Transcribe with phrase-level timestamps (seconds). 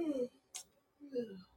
[0.00, 1.49] 嗯、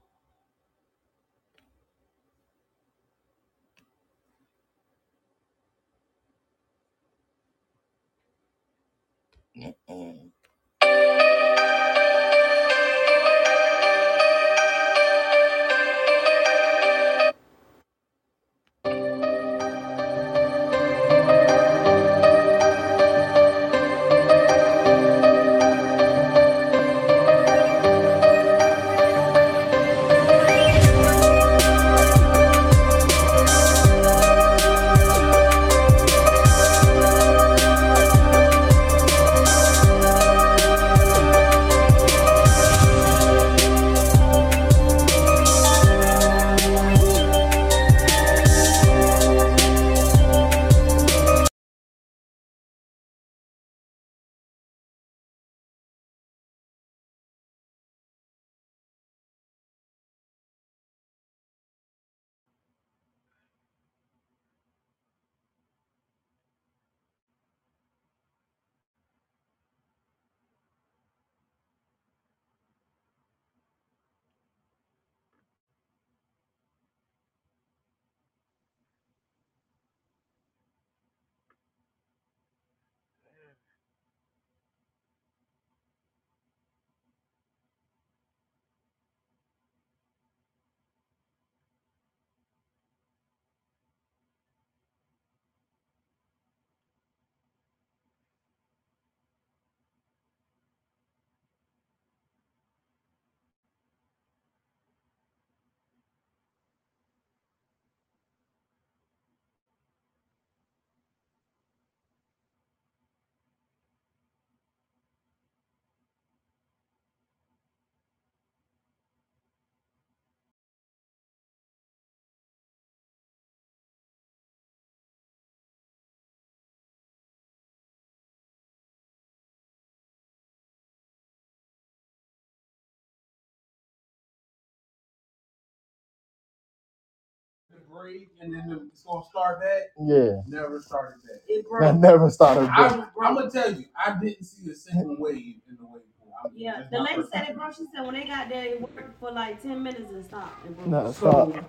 [137.93, 139.81] break and then the, it's gonna start back.
[139.99, 141.41] Yeah, Never started that.
[141.47, 141.99] It I broke.
[142.01, 142.69] never started.
[142.73, 143.09] I, That.
[143.21, 146.33] I'm gonna tell you, I didn't see a single wave in the wave pool.
[146.43, 147.51] I'm- Yeah, it's the my lady said time.
[147.51, 147.75] it broke.
[147.75, 150.65] She said when they got there, it worked for like ten minutes and stopped.
[150.65, 150.87] And broke.
[150.87, 151.65] No, So stop.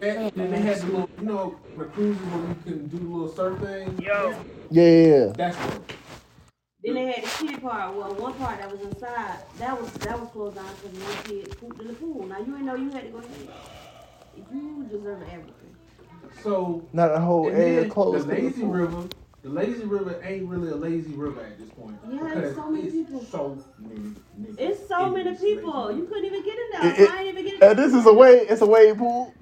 [0.00, 3.04] then then they had the little, you know, the cruises where you can do the
[3.04, 3.98] little surf thing.
[4.00, 4.34] Yo,
[4.70, 5.32] Yeah, yeah, yeah.
[5.36, 5.92] That's what.
[6.82, 7.94] Then they had the kiddie part.
[7.94, 11.60] Well, one part that was inside, that was that was closed down because one kid
[11.60, 12.26] pooped in the pool.
[12.26, 13.48] Now you ain't know you had to go ahead.
[14.36, 15.76] You deserve everything.
[16.42, 18.28] So Not a whole and area then closed.
[18.28, 18.70] the lazy pool.
[18.70, 19.08] river.
[19.42, 21.98] The lazy river ain't really a lazy river at this point.
[22.10, 23.24] Yeah, it's so many it's people.
[23.24, 24.00] So many
[24.40, 25.86] niggas It's so many this people.
[25.88, 25.98] river.
[25.98, 26.90] You couldn't even get in there.
[26.92, 28.50] It- it- I ain't even get in uh, And this is a wave.
[28.50, 29.34] It's a wave pool.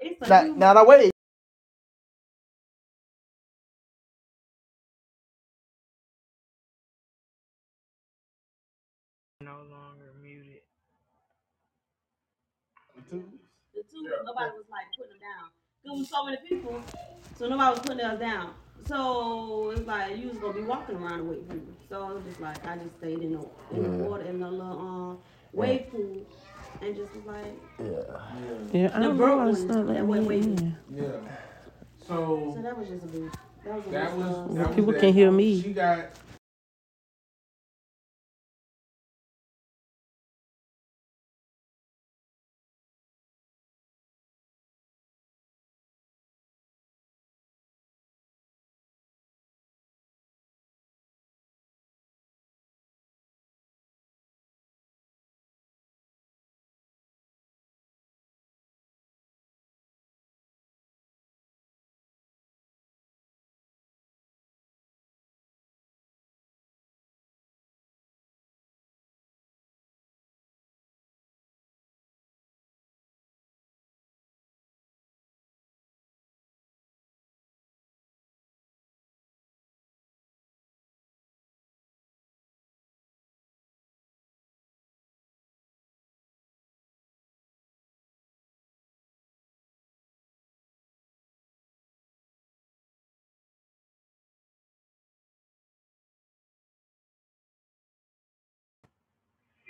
[0.00, 1.10] It's a Not, not a wave.
[9.42, 10.62] no longer muted.
[13.74, 13.97] the two.
[14.24, 15.50] Nobody was like putting them down.
[15.84, 16.82] There was so many people,
[17.38, 18.54] so nobody was putting us down.
[18.86, 21.60] So it's like you was gonna be walking around the wave pool.
[21.88, 24.50] So it was just like I just stayed in the in the water in the
[24.50, 25.18] little um
[25.52, 26.26] wave pool
[26.82, 27.86] and just was like Yeah.
[28.72, 28.80] Yeah.
[28.82, 30.48] Yeah, I The don't broke know why it's ones not that letting went me wavy.
[30.52, 30.76] in.
[30.94, 31.04] Yeah.
[32.06, 33.30] so So that was just a big
[33.64, 35.00] that was a that was that was People that.
[35.00, 35.60] can hear me.
[35.62, 36.06] She got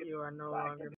[0.04, 0.92] You are no longer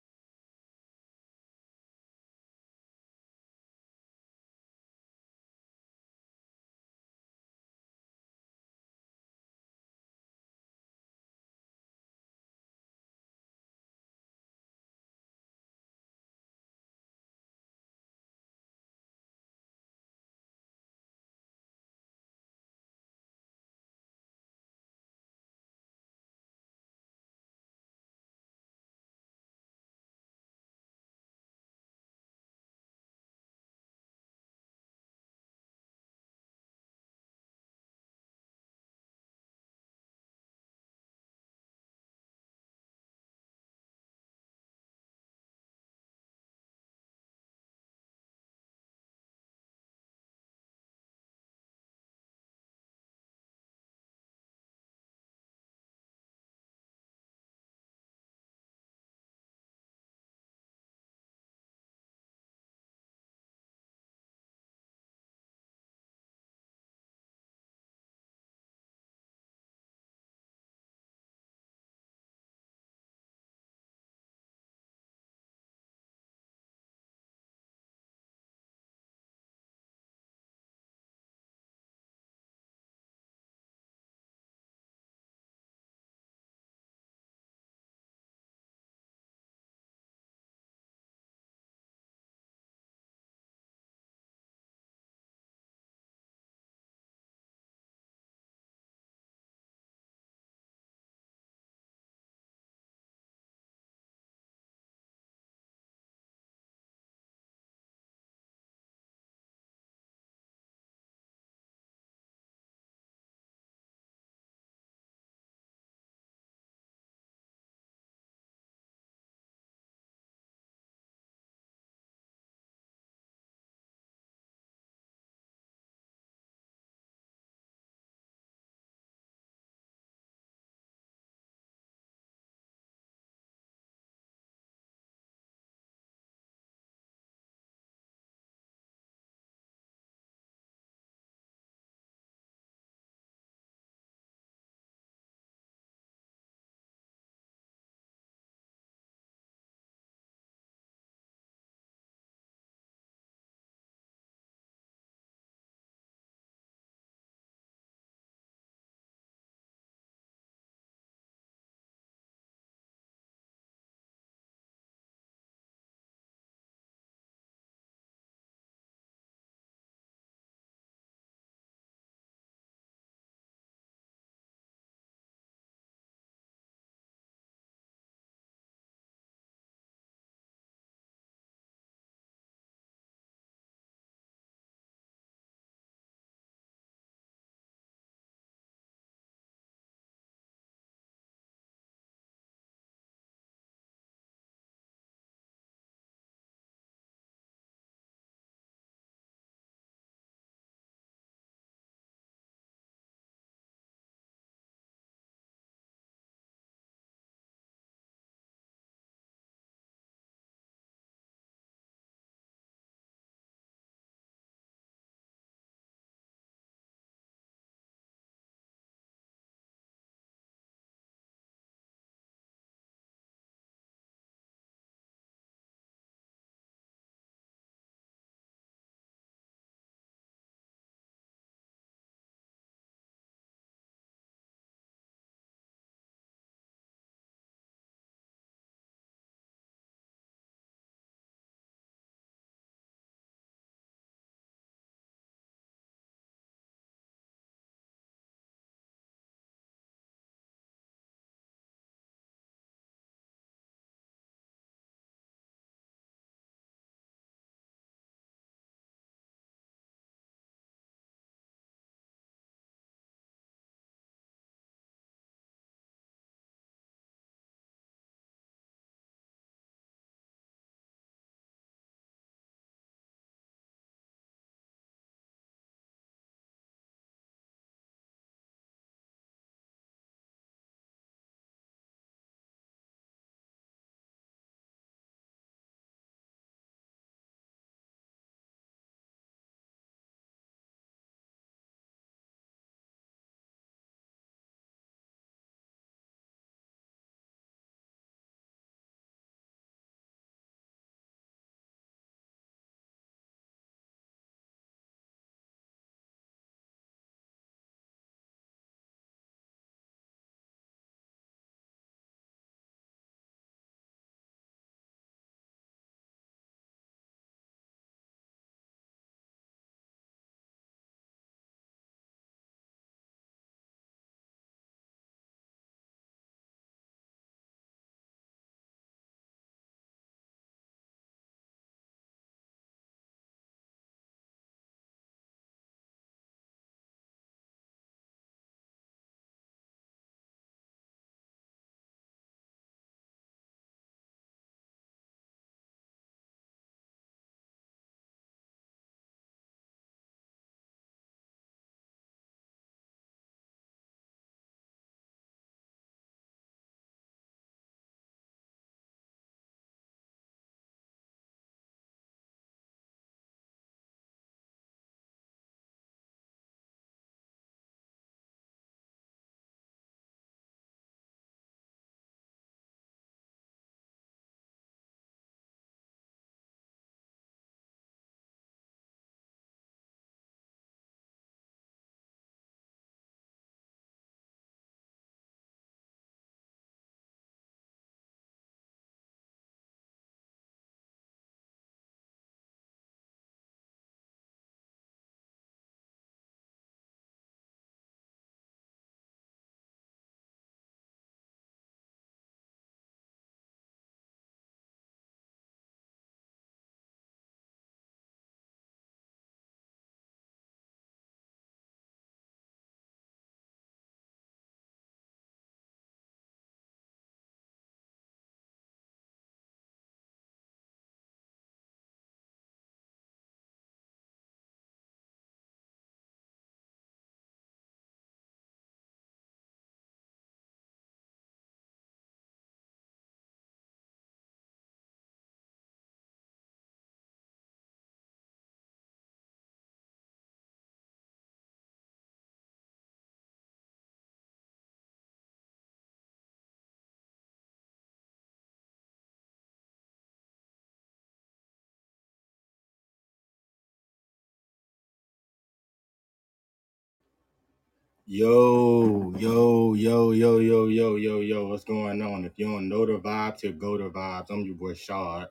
[458.11, 462.25] Yo, yo, yo, yo, yo, yo, yo, yo, what's going on?
[462.25, 464.31] If you don't know the vibes, here go the vibes.
[464.31, 465.29] I'm your boy Shard.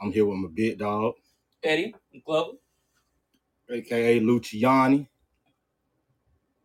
[0.00, 1.14] I'm here with my big dog,
[1.64, 1.92] Eddie
[2.24, 2.52] Glover.
[3.68, 5.08] aka Luciani,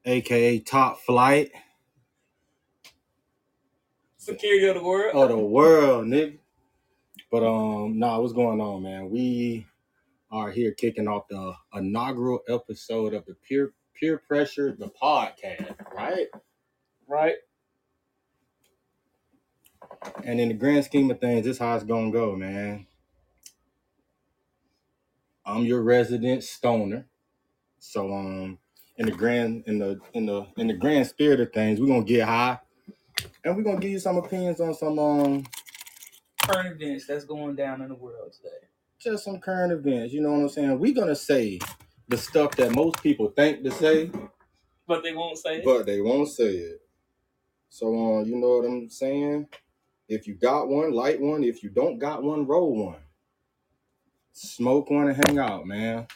[0.05, 1.49] aka Top Flight
[4.17, 5.15] Security of the world.
[5.15, 6.37] of the world, nigga.
[7.31, 9.09] But um, nah, what's going on, man?
[9.09, 9.65] We
[10.29, 16.27] are here kicking off the inaugural episode of the Peer Peer Pressure, the podcast, right?
[17.07, 17.35] Right.
[20.23, 22.87] And in the grand scheme of things, this how it's gonna go, man.
[25.45, 27.07] I'm your resident stoner.
[27.79, 28.59] So um
[28.97, 32.03] in the grand in the in the in the grand spirit of things, we're gonna
[32.03, 32.59] get high
[33.43, 35.43] and we're gonna give you some opinions on some um
[36.43, 38.67] Current events that's going down in the world today.
[38.99, 40.13] just some current events.
[40.13, 40.79] You know what I'm saying?
[40.79, 41.59] We're gonna say
[42.09, 44.11] the stuff that most people think to say,
[44.87, 45.65] But they won't say it.
[45.65, 46.81] but they won't say it.
[47.69, 47.87] So
[48.19, 49.47] um, you know what I'm saying?
[50.07, 51.43] If you got one, light one.
[51.43, 52.97] If you don't got one, roll one.
[54.33, 56.07] Smoke one and hang out, man.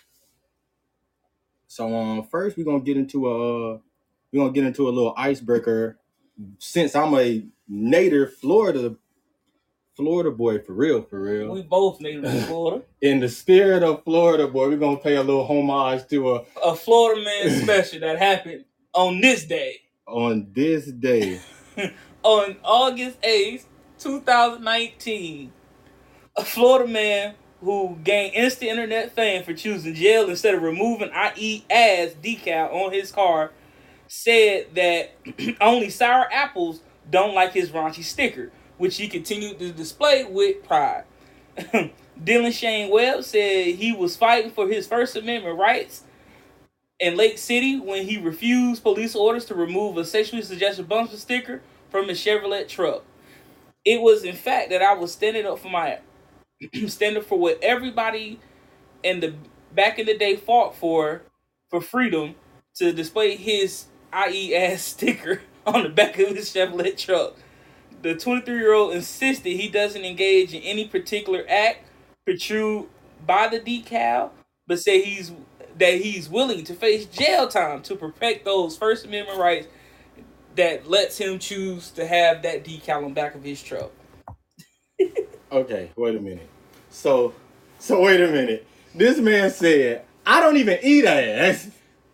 [1.68, 3.78] So um, first we're gonna get into a uh,
[4.32, 6.00] we're gonna get into a little icebreaker.
[6.58, 8.96] Since I'm a native Florida
[9.96, 11.52] Florida boy for real, for real.
[11.54, 12.84] we both native to Florida.
[13.02, 16.76] In the spirit of Florida boy, we're gonna pay a little homage to a A
[16.76, 19.82] Florida man special that happened on this day.
[20.08, 21.40] on this day.
[22.24, 23.66] On August 8th,
[24.00, 25.52] 2019,
[26.38, 31.66] a Florida man who gained instant internet fame for choosing jail instead of removing IE
[31.70, 33.52] ass decal on his car
[34.08, 35.12] said that
[35.62, 38.52] only sour apples don't like his raunchy sticker,
[38.84, 41.06] which he continued to display with pride.
[42.22, 46.04] Dillon Shane Webb said he was fighting for his First Amendment rights
[47.00, 51.62] in Lake City when he refused police orders to remove a sexually suggestive bumper sticker
[51.90, 53.06] from his Chevrolet truck.
[53.86, 56.00] It was in fact that I was standing up for my
[56.88, 58.38] standing for what everybody
[59.02, 59.34] in the
[59.74, 61.22] back in the day fought for
[61.70, 62.36] for freedom
[62.76, 67.38] to display his IE ass sticker on the back of his Chevrolet truck.
[68.04, 71.88] The 23 year old insisted he doesn't engage in any particular act
[72.26, 72.88] protrude
[73.26, 74.32] by the decal,
[74.68, 75.32] but said he's
[75.78, 79.68] that he's willing to face jail time to protect those First Amendment rights
[80.56, 83.92] that lets him choose to have that decal on the back of his truck.
[85.52, 86.50] Okay, wait a minute.
[86.90, 87.32] So,
[87.78, 88.66] so wait a minute.
[88.96, 91.70] This man said, "I don't even eat ass,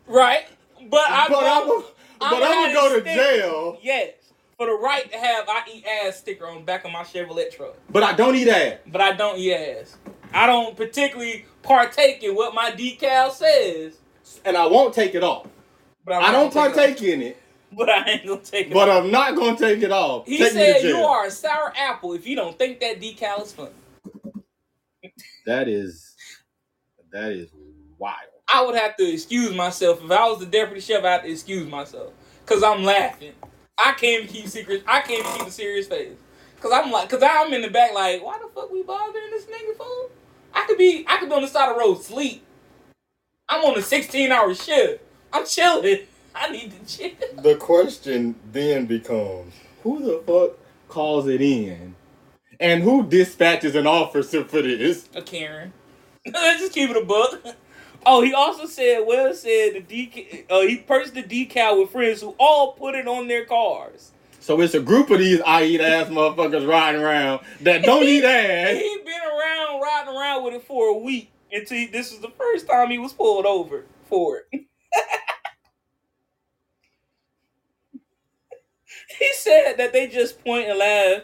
[0.05, 0.43] Right?
[0.89, 1.83] But I but I'm, a,
[2.19, 4.18] I but would I'm gonna go to jail, Yes.
[4.59, 7.49] For the right to have I eat ass sticker on the back of my Chevrolet
[7.49, 7.75] truck.
[7.89, 9.95] but I don't eat ass." But I don't eat ass.
[10.33, 13.99] I don't particularly partake in what my decal says.
[14.43, 15.47] And I won't take it off.
[16.03, 17.41] But I don't won't take it partake in it.
[17.71, 19.05] But I ain't gonna take it but off.
[19.05, 20.27] I'm not gonna take it off.
[20.27, 23.53] He Take said you are a sour apple if you don't think that decal is
[23.53, 23.71] funny.
[25.45, 26.15] That is,
[27.13, 27.49] that is
[27.97, 28.17] wild.
[28.53, 30.03] I would have to excuse myself.
[30.03, 32.11] If I was the deputy chef, I have to excuse myself.
[32.45, 33.33] Cause I'm laughing.
[33.83, 34.83] I can't keep secrets.
[34.87, 36.17] I can't keep a serious face.
[36.59, 39.45] Cause I'm like, cause I'm in the back like, why the fuck we bothering this
[39.45, 40.09] nigga for?
[40.53, 42.43] I could be, I could be on the side of the road sleep.
[43.47, 45.01] I'm on a 16 hour shift.
[45.31, 45.99] I'm chilling.
[46.35, 47.11] I need to chill.
[47.41, 50.57] The question then becomes, who the fuck
[50.87, 51.95] calls it in,
[52.59, 55.09] and who dispatches an officer for this?
[55.15, 55.73] A Karen.
[56.25, 57.43] Let's just keep it a book.
[58.05, 60.45] Oh, he also said, well said the decal.
[60.49, 64.11] Uh, he purchased the decal with friends who all put it on their cars.
[64.39, 68.23] So it's a group of these I eat ass motherfuckers riding around that don't eat
[68.25, 68.77] ass.
[68.77, 72.31] He been around riding around with it for a week until he- this was the
[72.37, 74.61] first time he was pulled over for it.
[79.19, 81.21] he said that they just point and laugh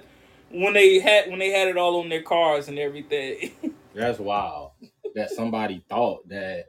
[0.51, 3.51] when they had when they had it all on their cars and everything.
[3.96, 4.72] That's wild.
[5.15, 6.65] That somebody thought that.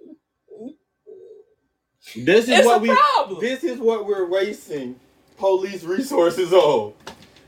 [2.17, 2.89] This is it's what a we.
[2.89, 3.41] problem.
[3.41, 4.99] This is what we're wasting
[5.39, 6.95] police resources on.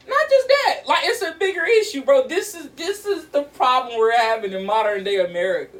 [0.08, 2.26] Not just that, like it's a bigger issue, bro.
[2.28, 5.78] This is this is the problem we're having in modern day America.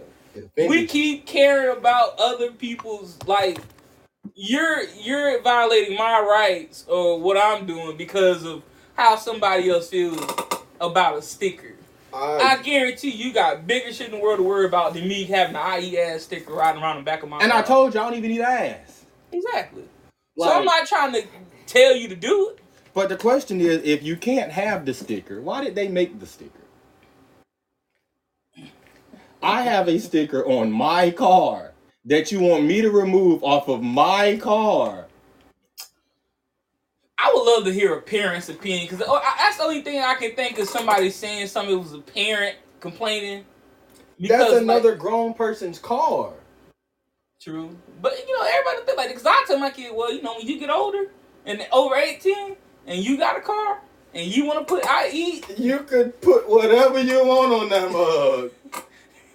[0.57, 3.59] We keep caring about other people's like
[4.35, 8.63] you're you're violating my rights or what I'm doing because of
[8.95, 10.21] how somebody else feels
[10.81, 11.75] about a sticker.
[12.13, 15.25] I I, guarantee you got bigger shit in the world to worry about than me
[15.25, 17.45] having an IE ass sticker riding around the back of my car.
[17.45, 19.05] and I told you I don't even eat ass.
[19.33, 19.85] exactly.
[20.37, 21.27] Like, so I'm not trying to
[21.67, 22.61] tell you to do it.
[22.95, 26.27] But the question is, if you can't have the sticker, why did they make the
[26.27, 26.53] sticker?
[29.43, 31.73] I have a sticker on my car
[32.05, 35.08] that you want me to remove off of my car.
[37.49, 40.35] I love to hear a parent's opinion because oh, that's the only thing I can
[40.35, 41.79] think of somebody saying something.
[41.79, 43.45] Was a parent complaining.
[44.21, 46.33] That's like, another grown person's car.
[47.41, 50.35] True, but you know everybody think like because I tell my kid, well, you know,
[50.37, 51.11] when you get older
[51.47, 52.57] and over eighteen
[52.87, 53.81] and you got a car
[54.13, 57.93] and you want to put I eat, You could put whatever you want on that
[57.93, 58.85] mug.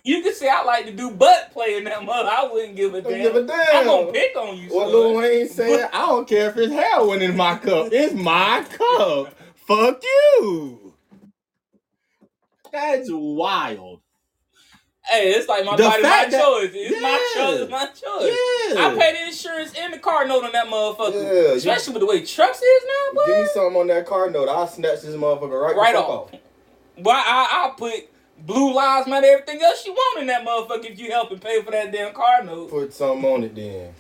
[0.04, 2.26] You can say I like to do butt play in that mug.
[2.26, 3.22] I wouldn't give a damn.
[3.22, 4.70] give a I'm gonna pick on you.
[4.70, 4.92] What son.
[4.92, 7.90] Lil Wayne said, I don't care if it's heroin in my cup.
[7.92, 9.34] It's my cup.
[9.68, 10.94] Fuck you.
[12.72, 14.02] That's wild.
[15.10, 16.72] Hey, it's like my The body, my that- choice.
[16.74, 17.60] It's my choice.
[17.60, 18.74] It's my choice.
[18.76, 18.88] Yeah.
[18.88, 21.14] I pay the insurance and the car note on that motherfucker.
[21.24, 23.26] Yeah, you- Especially with the way trucks is now, boy.
[23.28, 24.48] Give me something on that car note.
[24.50, 26.32] I'll snatch this motherfucker right, Right fuck off.
[26.98, 28.10] Boy, I I put
[28.46, 31.62] blue lives matter everything else you want in that motherfucker if you help and pay
[31.62, 32.70] for that damn car note.
[32.70, 33.94] Put something on it then.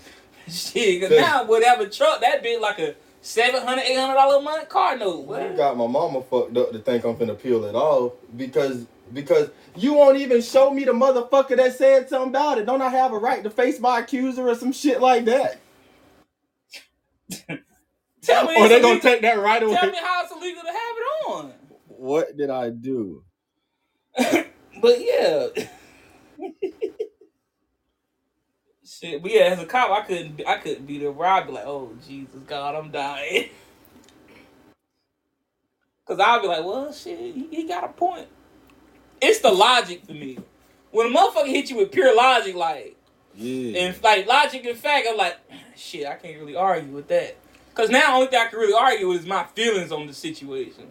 [0.50, 4.38] Shit, cause Cause- now whatever truck that bit like a seven hundred, eight hundred dollar
[4.38, 5.22] a month car note.
[5.22, 5.58] You What?
[5.58, 9.94] got my mama fucked up to think I'm finna peel it off because because you
[9.94, 12.66] won't even show me the motherfucker that said something about it.
[12.66, 15.60] Don't I have a right to face my accuser or some shit like that?
[18.22, 19.76] Tell me, Or they gonna take that right away?
[19.76, 21.54] tell me how it's illegal to have it on.
[21.88, 23.24] What did I do?
[24.82, 25.48] But yeah.
[28.86, 31.12] Shit, but yeah, as a cop, I couldn't, I couldn't be there.
[31.12, 33.50] Where I'd be like, "Oh Jesus, God, I'm dying."
[36.08, 38.28] Cause I'd be like, "Well, shit, he, he got a point."
[39.22, 40.38] It's the logic for me.
[40.92, 42.96] When a motherfucker hit you with pure logic, like
[43.36, 43.80] Yeah.
[43.82, 45.38] and like logic and fact, I'm like,
[45.78, 47.36] shit, I can't really argue with that.
[47.76, 50.90] Cause now the only thing I can really argue is my feelings on the situation,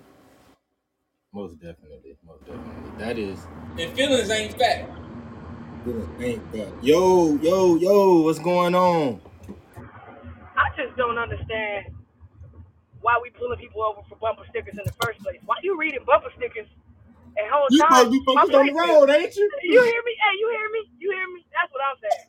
[1.35, 2.19] Most definitely.
[2.98, 3.16] Most definitely.
[3.16, 4.90] That is and feelings ain't fact.
[6.20, 6.74] ain't that.
[6.83, 9.20] Yo, yo, yo, what's going on?
[10.57, 11.94] I just don't understand
[13.02, 15.40] why we pulling people over for bumper stickers in the first place.
[15.46, 16.68] Why you reading bumper stickers
[17.38, 17.88] and whole You time?
[17.88, 19.52] supposed to be my focused on the brakes road, ain't you?
[19.62, 20.12] You hear me?
[20.18, 20.83] Hey, you hear me?
[20.98, 21.40] You hear me?
[21.55, 22.28] That's what I'm saying.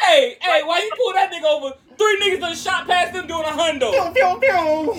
[0.00, 1.74] Hey, hey, why you pull that nigga over?
[1.98, 3.92] Three niggas done shot past them doing a hundo.
[3.92, 4.94] Pew, pew, pew.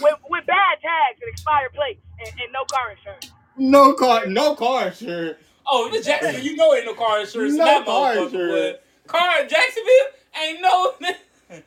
[0.00, 3.28] With, with bad tags and expired plates and, and no car insurance.
[3.56, 5.38] No car, no car insurance.
[5.66, 8.78] Oh, the Jacksonville, you know ain't no car insurance in No that car insurance.
[9.06, 10.06] But car in Jacksonville
[10.42, 10.92] ain't no.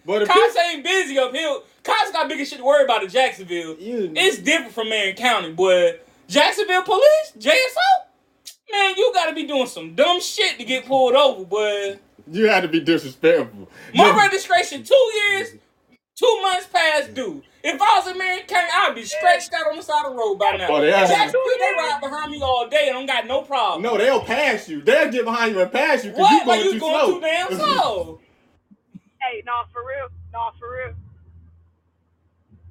[0.04, 1.60] But Cops ain't busy up here.
[1.84, 3.76] Cops got bigger shit to worry about in Jacksonville.
[3.78, 6.00] you, It's different from Marion County, boy.
[6.28, 8.08] Jacksonville police, JSO,
[8.72, 12.00] man, you gotta be doing some dumb shit to get pulled over, boy.
[12.32, 13.70] you had to be disrespectful.
[13.94, 15.54] My registration two years,
[16.16, 17.44] two months past due.
[17.68, 20.36] If I was Marion County, I'd be stretched out on the side of the road
[20.36, 20.68] by now.
[20.70, 21.08] Oh, they are.
[21.08, 23.82] Jacksonville, they ride behind me all day and don't got no problem.
[23.82, 24.82] No, they'll pass you.
[24.84, 26.32] They'll get behind you and pass you because what?
[26.32, 27.14] you Like going you too going slow.
[27.16, 28.20] too damn slow?
[29.20, 30.10] Hey, nah, for real.
[30.32, 30.94] Nah, for real.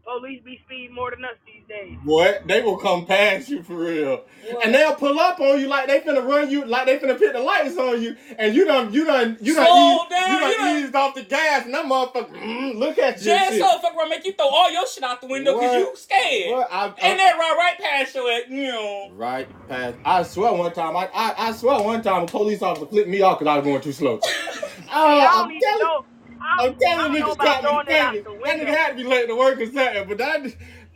[0.04, 1.96] Police be speeding more than us these days.
[2.04, 2.46] What?
[2.46, 4.22] They will come past you for real.
[4.50, 4.64] What?
[4.66, 7.32] And they'll pull up on you like they finna run you, like they finna put
[7.32, 10.40] the lights on you, and you done, you done, you done, Slow eased, down, you
[10.40, 13.32] done you done- eased off the gas, and that motherfucker, mm, look at you.
[13.32, 16.52] JSO fuck around, make you throw all your shit out the window because you scared.
[16.52, 16.68] What?
[16.70, 19.10] I, I, And that right, right past your ass, you know.
[19.14, 19.96] right past.
[20.04, 23.22] I swear one time, I, I, I swear one time a police officer flipped me
[23.22, 24.20] off because I was going too slow.
[24.92, 26.04] oh, I'm telling, know.
[26.44, 28.40] I I'm telling don't niggas about caught me throwing it thinking.
[28.44, 30.42] That nigga had to be late to work or something, but that,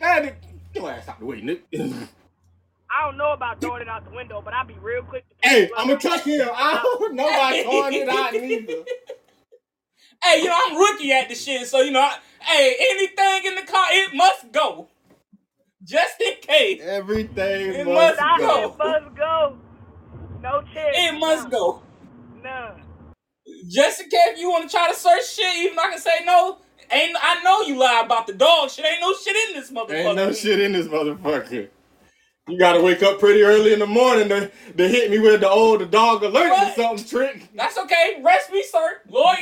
[0.01, 0.37] that, nigga-
[0.75, 1.63] get your ass out the way, nigga.
[2.91, 5.35] I don't know about throwing it out the window, but I'll be real quick to
[5.43, 6.01] pull hey, I'm gonna out.
[6.01, 6.49] trust him.
[6.55, 8.85] I don't know about throwing it out neither.
[10.25, 13.55] Hey, you know, I'm rookie at the shit, so you know, I, hey, anything in
[13.55, 14.89] the car, it must go.
[15.85, 16.81] Just in case.
[16.83, 18.65] Everything It must must Stop go.
[18.65, 19.59] it, must go.
[20.43, 20.97] No chance.
[20.99, 21.83] It must go.
[22.43, 22.83] None.
[23.69, 26.59] Just in case you want to try to search shit, even I can say no.
[26.91, 28.85] Ain't I know you lie about the dog shit.
[28.85, 30.07] Ain't no shit in this motherfucker.
[30.07, 31.69] Ain't no shit in this motherfucker.
[32.49, 35.51] You gotta wake up pretty early in the morning to, to hit me with the
[35.51, 36.79] old the dog alert What?
[36.79, 37.47] or something trick.
[37.55, 38.23] That's okay.
[38.25, 39.03] Rest me, sir.
[39.11, 39.37] Lawyer.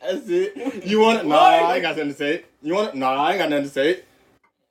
[0.00, 0.86] That's it.
[0.86, 1.26] You want it?
[1.26, 2.44] Nah, I ain't got nothing to say.
[2.62, 2.94] You want it?
[2.94, 4.02] Nah, I ain't got nothing to say.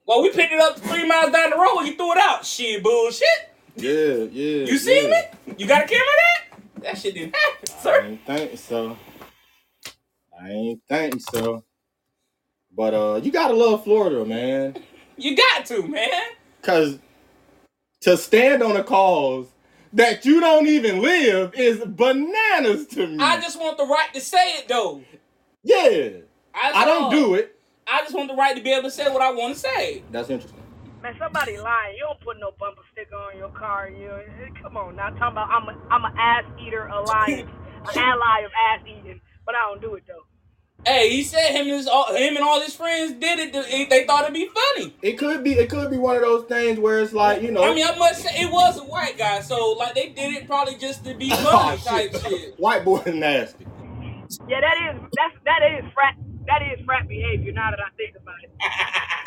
[0.05, 1.81] Well, we picked it up three miles down the road.
[1.81, 2.45] You threw it out.
[2.45, 3.27] Shit, bullshit.
[3.75, 3.91] Yeah,
[4.31, 4.65] yeah.
[4.65, 5.27] You see yeah.
[5.45, 5.55] me?
[5.57, 6.46] You got a camera that?
[6.81, 8.01] That shit didn't happen, I sir.
[8.03, 8.97] ain't think so.
[10.41, 11.63] I ain't think so.
[12.75, 14.77] But uh, you gotta love Florida, man.
[15.19, 16.09] You got to, man.
[16.61, 16.99] Cause
[18.01, 19.47] to stand on a cause
[19.93, 23.17] that you don't even live is bananas to me.
[23.19, 25.01] I just want the right to say it, though.
[25.63, 26.09] yeah.
[26.53, 27.59] That's I don't do it.
[27.87, 30.03] I just want the right to be able to say what I want to say.
[30.11, 30.56] That's interesting.
[31.07, 31.95] Man, somebody lying.
[31.95, 33.89] You don't put no bumper sticker on your car.
[33.89, 35.09] You eh, come on now.
[35.11, 37.49] Talking about I'm a I'm a ass eater alliance,
[37.95, 40.25] an ally of ass eating, but I don't do it though.
[40.85, 43.53] Hey, he said him and his, all, him and all his friends did it.
[43.53, 44.95] They, they thought it'd be funny.
[45.01, 47.63] It could be it could be one of those things where it's like you know.
[47.63, 50.45] I mean, I must say it was a white guy, so like they did it
[50.45, 52.11] probably just to be Oh, funny shit.
[52.11, 52.59] type shit.
[52.59, 53.65] White boy nasty.
[54.49, 56.15] Yeah, that is that's that is frat
[56.47, 57.53] that is frat behavior.
[57.53, 58.51] Now that I think about it.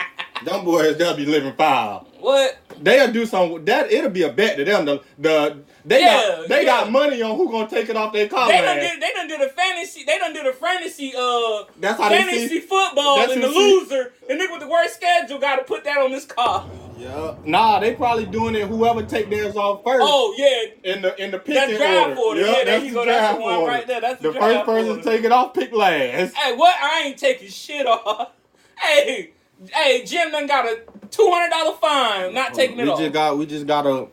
[0.44, 2.06] Them boys, they'll be living foul.
[2.18, 2.56] what?
[2.80, 3.64] They'll do something.
[3.66, 4.86] That it'll be a bet to them.
[4.86, 6.80] The the they Yeah, got they yeah.
[6.84, 8.50] got money on who gonna take it off their collar.
[8.52, 9.00] They done did.
[9.02, 10.04] They done did a fantasy.
[10.04, 11.12] They done do the fantasy.
[11.16, 12.60] Uh, That's how they fantasy see.
[12.60, 15.84] football, that's and the see- loser, the nigga with the worst schedule, got to put
[15.84, 16.64] that on this car.
[16.98, 17.34] Yeah.
[17.44, 18.66] Nah, they probably doing it.
[18.66, 20.02] Whoever take theirs off first.
[20.06, 22.20] Oh yeah, In the in the That's picking draft order.
[22.20, 22.40] order.
[22.40, 23.04] Yeah, there that's you go.
[23.06, 23.66] That's the one order.
[23.72, 24.00] right there.
[24.02, 25.02] That's the the first person order.
[25.02, 26.34] to take it off pick last.
[26.34, 26.74] Hey, what?
[26.80, 28.30] I ain't taking shit off.
[28.80, 29.32] Hey,
[29.72, 32.98] hey, Jim done got a two hundred dollar fine, not oh, taking we it off.
[32.98, 34.08] We just got we just got a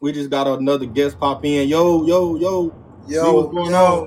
[0.00, 1.68] we just got another guest pop in.
[1.68, 2.74] Yo, yo, yo.
[3.06, 4.06] See Yo, what's going yo,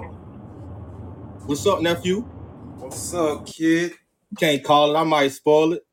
[1.46, 2.22] What's up, nephew?
[2.78, 3.94] what's up, kid?
[4.40, 5.00] Can't call it.
[5.00, 5.86] I might spoil it.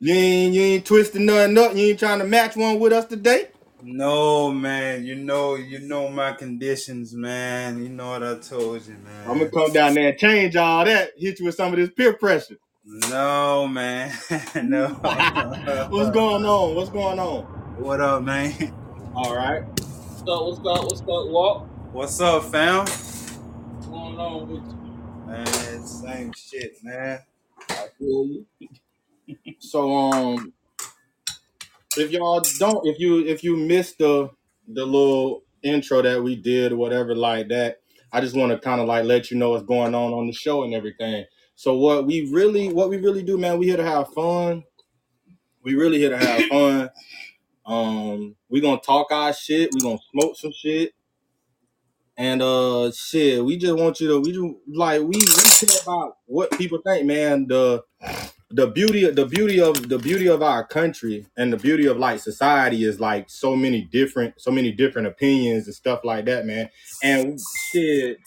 [0.00, 1.76] You ain't you ain't twisting nothing up.
[1.76, 3.48] You ain't trying to match one with us today.
[3.82, 5.04] No, man.
[5.04, 7.82] You know, you know my conditions, man.
[7.82, 9.30] You know what I told you, man.
[9.30, 11.12] I'm gonna come down there and change all that.
[11.16, 12.56] Hit you with some of this peer pressure.
[12.92, 14.12] No, man.
[14.64, 14.88] no.
[15.90, 16.74] What's going on?
[16.74, 17.44] What's going on?
[17.78, 18.74] What up, man?
[19.14, 19.62] All right.
[19.62, 20.42] What's up?
[20.44, 20.84] What's up?
[20.84, 21.06] What's up?
[21.06, 21.68] Walt?
[21.92, 22.78] What's up, fam?
[22.80, 25.24] What's going on with you?
[25.24, 27.20] Man, same shit, man.
[27.68, 28.46] I feel you.
[29.60, 30.52] So um,
[31.96, 34.30] if y'all don't, if you if you missed the
[34.66, 38.80] the little intro that we did or whatever like that, I just want to kind
[38.80, 41.24] of like let you know what's going on on the show and everything.
[41.60, 44.64] So what we really what we really do, man, we here to have fun.
[45.62, 46.90] We really here to have fun.
[47.66, 49.68] Um, we gonna talk our shit.
[49.74, 50.94] We gonna smoke some shit.
[52.16, 56.16] And uh, shit, we just want you to we just like we we care about
[56.24, 57.46] what people think, man.
[57.46, 57.84] The
[58.50, 62.20] the beauty the beauty of the beauty of our country and the beauty of like
[62.20, 66.68] society is like so many different so many different opinions and stuff like that man
[67.04, 67.38] and
[67.70, 68.18] shit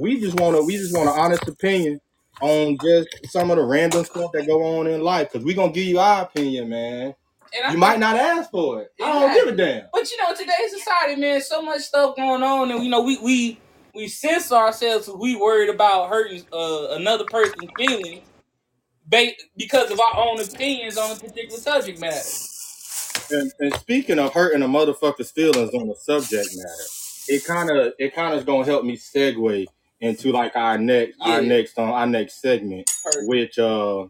[0.00, 2.00] we just want to we just want an honest opinion
[2.40, 5.72] on just some of the random stuff that go on in life because we gonna
[5.72, 7.14] give you our opinion man
[7.54, 10.16] And I you might not ask for it i don't give a damn But you
[10.18, 13.58] know, today's society, man, so much stuff going on, and you know, we we
[13.94, 15.08] we censor ourselves.
[15.08, 18.22] we worried about hurting uh, another person's feelings,
[19.06, 22.16] ba- because of our own opinions on a particular subject matter.
[23.30, 26.84] and, and speaking of hurting a motherfucker's feelings on the subject matter,
[27.28, 29.66] it kind of it kind of is gonna help me segue
[30.00, 33.28] into like our next our next um, our next segment, Perfect.
[33.28, 34.06] which uh,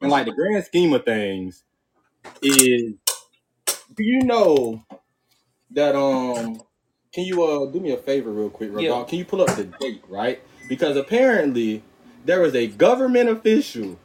[0.00, 1.64] in like the grand scheme of things,
[2.42, 2.94] is
[3.96, 4.84] do you know
[5.72, 6.60] that um
[7.12, 8.82] can you uh do me a favor real quick, Ragal?
[8.82, 9.04] Yeah.
[9.08, 10.40] Can you pull up the date, right?
[10.68, 11.82] Because apparently
[12.24, 13.98] there was a government official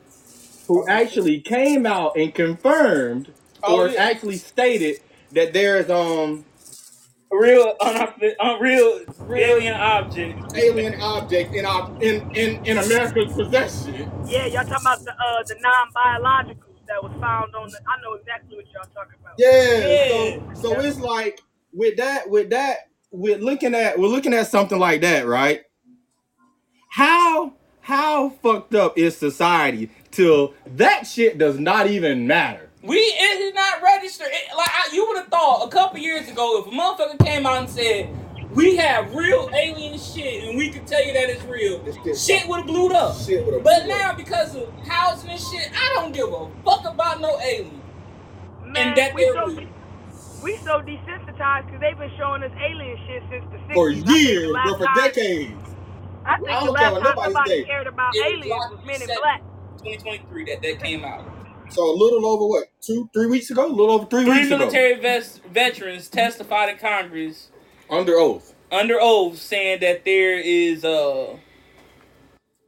[0.67, 4.03] who actually came out and confirmed Oh, or yeah.
[4.03, 4.97] actually stated
[5.31, 6.45] that there's um
[7.33, 8.99] Real, unreal, unreal
[9.35, 10.55] alien object.
[10.55, 14.11] alien object in our in in, in America's possession.
[14.27, 18.01] Yeah, y'all talking about the uh the non biologicals that was found on the I
[18.03, 19.33] know exactly what y'all talking about.
[19.39, 19.77] Yeah.
[19.87, 20.53] Yeah.
[20.53, 21.41] So so it's like
[21.73, 25.63] with that with that we're looking at we're looking at something like that, right?
[26.89, 32.69] How how fucked up is society till that shit does not even matter?
[32.83, 34.27] We it is not registered.
[34.29, 37.45] It, like I, you would have thought a couple years ago, if a motherfucker came
[37.45, 38.09] out and said
[38.51, 41.81] we have real alien shit and we can tell you that it's real,
[42.15, 43.15] shit would have blew up.
[43.17, 43.87] Shit But blew up.
[43.87, 47.81] now because of housing and shit, I don't give a fuck about no alien.
[48.65, 49.67] Man, that we so real.
[50.43, 53.73] we so desensitized because they've been showing us alien shit since the 60s.
[53.75, 55.69] For I think the years, last but for time- decades.
[56.25, 58.45] I think I the don't care last what time nobody somebody cared about It aliens
[58.49, 59.41] like was Men in Black.
[59.79, 61.25] 2023 that that came out.
[61.73, 63.65] So a little over what, two, three weeks ago?
[63.65, 64.57] A little over three, Three weeks ago.
[64.69, 67.49] Three military ves- veterans testified in Congress
[67.89, 68.53] Under oath.
[68.71, 71.35] under oath saying that there is uh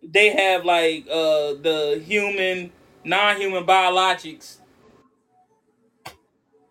[0.04, 2.72] they have like uh the human
[3.04, 4.58] non-human biologics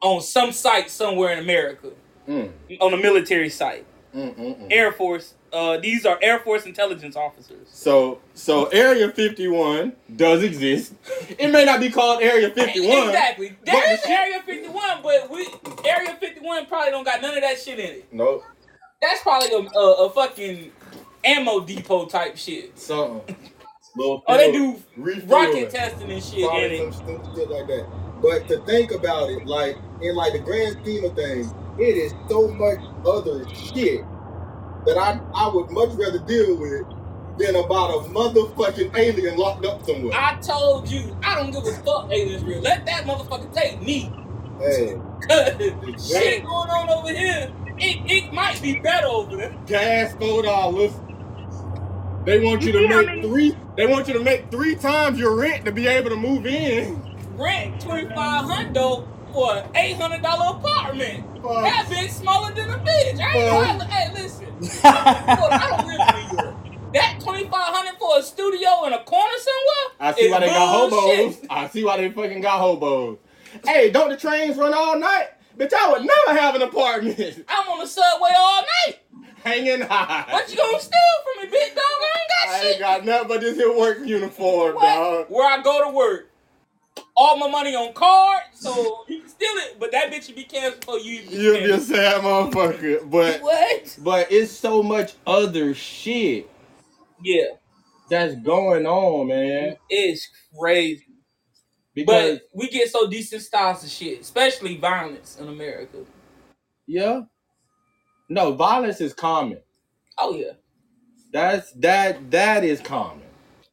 [0.03, 1.90] on some site somewhere in America
[2.29, 3.85] Mm, on a military site
[4.16, 4.66] mm, mm, mm.
[4.73, 10.95] Air Force uh these are Air Force intelligence officers So so Area 51 does exist.
[11.38, 13.09] It may not be called Area 51.
[13.09, 15.47] exactly there's the Area 51 but we
[15.85, 18.43] Area 51 probably don't got none of that shit in it No,
[19.01, 20.73] that's probably a, a, a fucking
[21.25, 23.37] ammo depot type shit something.
[23.97, 27.49] Little oh they do refueling, rocket testing and shit in probably it some stupid shit
[27.49, 27.87] like that.
[28.21, 32.12] But to think about it, like in like the grand scheme of things, it is
[32.29, 34.01] so much other shit
[34.87, 36.87] that I I would much rather deal with
[37.38, 40.12] than about a motherfucking alien locked up somewhere.
[40.14, 42.61] I told you, I don't give a fuck aliens real.
[42.61, 44.12] Let that motherfucker take me.
[44.61, 44.97] Hey,
[45.29, 49.55] Cause shit going on over here, it, it might be better over there.
[49.66, 50.92] gas four dollars.
[52.25, 53.57] They want you to You see how make many- three.
[53.77, 57.03] They want you to make three times your rent to be able to move in.
[57.37, 58.75] Rent twenty five hundred
[59.35, 61.25] for an eight hundred dollar apartment.
[61.42, 63.20] That bitch smaller than a bitch.
[63.20, 64.47] I ain't gonna, hey listen.
[64.85, 66.57] I don't live in New York.
[66.94, 69.97] That twenty five hundred for a studio in a corner somewhere.
[70.01, 71.38] I see why they got hobos.
[71.51, 73.18] I see why they fucking got hobos.
[73.66, 75.29] Hey, don't the trains run all night?
[75.59, 77.44] Bitch, I would never have an apartment.
[77.49, 78.99] I'm on the subway all night.
[79.44, 80.27] Hanging high.
[80.33, 81.85] What you gonna steal from me, big dog?
[81.85, 82.70] I ain't got I shit.
[82.70, 84.83] ain't got nothing but this here work uniform, What?
[84.83, 85.27] dog.
[85.29, 86.31] Where I go to work.
[87.16, 90.44] All my money on card, so you can steal it, but that bitch should be
[90.44, 93.11] canceled before you even You'll be a sad motherfucker.
[93.11, 93.98] But What?
[93.98, 96.50] but it's so much other shit
[97.22, 97.48] Yeah,
[98.11, 99.77] that's going on, man.
[99.90, 101.07] it's crazy.
[101.94, 105.98] Because But we get so desensitized to shit, especially violence in America.
[106.87, 107.22] yeah.
[108.31, 109.61] No, violence is common.
[110.18, 110.53] Oh yeah.
[111.33, 113.22] That's that that is common.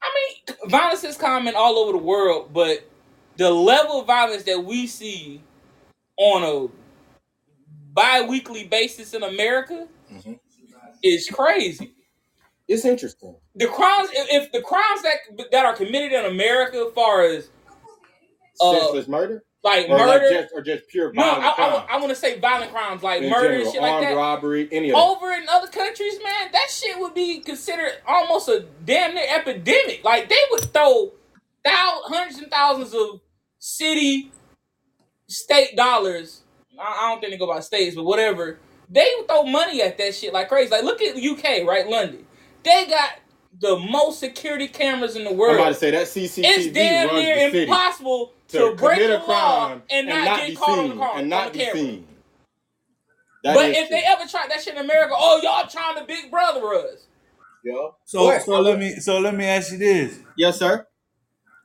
[0.03, 2.90] I mean, violence is common all over the world, but
[3.41, 5.41] the level of violence that we see
[6.17, 6.67] on a
[7.91, 10.39] bi-weekly basis in America Mhm.
[11.01, 11.95] is crazy.
[12.67, 13.35] It's interesting.
[13.55, 17.49] The crimes, if, if the crimes that that are committed in America, as far as
[18.61, 19.43] Uh, Senseless murder?
[19.63, 21.85] like Or murder, like just or just pure no, violent I, crime?
[21.89, 24.15] I, want to say violent crimes like In murder general, and shit like that.
[24.15, 24.91] robbery, any.
[24.91, 30.03] Over in other countries, man, that shit would be considered almost a damn near epidemic.
[30.03, 31.13] Like they would throw
[31.65, 33.19] thousands, hundreds and thousands of
[33.61, 34.31] city,
[35.29, 36.43] state dollars.
[36.79, 38.59] I, I don't think they go by states, but whatever.
[38.89, 40.71] They throw money at that shit like crazy.
[40.71, 41.87] Like look at UK, right?
[41.87, 42.25] London.
[42.63, 43.11] They got
[43.61, 45.55] the most security cameras in the world.
[45.55, 48.75] I'm about to say that CCTV it's damn runs near the city impossible to, to
[48.77, 51.29] break commit the a law crime and not, be get caught on the car and
[51.29, 51.75] not the be camera.
[51.75, 52.07] seen.
[53.43, 56.05] That But is if they ever try that shit in America, oh y'all trying to
[56.05, 57.07] big brother us.
[57.63, 57.89] yeah.
[58.05, 58.41] So What?
[58.43, 60.85] so let me so let me ask you this: yes, sir.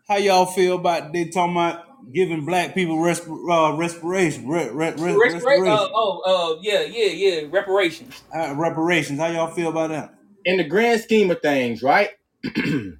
[0.08, 4.92] How y'all feel about they talking about giving black people resp- uh, respiration, re- re-
[4.92, 6.20] re- Respira- uh, oh,
[6.56, 7.06] uh, yeah, yeah,
[7.40, 7.48] yeah.
[7.50, 8.22] Reparations.
[8.34, 9.20] uh, reparations?
[9.20, 10.14] How y'all feel about that?
[10.44, 12.10] In the grand scheme of things, right?
[12.46, 12.92] I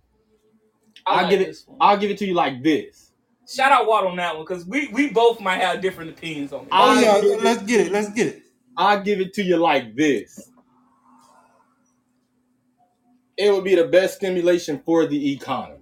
[1.06, 1.56] I'll like give it.
[1.66, 1.78] one.
[1.80, 3.12] I'll give it to you like this.
[3.48, 6.62] Shout out Watt on that one because we we both might have different opinions on
[6.62, 6.68] it.
[6.72, 7.92] Oh yeah, it- let's get it.
[7.92, 8.42] Let's get it.
[8.76, 10.50] I'll give it to you like this.
[13.36, 15.80] It would be the best stimulation for the economy.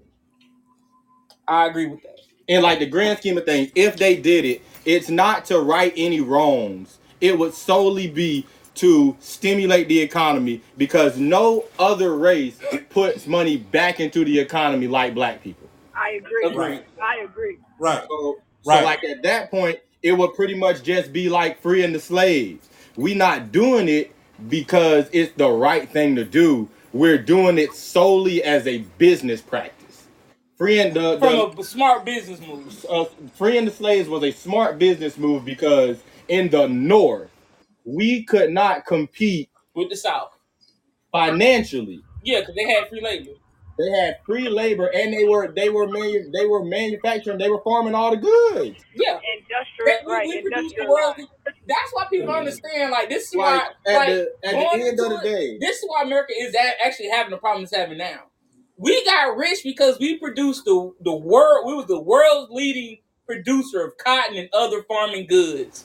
[1.48, 2.13] I agree with that.
[2.48, 5.92] In like the grand scheme of things, if they did it, it's not to right
[5.96, 6.98] any wrongs.
[7.20, 12.58] It would solely be to stimulate the economy because no other race
[12.90, 15.68] puts money back into the economy like black people.
[15.94, 16.44] I agree.
[16.44, 16.84] Agreed.
[17.02, 17.58] I agree.
[17.78, 18.04] Right.
[18.08, 18.80] So, Right.
[18.80, 22.68] so like at that point, it would pretty much just be like freeing the slaves.
[22.96, 24.14] We not doing it
[24.48, 26.68] because it's the right thing to do.
[26.92, 29.83] We're doing it solely as a business practice.
[30.56, 32.86] Freeing the, the From a smart business move.
[32.88, 37.30] uh, freeing the slaves was a smart business move because in the North,
[37.84, 40.30] we could not compete with the South.
[41.12, 42.02] financially.
[42.22, 43.30] Yeah, because they had free labor.
[43.78, 47.60] They had free labor and they were they were manu- they were manufacturing, they were
[47.62, 48.78] farming all the goods.
[48.94, 49.18] Yeah.
[49.36, 50.28] Industrial, We, right?
[50.28, 50.88] we produce the Industrial.
[50.90, 51.16] world.
[51.66, 52.92] That's why people don't understand.
[52.92, 53.92] Like this is Like why.
[53.92, 57.08] at like, the at the end of the day, this is why America is actually
[57.10, 58.20] having the problems it's having now.
[58.76, 61.66] We got rich because we produced the the world.
[61.66, 65.84] We was the world's leading producer of cotton and other farming goods.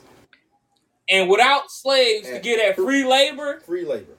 [1.09, 4.13] And without slaves to get at free labor, free labor.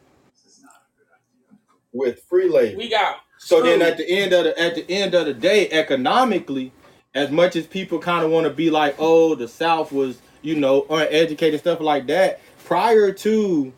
[1.92, 2.78] With free labor.
[2.78, 5.68] we got So then at the end of the at the end of the day,
[5.70, 6.72] economically,
[7.14, 10.54] as much as people kind of want to be like, oh, the South was, you
[10.54, 13.72] know, uneducated stuff like that, prior to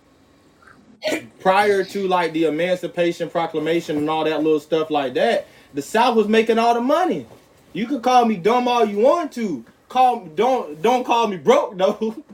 [1.41, 6.17] prior to like the Emancipation Proclamation and all that little stuff like that, the South
[6.17, 7.27] was making all the money.
[7.73, 9.65] You could call me dumb all you want to.
[9.89, 12.17] Call don't don't call me broke though.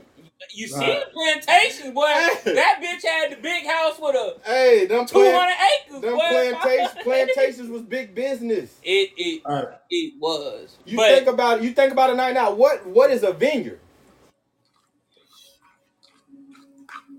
[0.53, 1.01] You see Right.
[1.01, 2.07] the plantation, boy.
[2.07, 2.55] Hey.
[2.55, 5.51] That bitch had the big house with a hey, them two plant,
[5.87, 6.01] acres.
[6.01, 6.29] them boy.
[6.29, 8.79] plantations plantations was big business.
[8.83, 9.77] It it All right.
[9.89, 10.77] it was.
[10.85, 11.63] You but think about it.
[11.65, 12.53] You think about it right now.
[12.53, 13.79] What what is a vineyard?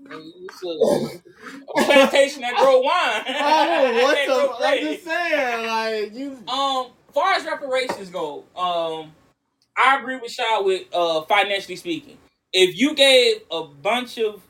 [0.13, 3.23] a, plantation that grow wine.
[3.27, 4.65] Oh, what That grow the?
[4.67, 6.37] I'm just saying, like you.
[6.47, 9.11] Um, far as reparations go, um,
[9.77, 12.17] I agree with Shaw with uh financially speaking.
[12.53, 14.41] If you gave a bunch of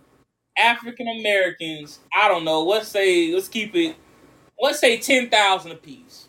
[0.58, 3.96] African Americans, I don't know, let's say let's keep it
[4.60, 6.28] let's say ten thousand apiece.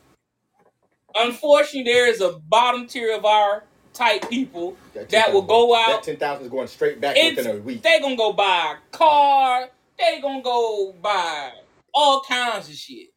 [1.14, 5.86] Unfortunately, there is a bottom tier of our type people that will go out.
[5.86, 6.02] That out.
[6.04, 7.82] ten thousand is going straight back It's, within a week.
[7.82, 9.68] they gonna go buy a car.
[9.98, 11.52] They gonna go buy
[11.94, 13.08] all kinds of shit,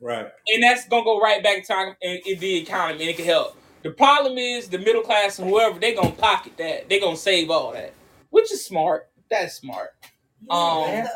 [0.00, 0.26] Right.
[0.48, 3.56] and that's gonna go right back to in, in the economy, and it can help.
[3.82, 6.88] The problem is the middle class and whoever they gonna pocket that.
[6.88, 7.92] They gonna save all that,
[8.30, 9.08] which is smart.
[9.30, 9.90] That's smart.
[10.50, 11.08] Um,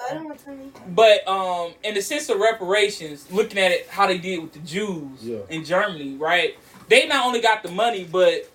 [0.89, 4.59] but um, in the sense of reparations, looking at it how they did with the
[4.61, 5.39] Jews Yeah.
[5.49, 6.57] in Germany, right?
[6.91, 8.51] They not only got the money, but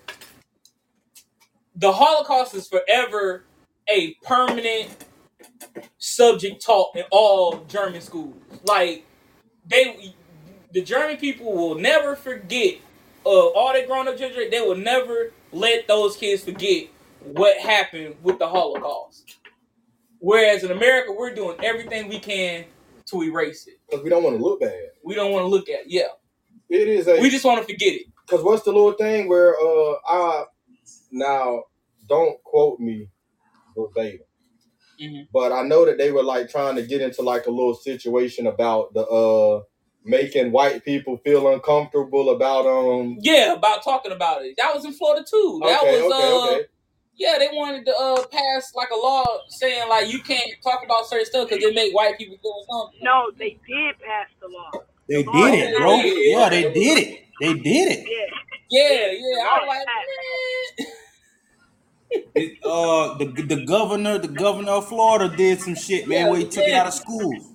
[1.73, 3.45] the Holocaust is forever
[3.89, 4.89] a permanent
[5.97, 8.35] subject taught in all German schools.
[8.65, 9.05] Like
[9.65, 10.13] they,
[10.73, 12.75] the German people will never forget.
[13.25, 16.89] Uh, all their grown up children, they will never let those kids forget
[17.23, 19.37] what happened with the Holocaust.
[20.19, 22.65] Whereas in America, we're doing everything we can
[23.05, 23.79] to erase it.
[23.89, 24.89] Because we don't want to look bad.
[25.03, 25.87] We don't want to look at it.
[25.87, 26.09] Yeah.
[26.69, 28.07] It is a We just want to forget it.
[28.29, 30.45] Cause what's the little thing where uh I
[31.11, 31.63] now
[32.07, 33.09] don't quote me
[33.77, 34.21] verbatim,
[35.01, 35.27] Mhm.
[35.33, 38.47] but I know that they were like trying to get into like a little situation
[38.47, 39.63] about the uh
[40.05, 43.17] making white people feel uncomfortable about um.
[43.21, 44.55] Yeah, about talking about it.
[44.57, 45.61] That was in Florida too.
[45.63, 46.65] That Okay, was okay, uh okay.
[47.17, 51.07] yeah, they wanted to uh pass like a law saying like you can't talk about
[51.07, 53.05] certain stuff because it make white people feel uncomfortable.
[53.05, 54.71] No, they did pass the law.
[55.09, 55.95] They did it, bro.
[55.97, 57.25] Yeah, they did it.
[57.41, 58.05] They did it.
[58.07, 58.25] Yeah.
[58.71, 59.43] Yeah, yeah.
[59.43, 60.87] I was like, man.
[62.35, 66.39] It, uh, the the governor, the governor of Florida did some shit, man, Yeah, where
[66.39, 67.53] he took it out of schools.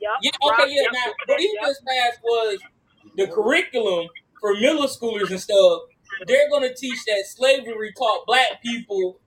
[0.00, 0.10] Yep.
[0.22, 0.82] Yeah, okay, yeah.
[0.82, 1.64] yep, Now, yep, what he yep.
[1.66, 2.58] just passed was
[3.16, 4.08] the curriculum
[4.40, 5.82] for middle schoolers and stuff.
[6.26, 9.20] They're gonna teach that slavery taught black people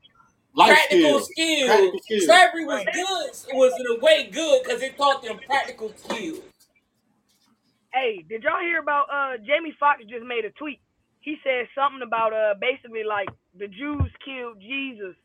[0.56, 1.30] Life practical skills.
[1.32, 1.68] skills.
[1.68, 2.26] Practical skills.
[2.26, 6.42] Slavery was good, was in a way good because it taught them practical skills.
[7.94, 10.80] Hey, did y'all hear about uh Jamie Foxx just made a tweet?
[11.22, 15.16] He said something about uh basically like the Jews killed Jesus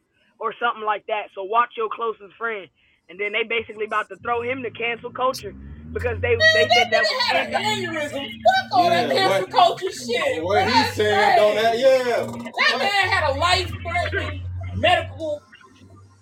[0.40, 1.28] or something like that.
[1.34, 2.68] So watch your closest friend.
[3.08, 5.54] And then they basically about to throw him to cancel culture
[5.92, 8.30] because they they said that was had an anti- aneurysm.
[8.32, 10.42] Fuck all that cancel what- culture shit.
[10.42, 11.82] What he That's said on that, crazy.
[11.84, 12.26] yeah.
[12.26, 14.42] That man had a life-threatening
[14.76, 15.42] medical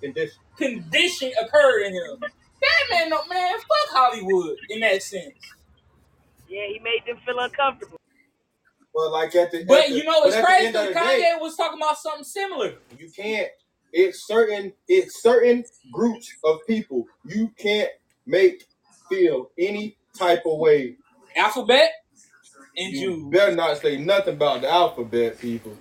[0.00, 0.38] Condition.
[0.56, 2.18] condition occurred in him.
[2.20, 5.34] That man, no man, fuck Hollywood in that sense.
[6.52, 7.98] Yeah, he made them feel uncomfortable.
[8.94, 10.88] But like at the, at But the- you know, it's at the crazy end because
[10.88, 12.74] the day, Kanye was talking about something similar.
[12.98, 13.48] you can't
[13.92, 17.90] it's certain it's certain groups of people you can't
[18.26, 18.64] make
[19.08, 20.96] feel any type of way
[21.36, 21.90] Alphabet
[22.76, 23.30] and you Jews.
[23.30, 25.76] better not say nothing about the alphabet people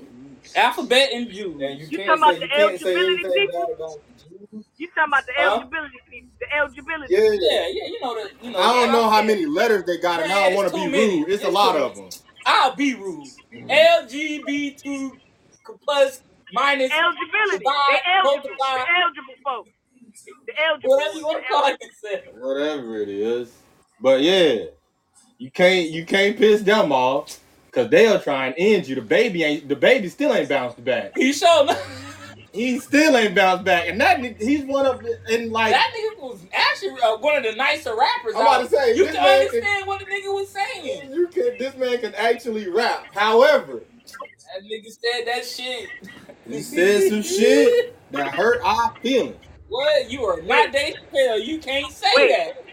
[0.55, 1.61] Alphabet and Jews.
[1.61, 3.59] and you You can't say you can't say anything people?
[3.67, 4.10] bad about Jews.
[4.77, 5.49] You talking about the Huh?
[5.55, 7.13] eligibility people, the eligibility.
[7.13, 8.31] yeah Yeah, yeah, you know that.
[8.43, 9.27] You know, I don't yeah, know how yeah.
[9.27, 11.19] many letters they got, and I don't want to be too many.
[11.19, 11.29] rude.
[11.29, 12.09] It's a lot of them.
[12.45, 13.27] I'll be rude.
[13.53, 15.11] LGBT
[15.85, 16.21] plus
[16.53, 17.59] minus Eligibility.
[17.59, 18.49] divide, The eligible.
[18.49, 19.69] multiply, The eligible folks.
[20.47, 20.89] The eligible.
[20.95, 21.79] whatever you want to call it.
[22.35, 23.53] Whatever it is,
[24.01, 24.65] but yeah,
[25.37, 28.95] you can't you can't piss them off because they'll try and end you.
[28.95, 31.13] The baby ain't the baby still ain't bounced back.
[31.15, 32.10] He showed enough.
[32.53, 35.91] He still ain't bounced back, and that nigga- he's one of the- and like That
[35.95, 38.33] nigga was actually uh, one of the nicer rappers.
[38.35, 41.11] I'm about to say, you can man can- understand what the nigga was saying.
[41.13, 43.05] you can this man can actually rap.
[43.13, 45.89] However, That nigga said that shit.
[46.47, 49.37] he said some shit that hurt our feelings.
[49.69, 50.11] What?
[50.11, 51.45] You are not Dave Chappelle.
[51.45, 52.29] You can't say Wait.
[52.31, 52.65] that.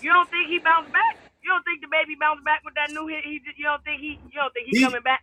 [0.00, 1.18] You don't think he bounced back?
[1.42, 3.22] You don't think the baby bounced back with that new hit?
[3.24, 4.18] He, you don't think he?
[4.32, 5.22] You don't think he, He- coming back?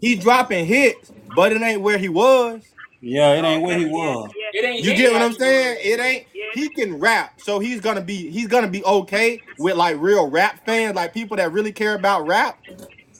[0.00, 2.62] He dropping hits, but it ain't where he was.
[3.04, 4.32] Yeah, it ain't where he was.
[4.34, 4.60] Yeah.
[4.60, 4.84] It ain't.
[4.84, 5.78] You hit get what like I'm it saying?
[5.82, 6.26] It ain't.
[6.34, 6.44] Yeah.
[6.54, 10.64] He can rap, so he's gonna be he's gonna be okay with like real rap
[10.64, 12.58] fans, like people that really care about rap.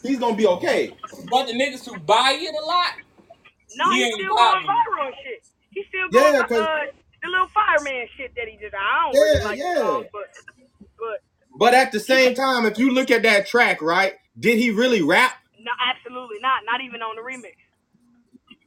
[0.02, 0.96] He's gonna be okay.
[1.30, 2.92] But the niggas who buy it a lot,
[3.76, 4.66] No, He he ain't still going popping.
[4.68, 5.42] viral and shit.
[5.70, 6.86] He still Yeah, going 'cause- uh,
[7.22, 8.74] the little fireman shit that he just.
[8.74, 9.74] I don't Yeah, really like yeah.
[9.80, 10.28] song, but
[10.98, 11.18] but
[11.58, 14.14] But at the same time, if you look at that track, right?
[14.38, 15.32] Did he really rap?
[15.60, 16.62] no, absolutely not.
[16.66, 17.54] Not even on the remix.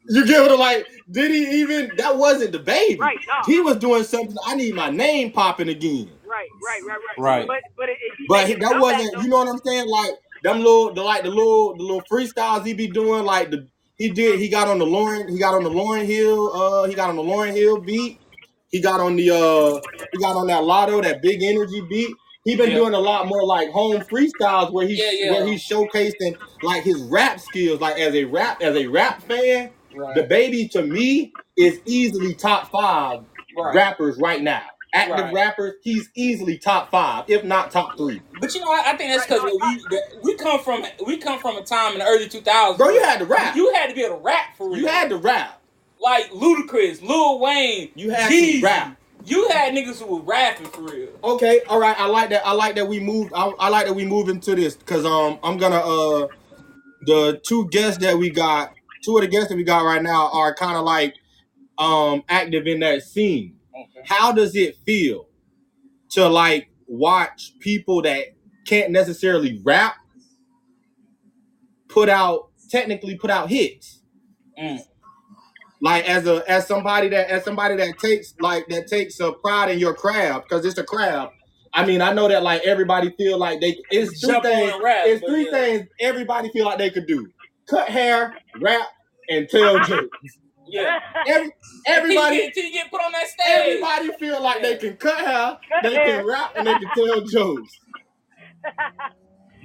[0.10, 0.88] You get what I'm like?
[1.12, 1.92] Did he even?
[1.98, 3.00] That wasn't the baby.
[3.00, 3.34] Right, no.
[3.46, 4.36] He was doing something.
[4.46, 6.10] I need my name popping again.
[6.26, 7.18] Right, right, right, right.
[7.18, 7.48] Right.
[7.48, 9.14] But but it, it, But it- that wasn't.
[9.14, 9.88] back, You know what I'm saying?
[9.90, 10.12] Like
[10.44, 13.24] them little, the like the little, the little freestyles he be doing.
[13.26, 14.40] Like the he did.
[14.40, 15.28] He got on the Lauren.
[15.28, 16.54] He got on the Lauryn Hill.
[16.54, 18.20] Uh, he got on the Lauryn Hill beat.
[18.70, 19.82] He got on the uh,
[20.12, 22.14] he got on that Latto, that big energy beat.
[22.44, 22.76] He been Yeah.
[22.78, 25.32] doing a lot more like home freestyles where he Yeah, yeah.
[25.32, 27.82] where he's showcasing like his rap skills.
[27.82, 29.72] Like as a rap as a rap fan,
[30.16, 33.22] the baby to me is easily top five
[33.58, 33.76] Right.
[33.76, 34.62] rappers right now.
[34.94, 35.34] active Right.
[35.34, 38.22] rappers, he's easily top five, if not top three.
[38.40, 39.82] But you know, I, I think that's because we
[40.24, 42.78] we come from we come from a time in the early 2000s.
[42.78, 43.56] Bro, you had to rap.
[43.56, 44.78] You had to be able to rap for real.
[44.80, 45.62] You had to rap.
[46.00, 47.92] like Ludacris, Lil Wayne.
[47.96, 48.60] You had Jeezy.
[48.62, 48.98] to rap.
[49.26, 51.10] You had niggas who were rapping for real.
[51.24, 52.00] Okay, all right.
[52.00, 52.46] I like that.
[52.48, 53.34] I like that we moved.
[53.36, 56.28] I, I like that we move into this because um I'm gonna uh
[57.06, 58.74] the two guests that we got,
[59.08, 61.16] two of the guests that we got right now are kind of like
[61.78, 63.56] um active in that scene.
[63.74, 64.06] Okay.
[64.06, 65.28] How does it feel
[66.10, 68.26] to like watch people that
[68.66, 69.96] can't necessarily rap
[71.88, 74.02] put out technically put out hits?
[74.60, 74.82] Mm.
[75.82, 79.72] Like as a as somebody that as somebody that takes like that takes a pride
[79.72, 81.34] in your craft because it's a craft.
[81.74, 84.74] I mean, I know that like everybody feel like they it's three Jump things.
[84.84, 85.52] rap, it's three yeah.
[85.52, 87.30] things everybody feel like they could do:
[87.70, 88.88] cut hair, rap,
[89.30, 90.38] and tell jokes.
[90.68, 91.00] Yeah.
[91.28, 91.52] Every,
[91.88, 93.48] everybody until you get put on that stage.
[93.60, 96.06] everybody feel like they can cut hair, Cut they hair.
[96.20, 97.80] can rap, and they can tell jokes.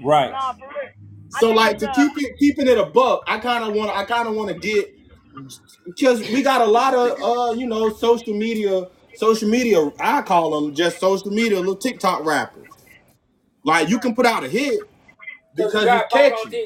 [0.03, 0.33] Right.
[0.33, 0.91] Nah, for real.
[1.35, 3.91] I So like to uh, keep it keeping it a buck, I kind of want
[3.97, 4.87] I kind of want to get
[5.87, 10.61] because we got a lot of uh you know social media social media I call
[10.61, 12.79] them just social media little TikTok rappers.
[13.65, 14.91] Like you can put out a hit
[15.55, 16.57] because you it's got popping on catchy.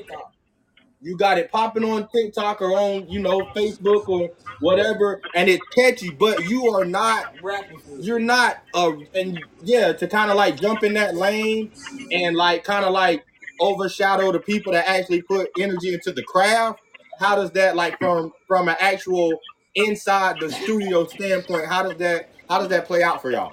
[1.06, 1.12] TikTok.
[1.12, 4.30] You got it popping on TikTok or on you know Facebook or
[4.60, 6.10] whatever, and it's catchy.
[6.10, 8.04] But you are not Rapping for real.
[8.04, 11.72] you're not uh and yeah to kind of like jump in that lane
[12.12, 13.24] and like kind of like
[13.60, 16.80] overshadow the people that actually put energy into the craft
[17.20, 19.32] how does that like from from an actual
[19.76, 23.52] inside the studio standpoint how does that how does that play out for y'all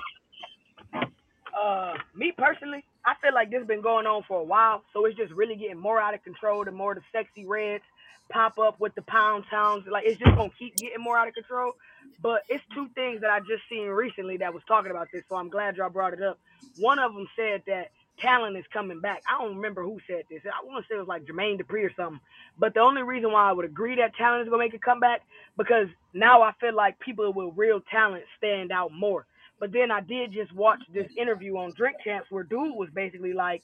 [1.58, 5.06] uh, me personally, I feel like this has been going on for a while, so
[5.06, 6.66] it's just really getting more out of control.
[6.66, 7.84] The more the sexy reds
[8.32, 11.34] pop up with the pound towns, like it's just gonna keep getting more out of
[11.36, 11.74] control.
[12.22, 15.36] But it's two things that I just seen recently that was talking about this, so
[15.38, 16.40] I'm glad y'all brought it up.
[16.80, 19.24] One of them said that talent is coming back.
[19.28, 20.42] I don't remember who said this.
[20.46, 22.22] I want to say it was like Jermaine Dupri or something.
[22.60, 25.24] But the only reason why I would agree that talent is gonna make a comeback
[25.58, 29.26] because now I feel like people with real talent stand out more.
[29.60, 33.34] But then I did just watch this interview on Drink Champs where dude was basically
[33.34, 33.64] like,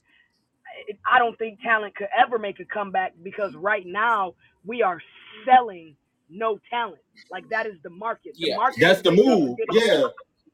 [1.12, 4.36] I don't think talent could ever make a comeback because right now
[4.66, 5.00] we are
[5.46, 5.96] selling
[6.30, 7.02] no talent.
[7.32, 8.36] Like that is the market.
[8.42, 8.56] The Yeah.
[8.56, 10.08] market that's the made up of move yeah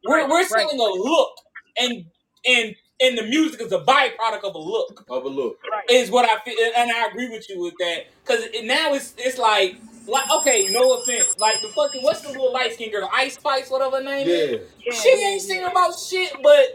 [0.06, 0.62] We're, we're Right.
[0.62, 1.32] selling a look,
[1.80, 2.06] and
[2.46, 5.06] and and the music is a byproduct of a look.
[5.10, 5.90] of a look Right.
[5.90, 8.08] Is what I feel, and I agree with you with that.
[8.24, 9.78] Because now it's it's like
[10.08, 13.70] like okay, no offense, like the fucking what's the little light skin girl, Ice Spice,
[13.70, 14.52] whatever her name is.
[14.52, 15.48] yeah Yeah, She ain't yeah.
[15.48, 16.68] singing about shit, but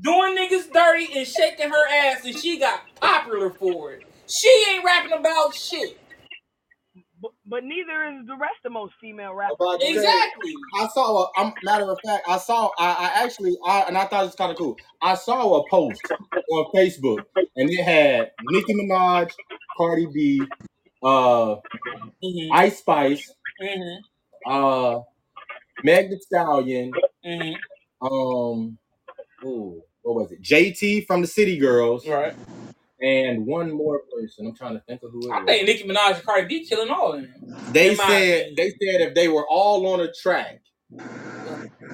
[0.00, 4.04] doing niggas dirty and shaking her ass, and she got popular for it.
[4.28, 5.98] She ain't rapping about shit.
[7.20, 9.56] But, but neither is the rest of most female rappers.
[9.60, 10.54] About to say, Exactly.
[10.80, 14.04] I saw a um, matter of fact, I saw I, I actually I and I
[14.06, 14.76] thought it was kind of cool.
[15.02, 16.02] I saw a post
[16.50, 17.24] on Facebook
[17.56, 19.32] and it had Nicki Minaj,
[19.76, 20.52] Cardi B,
[21.02, 21.56] uh
[22.22, 23.96] hmm Ice Spice, hmm
[24.46, 25.00] uh
[25.82, 27.54] Meg Thee Stallion, hmm
[28.02, 28.78] um
[29.44, 30.42] ooh, what was it?
[30.42, 32.34] JT from the City Girls, Right.
[33.00, 34.46] and one more person.
[34.46, 35.46] I'm trying to think of who it I was.
[35.46, 37.34] think Nicki Minaj and Cardi B killing all of them.
[37.68, 40.60] They in said they said if they were all on a track,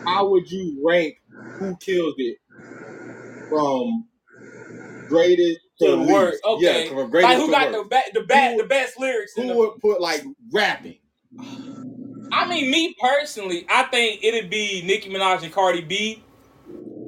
[0.07, 1.16] how would you rank
[1.59, 2.38] who killed it
[3.48, 4.07] from
[5.09, 6.12] greatest the least?
[6.12, 6.45] worst.
[6.45, 6.85] Okay.
[6.89, 9.37] Yeah, Like who got the ba- the ba- Who- the best lyrics?
[9.37, 10.99] In Who the, would put like rapping?
[12.33, 16.22] I mean, me personally, I think it'd be Nicki Minaj and Cardi B,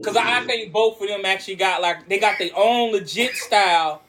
[0.00, 3.34] because I, I think both of them actually got like they got their own legit
[3.34, 4.02] style,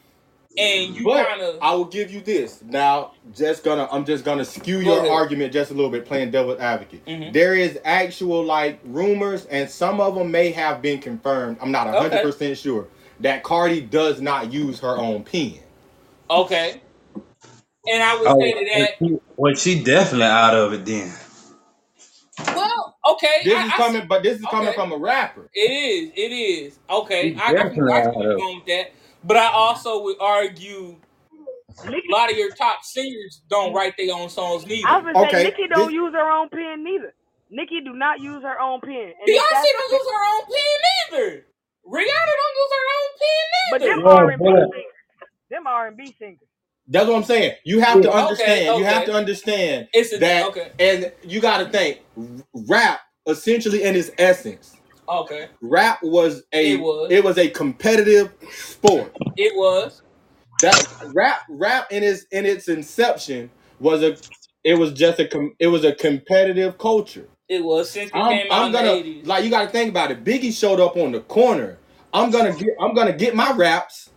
[0.56, 2.62] and you But kind of I will give you this.
[2.62, 5.10] Now, just gonna I'm just gonna skew your ahead.
[5.10, 7.04] argument just a little bit, playing devil's advocate.
[7.06, 7.32] Mhm.
[7.32, 11.58] There is actual like rumors, and some of them may have been confirmed.
[11.60, 12.22] I'm not hundred Okay.
[12.22, 12.86] percent sure
[13.20, 15.60] that Cardi does not use her own pen.
[16.30, 16.82] okay.
[17.88, 18.90] And I would Oh, say to that,
[19.36, 21.12] well, she definitely out of it then.
[22.54, 25.50] well, okay, This I, is I coming, but this is coming from a rapper.
[25.54, 26.12] It is.
[26.16, 26.78] It is.
[26.90, 27.30] Okay.
[27.30, 28.86] He I, I, can, definitely I can out of with that.
[29.24, 30.96] But I also would argue
[31.84, 34.88] a lot of your top singers don't write their own songs neither.
[34.88, 37.14] I was gonna Okay, say Nicki don't this- use her own pen neither.
[37.50, 39.14] Nicki do not use her own pen.
[39.20, 41.46] And Beyonce don't use her own pen neither.
[41.88, 43.10] Rihanna don't use her own
[43.72, 44.18] but pen them neither.
[44.18, 44.92] Yeah, R and B but- singers,
[45.50, 46.48] them R and B singers.
[46.88, 47.54] That's what I'm saying.
[47.64, 48.78] You have to Okay, understand.
[48.78, 49.06] You have okay.
[49.06, 50.72] to understand It's a that, okay.
[50.78, 52.00] and you got to think.
[52.68, 54.76] Rap, essentially, in its essence,
[55.08, 55.48] Okay.
[55.62, 57.12] rap was a It was.
[57.12, 59.14] it was a competitive sport.
[59.36, 60.02] It was.
[60.62, 64.16] That rap rap in its in its inception was a
[64.64, 67.28] it was just a com, it was a competitive culture.
[67.48, 69.26] It was since it I'm, came out I'm gonna the 80s.
[69.26, 70.24] like you got to think about it.
[70.24, 71.78] Biggie showed up on the corner.
[72.12, 74.10] I'm gonna get I'm gonna get my raps,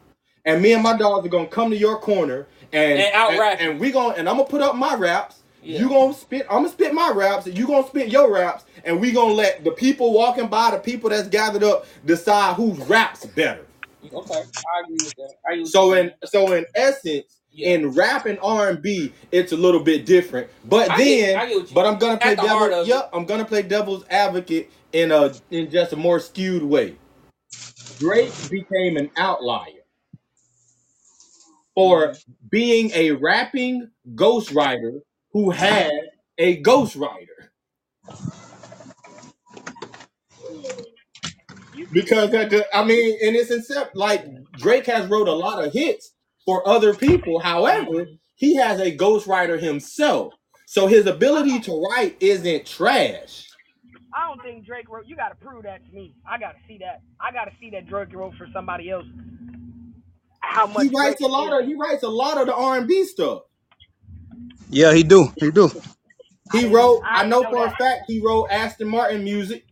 [0.45, 3.71] and me and my dogs are gonna come to your corner and And out-rap and,
[3.71, 5.43] and we gonna and I'm gonna put up my raps.
[5.63, 5.79] Yeah.
[5.79, 6.45] You gonna spit.
[6.49, 7.45] I'm gonna spit my raps.
[7.45, 10.79] and You gonna spit your raps, and we gonna let the people walking by, the
[10.79, 13.65] people that's gathered up, decide whose raps better.
[14.11, 15.33] Okay, I agree with that.
[15.47, 17.69] I agree with So in so in essence, Yeah.
[17.75, 20.47] in rap and R and B, it's a little bit different.
[20.65, 22.85] But I then, get- get but I'm gonna play devil.
[22.85, 26.95] Yep, I'm gonna play devil's advocate in a in just a more skewed way.
[27.99, 29.83] Drake became an outlier
[31.75, 32.15] for
[32.49, 35.91] being a rapping ghostwriter who had
[36.37, 37.49] a ghostwriter.
[41.91, 45.73] Because at the, I mean, in its incept, like Drake has wrote a lot of
[45.73, 46.13] hits
[46.51, 47.39] for other people.
[47.39, 50.33] However, he has a ghostwriter himself,
[50.65, 53.47] so his ability to write isn't trash.
[54.13, 55.07] I don't think Drake wrote.
[55.07, 56.15] You gotta prove that to me.
[56.29, 57.01] I gotta see that.
[57.21, 59.05] I gotta see that Drake wrote for somebody else.
[60.41, 62.77] How much He writes Drake a lot of he writes a lot of the R
[62.79, 63.43] and B stuff.
[64.69, 65.29] Yeah, he do.
[65.39, 65.69] He do.
[66.51, 67.01] He wrote.
[67.05, 69.65] I I know know for a fact he wrote Aston Martin music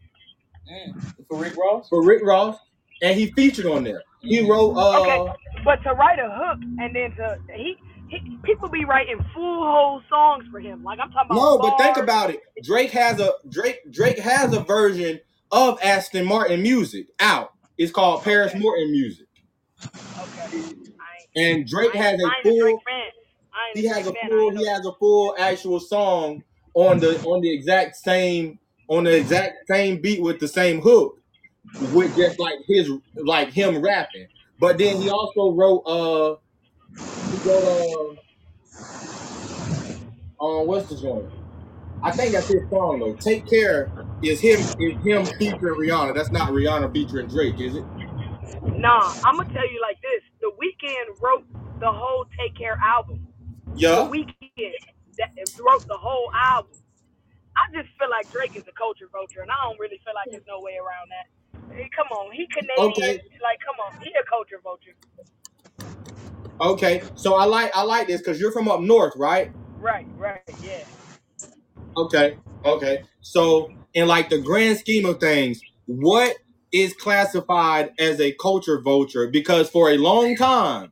[0.72, 0.94] Mm.
[1.28, 1.88] For Rick Ross?
[1.90, 2.58] for Rick Ross,
[3.02, 4.04] and he featured on there.
[4.22, 4.74] He wrote.
[4.76, 5.34] Uh, Okay,
[5.64, 7.78] but to write a hook and then to he,
[8.10, 10.84] he people be writing full whole songs for him.
[10.84, 11.36] Like I'm talking about.
[11.36, 12.42] No, but think about it.
[12.64, 15.20] Drake has a Drake Drake has a version
[15.52, 17.54] of Aston Martin music out.
[17.78, 19.28] It's called Paris Morton music,
[20.20, 20.64] Okay.
[21.36, 22.82] And Drake has a I ain't a Drake full.
[22.86, 22.96] fan.
[23.54, 24.32] I ain't He has a Drake fan.
[24.32, 24.52] I full.
[24.58, 26.44] He has a full actual song
[26.74, 31.19] on the on the exact same on the exact same beat with the same hook,
[31.80, 34.28] with just like his like him rapping.
[34.60, 36.36] But then he also wrote uh
[37.30, 38.18] he wrote
[40.42, 41.28] uh um what's the joint?
[42.04, 43.18] I think that's his song though.
[43.22, 46.16] Take care is him is him featuring Rihanna.
[46.16, 47.86] That's not Rihanna featuring Drake, is it?
[48.78, 51.46] Nah, I'm gonna tell you like this: The Weeknd wrote
[51.80, 53.28] the whole Take Care album.
[53.76, 53.90] Yeah.
[53.96, 54.10] The Yeah.
[54.10, 54.74] Weeknd
[55.20, 56.72] that wrote the whole album.
[57.58, 60.30] I just feel like Drake is a culture vulture, and I don't really feel like
[60.32, 61.28] there's no way around that.
[61.72, 62.92] Hey, come on, he Canadian.
[62.92, 63.20] Okay.
[63.44, 64.96] Like, come on, he a culture vulture.
[66.62, 67.04] Okay.
[67.16, 69.52] So I like I like this because you're from up north, right?
[69.80, 70.84] Right, right, yeah.
[71.98, 72.38] Okay.
[72.66, 73.04] Okay.
[73.22, 76.38] So in like the grand scheme of things, what
[76.72, 79.28] is classified as a culture vulture?
[79.28, 80.92] Because for a long time,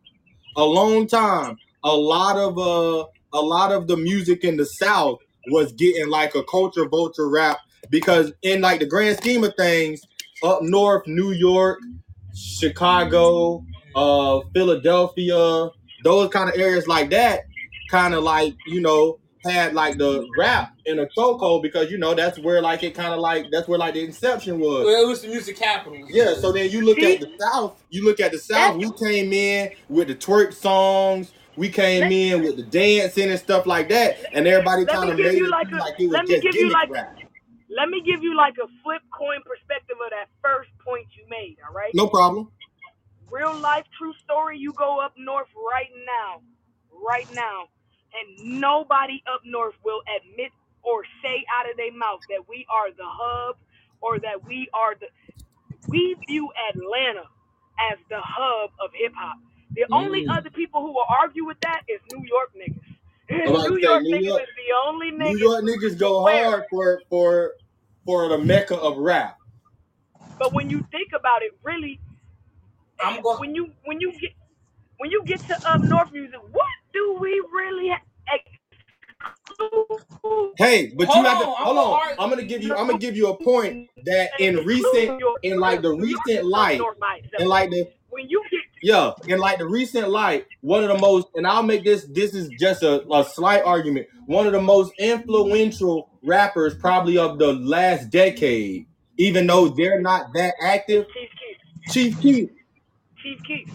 [0.57, 5.19] a long time, a lot of uh a lot of the music in the South
[5.51, 7.59] was getting like a culture vulture rap
[7.89, 10.01] because in like the grand scheme of things,
[10.43, 11.79] up north, New York,
[12.35, 13.63] Chicago,
[13.95, 15.69] uh, Philadelphia,
[16.03, 17.41] those kind of areas like that,
[17.89, 22.13] kind of like you know had like the rap in a chokehold because you know
[22.13, 24.85] that's where like it kind of like that's where like the inception was.
[24.85, 25.99] Well, it was the music capital.
[26.09, 27.81] Yeah, so then you look at the South.
[27.89, 28.77] You look at the South.
[28.77, 31.31] We came in with the twerk songs.
[31.55, 35.17] We came Let- in with the dancing and stuff like that, and everybody kind of
[35.17, 37.17] made you it like a- like it was let me just give you like- rap.
[37.69, 41.57] Let me give you like a flip coin perspective of that first point you made.
[41.67, 41.93] All right.
[41.93, 42.51] No problem.
[43.31, 46.41] real life true story you go up north right now
[46.91, 47.67] right now
[48.15, 50.51] and nobody up north will admit
[50.83, 53.57] or say out of their mouth that we are the hub
[54.01, 55.07] or that we are the
[55.87, 57.25] we view atlanta
[57.91, 59.37] as the hub of hip-hop
[59.75, 60.31] the only Mm.
[60.31, 62.96] other people who will argue with that is new york niggas I'm about to
[63.29, 66.45] new say, york New niggas York- is the only niggas New York niggas go Where?
[66.51, 67.53] hard for for
[68.05, 69.37] for the mecca of rap.
[70.39, 71.99] but when you think about it really
[73.03, 73.39] I'm going.
[73.39, 74.31] when you when you get
[74.97, 77.93] when you get to up north music, what do we really
[79.49, 80.53] exclude?
[80.57, 81.93] Hey, but Hold you have to on, I'm hold on.
[81.93, 82.75] argue- I'm gonna give you.
[82.75, 86.81] I'm gonna give you a point that in recent, in like the recent light,
[87.39, 90.97] in like the when you get Yeah, in like the recent light, one of the
[90.97, 92.05] most, and I'll make this.
[92.05, 94.07] This is just a, a slight argument.
[94.25, 98.85] One of the most influential rappers, probably of the last decade,
[99.17, 101.05] even though they're not that active.
[101.89, 102.49] Chief Keef, Chief Keef,
[103.17, 103.69] Chief Keef,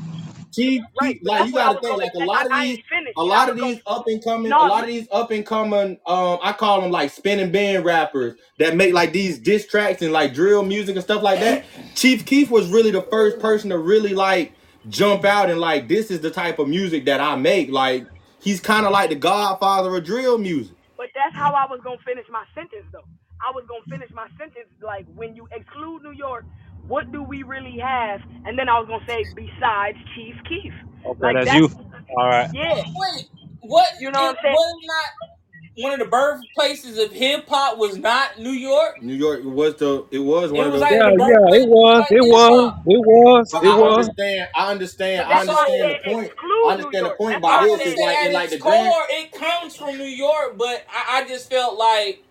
[0.53, 1.15] Chief right?
[1.15, 2.79] Keef, like you gotta think, like a lot of these,
[3.17, 6.39] a lot of these up and coming, a lot of these up and coming, um,
[6.43, 10.35] I call them like spinning band rappers that make like these diss tracks and like
[10.35, 11.65] drill music and stuff like that.
[11.95, 14.53] Chief Keef was really the first person to really like
[14.89, 17.71] jump out and like this is the type of music that I make.
[17.71, 18.07] Like
[18.41, 20.77] he's kind of like the godfather of drill music.
[20.97, 23.05] But that's how I was gonna finish my sentence, though.
[23.41, 26.45] I was gonna finish my sentence like when you exclude New York,
[26.87, 28.21] what do we really have?
[28.45, 30.73] And then I was gonna say besides Chief Keef.
[31.07, 31.71] Okay, Like that's that's you.
[32.17, 32.51] All right.
[32.53, 32.83] yeah.
[32.95, 33.29] Wait,
[33.63, 33.89] what?
[34.01, 34.55] You know what I'm saying?
[34.55, 35.31] What is not?
[35.77, 38.97] One of the birthplaces of hip hop was not New York?
[39.01, 40.81] New York was the it was It one of was the.
[40.81, 44.11] like Yeah, the yeah, it was, it was, it was, But it I was.
[44.11, 44.49] understand.
[44.55, 45.27] I understand.
[45.27, 46.33] I That's I understand the point.
[46.63, 48.97] I understand the point That's about I this is like in like the core, grand.
[49.11, 52.25] it comes from New York, but I, I just felt like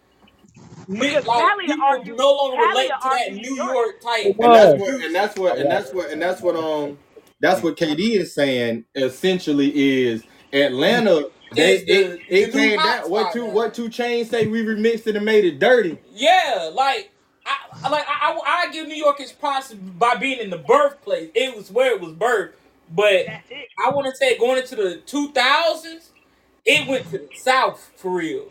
[1.00, 3.72] Because like Cali people argue, no longer Cali relate to that New New York.
[3.74, 4.36] York type.
[4.40, 7.00] And that's what and that's what and that's what and that's what um
[7.42, 9.72] that's what KD is saying essentially
[10.06, 11.26] is Atlanta
[11.56, 14.48] they It's the, it, the it came hot down what two what 2 Chainz say
[14.48, 16.00] we remixed it and made it dirty.
[16.14, 17.12] Yeah, like
[17.46, 20.58] I I- like I, I, I give New York its props by being in the
[20.60, 21.32] birthplace.
[21.36, 22.54] It was where it was birthed,
[22.94, 23.26] but
[23.86, 26.12] I want to say going into the two thousands,
[26.66, 28.48] it went to the south for real.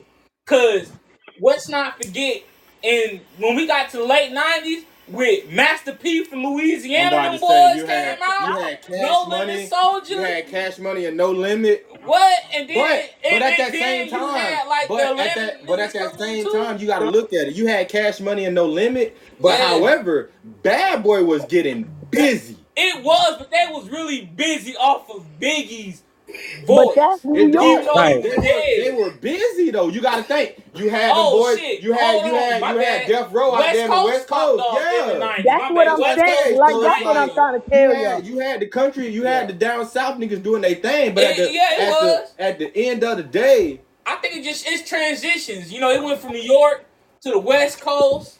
[0.46, 0.92] Cause
[1.40, 2.42] let's not forget,
[2.84, 7.38] and when we got to the late nineties with Master P from Louisiana, them say
[7.40, 8.62] boys you came had you out.
[8.62, 10.14] had cash No money, Limit Soldier.
[10.14, 11.86] you had cash money and no limit.
[12.04, 12.38] what?
[12.54, 15.92] And then But but at and that same time, like but at that but at
[15.92, 16.52] that same too.
[16.52, 17.54] time, you got to look at it.
[17.54, 19.68] You had cash money and no limit, but Yeah.
[19.68, 22.56] however, Bad Boy was getting busy.
[22.76, 26.02] It was, but they was really busy off of Biggie's
[26.66, 27.85] But that's New It, Even York.
[27.85, 28.22] though Right.
[28.22, 29.89] they, were, they were busy though.
[29.89, 30.57] You got to think.
[30.74, 31.59] You had Oh them boys.
[31.59, 31.83] shit!
[31.83, 33.09] You had Hold you on, had my you had bad.
[33.09, 34.61] Death Row out there in the West Coast.
[34.61, 35.43] off the Yeah.
[35.45, 35.89] That's My what bad.
[35.89, 36.37] I'm West West saying.
[36.37, 36.61] Coast, Coast.
[36.61, 38.20] Like So that's what I'm trying to tell y'all.
[38.22, 39.09] you had the country.
[39.09, 39.41] You Yeah.
[39.41, 41.14] had the down south niggas doing their thing.
[41.14, 44.45] But at the yeah, at the at the end of the day, I think it
[44.45, 45.72] just it's transitions.
[45.72, 46.85] You know, it went from New York
[47.22, 48.39] to the West Coast.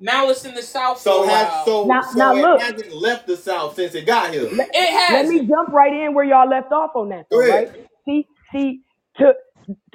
[0.00, 2.60] Now it's in the South so has so Now, so now it look.
[2.60, 4.50] hasn't left the south since it got here.
[4.52, 5.48] Let, It let me hasn't.
[5.48, 7.68] jump right in where y'all left off on that Go though, right?
[7.68, 7.88] ahead.
[8.06, 8.82] See, see,
[9.18, 9.34] to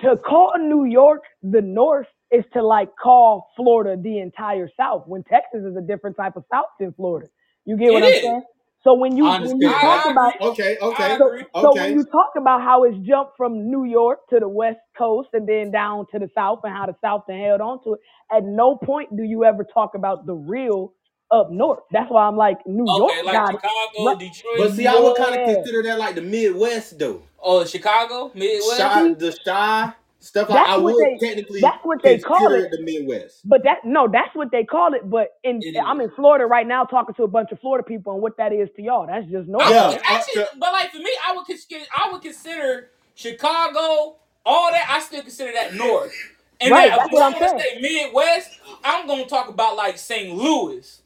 [0.01, 5.07] to call New York the North is to like call Florida the entire South.
[5.07, 7.29] When Texas is a different type of South than Florida.
[7.65, 8.23] You get It what I'm is.
[8.23, 8.43] saying?
[8.83, 10.49] So when you I when you understand talk I, I about agree.
[10.49, 11.45] Okay, I okay, so agree.
[11.61, 11.93] so when okay.
[11.93, 15.71] you talk about how it's jumped from New York to the West Coast and then
[15.71, 18.01] down to the South and how the South then held on to it,
[18.33, 20.93] at no point do you ever talk about the real
[21.31, 21.79] up north.
[21.91, 23.61] That's why I'm like New York Okay, like got it.
[23.61, 24.19] Chicago, Right.
[24.19, 24.57] Detroit.
[24.59, 25.55] But see, I would kind of Yeah.
[25.55, 27.21] consider that like the Midwest though.
[27.41, 28.77] Oh, Chicago, Midwest.
[28.77, 32.55] Shy, the shy stuff like I what would they technically that's what they call consider
[32.57, 32.65] it.
[32.65, 33.41] it the Midwest.
[33.45, 35.09] But that no, that's what they call it.
[35.09, 36.09] But in It I'm is.
[36.09, 38.69] in Florida right now talking to a bunch of Florida people and what that is
[38.75, 39.07] to y'all.
[39.07, 39.69] That's just north.
[39.69, 42.89] Yeah, would up actually, to but like for me, I would consider, I would consider
[43.15, 44.87] Chicago, all that.
[44.89, 46.13] I still consider that north.
[46.61, 47.59] And Right, then that's what I I'm want to saying.
[47.59, 50.35] say Midwest, I'm gonna talk about like St.
[50.35, 51.01] Louis,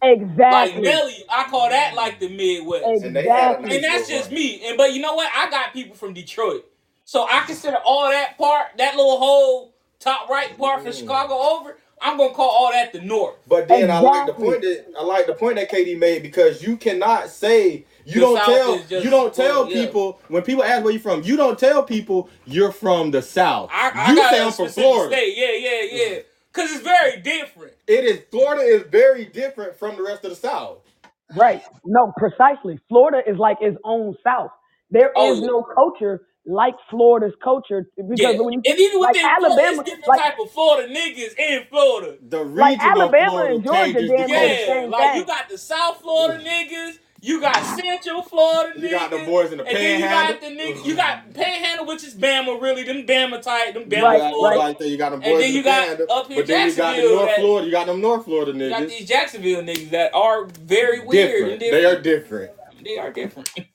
[0.50, 0.82] like Exactly.
[0.82, 1.26] Nelly.
[1.30, 3.04] I call that like the Midwest.
[3.04, 3.76] and they had a Exactly.
[3.76, 4.32] And that's Pittsburgh just run.
[4.32, 4.62] me.
[4.68, 5.32] And but you know what?
[5.36, 6.66] I got people from Detroit,
[7.06, 11.00] so I consider all that part, that little whole top right part for Mm.
[11.00, 11.78] Chicago over.
[12.02, 13.36] I'm gonna call all that the North.
[13.48, 16.64] But then I like the point that I like the point that KD made because
[16.64, 19.86] you cannot say you The don't South tell just you don't well, tell yeah.
[19.86, 23.70] people when people ask where you from you don't tell people you're from the South.
[23.72, 25.16] I, I you got say a I'm from Florida.
[25.16, 25.34] state.
[25.38, 26.20] Yeah, yeah, yeah.
[26.54, 27.74] Cause it's very different.
[27.88, 30.80] It is Florida is very different from the rest of the South.
[31.36, 31.64] Right.
[31.86, 32.80] No, precisely.
[32.90, 34.52] Florida is like its own South.
[34.92, 35.48] There Oh is yeah.
[35.48, 39.84] no culture like Florida's culture because Yeah, when you and even like within Florida, Alabama,
[39.86, 42.18] it's different like type of Florida niggas in Florida.
[42.30, 44.66] The like region Alabama Florida and Georgia changes the damn near the culture.
[44.68, 45.28] Yeah, same like you thing.
[45.28, 46.46] got the South Florida mm.
[46.46, 50.10] niggas, you got Central Florida You got the niggas, boys in the and then you
[50.10, 50.48] got the panhandle.
[50.48, 54.18] niggas, you got Panhandle, which is Bama, really, them Bama type, them You Bama Right,
[54.18, 56.08] got, Florida, like that, you got them and boys then in you the got panhandle,
[56.10, 58.26] up here but then you got the Jacksonville North that Florida, you got them North
[58.26, 58.90] Florida you got niggas.
[58.90, 61.70] these Jacksonville niggas that are very weird and Different.
[61.72, 62.02] They are different.
[62.02, 62.52] different.
[62.84, 63.50] They are different.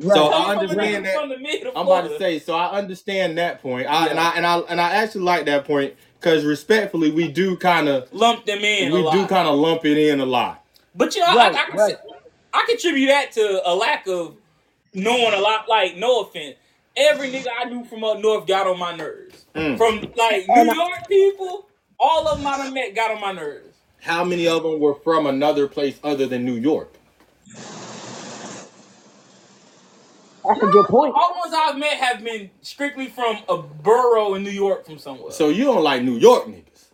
[0.00, 0.14] So Right.
[0.14, 1.20] So I you from the understand niggas that.
[1.20, 3.86] from the mid I'm about to say, so I understand that point.
[3.88, 7.56] I and I and I and I actually like that point because respectfully, we do
[7.56, 10.64] kind of lump them in a we do kind of lump it in a lot.
[10.94, 11.96] But you know, I, Right, I, can, right.
[12.52, 14.36] I contribute that to a lack of
[14.94, 15.68] knowing a lot.
[15.68, 16.56] Like, no offense,
[16.96, 19.46] every nigga I knew from up north got on my nerves.
[19.54, 19.76] Mm.
[19.76, 21.68] From like And New I, York people,
[22.00, 23.76] all of them I met got on my nerves.
[24.00, 26.92] How many of them were from another place other than New York?
[30.48, 31.14] That's a good point.
[31.14, 34.98] All the ones I've met have been strictly from a borough in New York from
[34.98, 35.32] somewhere.
[35.32, 36.88] So you don't like New York niggas.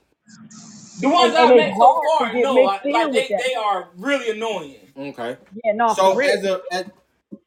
[1.00, 3.10] The ones And, I've and met so hard to far, get no, mixed I, like
[3.10, 3.44] in with they, that.
[3.46, 4.76] they are really annoying.
[4.96, 5.38] Okay.
[5.64, 6.34] Yeah, no, for So real.
[6.38, 6.86] as a as,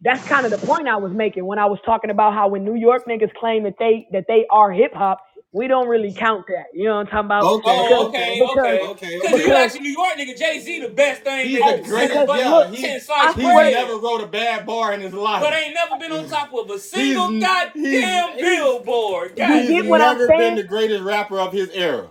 [0.01, 2.63] That's kind of the point I was making when I was talking about how when
[2.65, 5.19] New York niggas claim that they that they are hip hop,
[5.57, 6.67] we don't really count that.
[6.73, 7.43] You know what I'm talking about?
[7.43, 8.81] okay, Oh, Because okay, okay, okay.
[8.81, 9.63] because okay, Because you okay.
[9.65, 12.15] ask a New York nigga, Jay Z, the best thing He's the greatest.
[12.37, 15.13] Yeah, look, he ten I sliced he swear never wrote a bad bar in his
[15.13, 15.41] life.
[15.41, 15.63] but life.
[15.65, 19.35] ain't never been on top of a single he's goddamn he's billboard.
[19.35, 22.09] God he's get what I'm never been the greatest rapper of his era.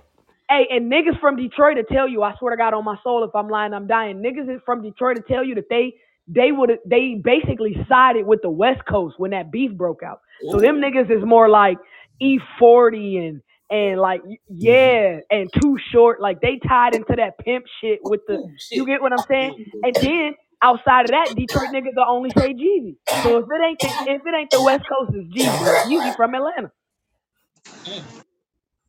[0.49, 3.25] Hey, and niggas from Detroit to tell you, I swear to God on my soul,
[3.25, 4.19] if I'm lying, I'm dying.
[4.23, 5.95] Niggas from Detroit to tell you that they
[6.29, 10.21] they would they basically sided with the West Coast when that beef broke out.
[10.51, 11.79] So them niggas is more like
[12.23, 16.21] E40 and and like yeah, and too short.
[16.21, 18.75] Like they tied into that pimp shit with the Ooh, shit.
[18.75, 19.53] you get what I'm saying?
[19.83, 22.97] And then outside of that, Detroit niggas will only say Jeezy.
[23.23, 25.71] So if it ain't the, if it ain't the West Coast, it's Jeezy.
[25.87, 26.73] Jeezy from Atlanta.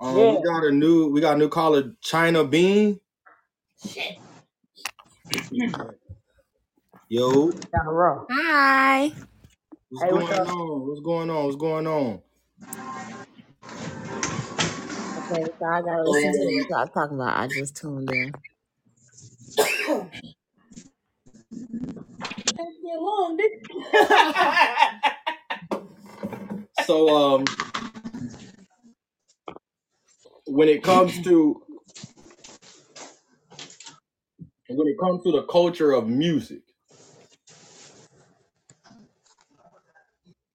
[0.02, 0.38] Um, Yeah.
[0.38, 3.00] we got a new we got a new caller, China Bean.
[7.10, 8.28] Yo, Down the road.
[8.32, 9.14] Hi.
[9.90, 10.50] what's Hey, going what's up?
[10.50, 10.88] on?
[10.88, 11.46] What's going on?
[11.46, 12.22] What's going on?
[15.18, 17.39] Okay, so I gotta listen to what y'all talking about.
[17.39, 18.38] I just tuned in.
[22.84, 23.68] Get long, nigga.
[26.74, 27.45] So um
[30.47, 31.62] when it comes to
[34.70, 36.62] when it comes to the culture of music,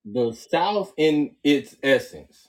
[0.04, 2.48] the South in its essence,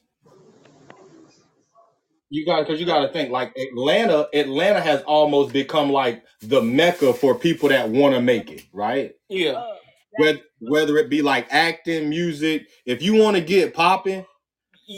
[2.29, 4.29] you got because you got to think like Atlanta.
[4.33, 9.13] Atlanta has almost become like the mecca for people that want to make it, right?
[9.29, 9.53] yeah.
[9.53, 9.75] Uh,
[10.17, 14.25] Whether whether it be like acting, music, if you want to get popping,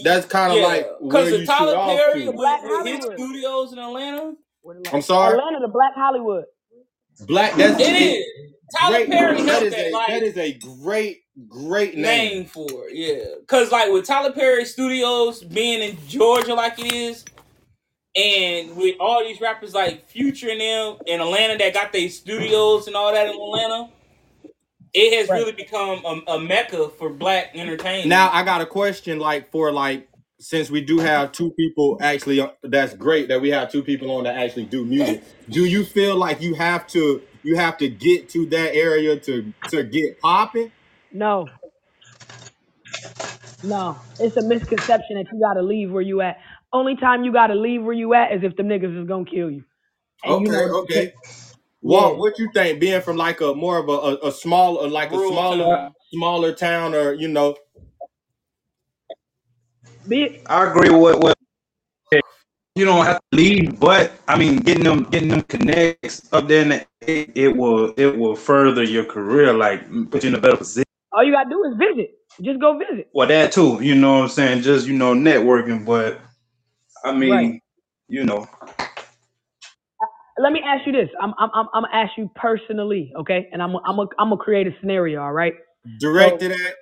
[0.01, 2.33] that's kind of Yeah, like because where of you shoot Tyler off Perry to.
[2.35, 3.13] Black with his Hollywood.
[3.13, 4.33] studios in Atlanta.
[4.61, 5.03] What is I'm it?
[5.03, 6.45] sorry, Atlanta, the Black Hollywood.
[7.19, 7.55] Black.
[7.55, 8.25] That's It is.
[8.75, 9.09] Tyler great.
[9.09, 12.03] Perry That helped is that a like that is a great great name.
[12.03, 13.35] name for it, yeah.
[13.47, 17.25] Cause like with Tyler Perry Studios being in Georgia like it is,
[18.15, 22.87] and with all these rappers like Future and them in Atlanta that got their studios
[22.87, 23.89] and all that in Atlanta,
[24.93, 25.39] it has Right.
[25.39, 28.07] really become a, a mecca for black entertainment.
[28.07, 30.07] Now I got a question like for like
[30.39, 34.11] since we do have two people actually uh, that's great that we have two people
[34.11, 35.23] on that actually do music.
[35.49, 39.53] Do you feel like you have to you have to get to that area to
[39.69, 40.71] to get popping?
[41.15, 41.51] No,
[43.63, 44.01] no.
[44.19, 46.37] It's a misconception that you gotta leave where you at.
[46.73, 49.51] Only time you gotta leave where you at is if them niggas is gonna kill
[49.51, 49.63] you.
[50.23, 51.13] And you Okay, know okay.
[51.83, 52.07] Yeah.
[52.07, 52.79] Walt, what you think?
[52.79, 55.95] Being from like a more of a, a, a smaller like a Rural smaller town.
[56.13, 57.55] smaller town or you know
[60.07, 61.37] Be I agree with what
[62.75, 66.63] you don't have to leave, but I mean, getting them getting them connects up there,
[66.63, 70.41] in the, it, it will it will further your career, like put you in a
[70.41, 70.84] better position.
[71.15, 72.11] All you gotta do is visit.
[72.43, 73.09] Just go visit.
[73.13, 74.63] Well, that too, you know what I'm saying?
[74.63, 76.19] Just you know, networking, but
[77.05, 77.61] I mean, Right.
[78.09, 78.47] you know,
[80.39, 81.09] Let me ask you this.
[81.21, 83.49] I'm I'm I'm, I'm gonna ask you personally, okay?
[83.53, 85.53] And I'm I'm a, I'm gonna create a scenario, all right?
[85.99, 86.75] directed at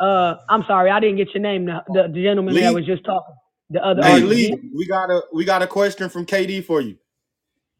[0.00, 1.66] Uh, I'm sorry, I didn't get your name.
[1.66, 3.34] The, the, the gentleman that was just talking,
[3.70, 4.22] the other Hey artist.
[4.22, 6.98] Lee, we got a we got a question from KD for you.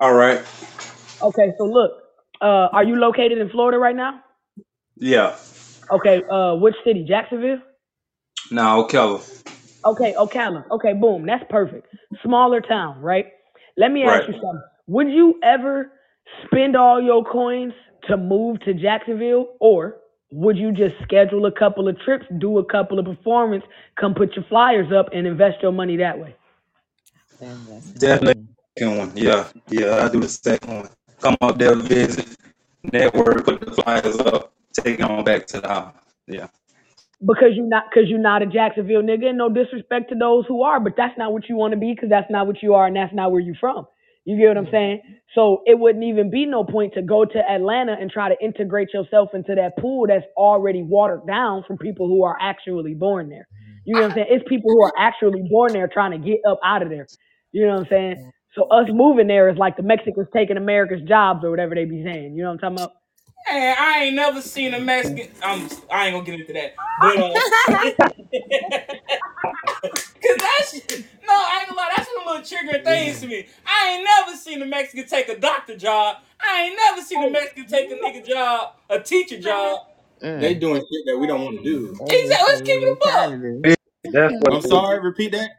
[0.01, 0.45] all right,
[1.23, 1.93] Okay, so look,
[2.43, 4.21] uh, are you located in Florida right now?
[4.97, 5.37] yeah,
[5.93, 7.05] Okay, uh, which city?
[7.09, 7.61] Jacksonville.
[8.51, 9.21] now Keller,
[9.87, 10.65] Okay, Ocala.
[10.71, 11.27] Okay, boom.
[11.27, 11.87] That's perfect.
[12.25, 13.27] Smaller town, right?
[13.77, 14.29] Let me ask right?
[14.29, 14.63] you something.
[14.89, 15.93] Would you ever
[16.47, 17.73] spend all your coins
[18.09, 19.99] to move to Jacksonville, or
[20.33, 23.69] would you just schedule a couple of trips, do a couple of performances,
[23.99, 26.37] come put your flyers up, and invest your money that way?
[27.41, 28.47] Then that's Definitely
[28.79, 29.13] second one.
[29.17, 30.89] Yeah, yeah, I do the second one.
[31.21, 32.37] Come up there, visit,
[32.93, 35.95] network, put the flyers up, take on back to the house.
[36.27, 36.49] Yeah.
[37.21, 40.63] Because you're not, because you're not a Jacksonville nigga, and no disrespect to those who
[40.63, 42.87] are, but that's not what you want to be, because that's not what you are,
[42.87, 43.87] and that's not where you're from.
[44.25, 44.73] You get what I'm mm-hmm.
[44.73, 45.03] saying?
[45.35, 48.89] So it wouldn't even be no point to go to Atlanta and try to integrate
[48.95, 53.47] yourself into that pool that's already watered down from people who are actually born there.
[53.85, 54.27] You know what I'm saying?
[54.31, 57.07] It's people who are actually born there trying to get up out of there.
[57.53, 58.33] You know what I'm saying?
[58.55, 62.05] So us moving there is like the Mexicans taking America's jobs or whatever they be
[62.05, 62.35] saying.
[62.35, 63.00] You know what I'm talking about?
[63.49, 65.29] Man, I ain't never seen a Mexican.
[65.43, 65.69] I'm.
[65.93, 67.95] I ain't gonna get into that, but uh, cause
[70.41, 70.75] that's
[71.27, 71.35] no.
[71.35, 71.91] I ain't gonna lie.
[71.97, 73.47] That's one of the little triggering things to me.
[73.67, 76.17] I ain't never seen a Mexican take a doctor job.
[76.41, 79.81] I ain't never seen a Mexican take a nigga job, a teacher job.
[80.39, 80.57] They Mm.
[80.57, 81.97] doing shit that we don't want to do.
[82.11, 82.45] Exactly.
[82.49, 83.13] Let's keep it a what buck.
[83.13, 83.75] trying to do.
[84.13, 85.51] That's what I'm sorry, repeat that.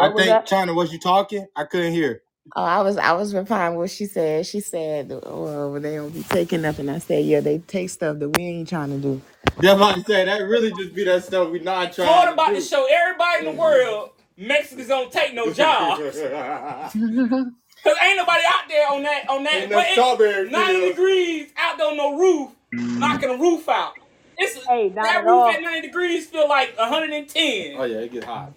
[0.00, 0.46] I What was think that?
[0.46, 1.46] China, was you talking?
[1.56, 2.22] I couldn't hear.
[2.56, 4.46] Oh, I was I was replying what she said.
[4.46, 8.30] She said, "Well, they don't be taking nothing." I said, "Yeah, they take stuff that
[8.30, 9.22] we ain't trying to do."
[9.58, 10.28] That's what I said.
[10.28, 12.66] That really just be that stuff we not Florida trying about to to do.
[12.66, 16.00] show everybody in the world Mexicans don't take no jobs.
[17.84, 20.90] Cause ain't nobody out there on that on that In but the strawberry 90 field.
[20.90, 23.94] degrees out there on no roof, knocking a roof out.
[24.38, 25.48] It's Hey, not that at roof all.
[25.48, 27.76] at 90 degrees feel like 110.
[27.78, 28.52] Oh yeah, it get hot.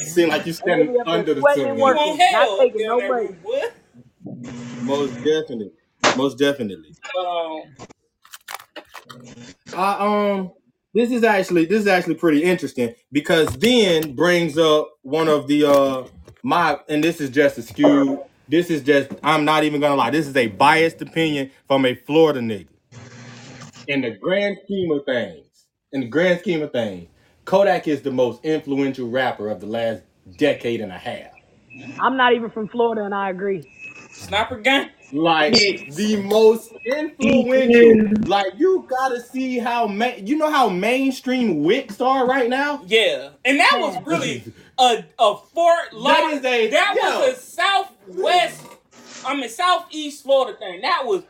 [0.00, 1.78] Seem like you And they standing be up there under the sweating and sun.
[1.78, 3.30] You working, want not hell taking no that break.
[3.44, 3.72] roof.
[4.80, 5.72] Most definitely.
[6.16, 6.96] Most definitely.
[7.18, 7.62] Um,
[9.74, 10.52] I um
[10.94, 15.64] this is actually this is actually pretty interesting because then brings up one of the
[15.66, 16.04] uh
[16.42, 18.24] my and this is just a skew.
[18.48, 20.10] This is just I'm not even gonna lie.
[20.10, 22.68] This is a biased opinion from a Florida nigga.
[23.88, 25.46] In the grand scheme of things,
[25.92, 27.08] in the grand scheme of things,
[27.48, 30.02] Kodak is the most influential rapper of the last
[30.36, 31.32] decade and a half.
[31.98, 33.66] I'm not even from Florida, and I agree.
[34.10, 34.90] Sniper gang.
[35.12, 38.28] like the most influential.
[38.28, 42.82] Like you gotta see how ma- you know how mainstream wicks are right now.
[42.86, 44.44] Yeah, and that was really
[44.78, 46.36] a a Fort Lauderdale.
[46.36, 47.18] is a- that yeah.
[47.18, 48.62] was a Southwest,
[49.24, 50.82] I mean Southeast Florida thing.
[50.82, 51.22] That was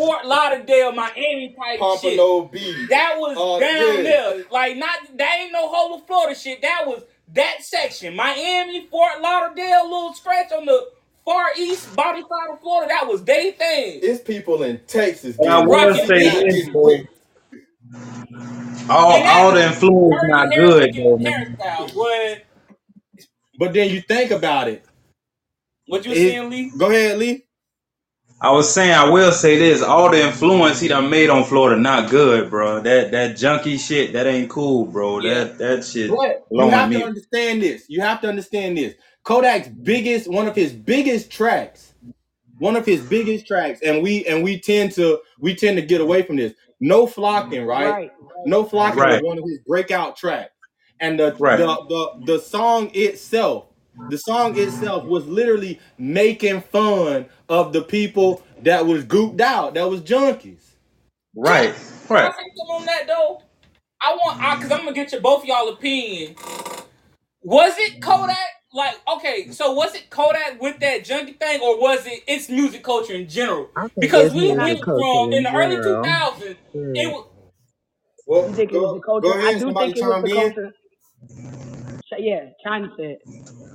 [0.00, 1.80] Fort Lauderdale, Miami type shit.
[1.80, 2.88] Pompano Beach.
[2.88, 4.02] That was Uh, down yeah.
[4.02, 4.44] there.
[4.50, 6.62] Like not that ain't no whole of Florida shit.
[6.62, 7.02] That was
[7.34, 8.16] that section.
[8.16, 10.88] Miami, Fort Lauderdale, little scratch on the
[11.24, 12.88] far east body side of Florida.
[12.88, 14.00] That was they thing.
[14.02, 15.36] It's people in Texas.
[15.38, 16.50] And I getting- will Rocket say League.
[16.50, 16.82] this, bro.
[18.88, 21.56] All, And that all the was influence not good, though, man.
[21.60, 22.40] hairstyle.
[23.58, 24.84] But then you think about it.
[25.86, 26.72] what you It- saying, Lee?
[26.78, 27.44] Go ahead, Lee.
[28.40, 31.80] I was saying, I will say this: all the influence he done made on Florida
[31.80, 32.80] not good, bro.
[32.80, 35.20] That that junky shit, that ain't cool, bro.
[35.20, 35.34] Yeah.
[35.44, 37.04] That that shit But you blowing have to me.
[37.04, 37.86] understand this.
[37.88, 38.94] You have to understand this.
[39.26, 41.94] Kodak's biggest, one of his biggest tracks,
[42.58, 46.00] one of his biggest tracks, and we and we tend to we tend to get
[46.00, 46.54] away from this.
[46.80, 47.90] No flocking, right?
[47.90, 48.12] Right.
[48.46, 49.22] No flocking Right.
[49.22, 50.52] was one of his breakout tracks,
[51.00, 51.58] and the, Right.
[51.58, 53.66] the the the song itself,
[54.08, 59.90] the song itself was literally making fun of the people that was gooped out, that
[59.90, 60.62] was junkies.
[61.36, 61.74] Right,
[62.16, 62.32] Can I right.
[62.32, 63.38] say something on that though?
[64.02, 66.36] I want I cause I'm gonna get your both y'all opinion.
[67.42, 68.36] Was it Kodak?
[68.74, 72.84] Like, okay, so was it Kodak with that junkie thing, or was it it's music
[72.84, 73.70] culture in general?
[74.00, 75.80] Because we went from in the early general.
[75.80, 77.12] 2000s, it Yeah.
[77.12, 77.26] was
[78.26, 79.34] Well, You think it was the culture?
[79.42, 80.70] I do think it was the culture.
[82.08, 83.18] Ch- Yeah, China said.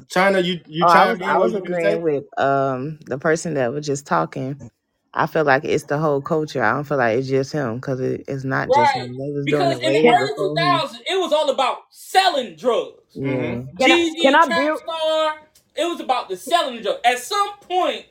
[0.10, 1.34] China, you you Oh, I chimed was in.
[1.34, 1.96] I What was you gonna say?
[1.96, 4.72] agreeing with um the person that was just talking.
[5.14, 6.64] I feel like it's the whole culture.
[6.64, 8.96] I don't feel like it's just him because it, it's not just right.
[8.96, 9.18] him.
[9.18, 10.84] They was doing Because it in way the early before him.
[10.84, 13.20] 2000s, it was all about selling drugs.
[13.22, 13.58] Yeah.
[13.58, 13.70] Mhm.
[13.80, 14.82] Can I Jeezy can I build?
[14.84, 15.36] Star,
[15.76, 17.02] it was about the selling drugs.
[17.06, 18.06] At some point,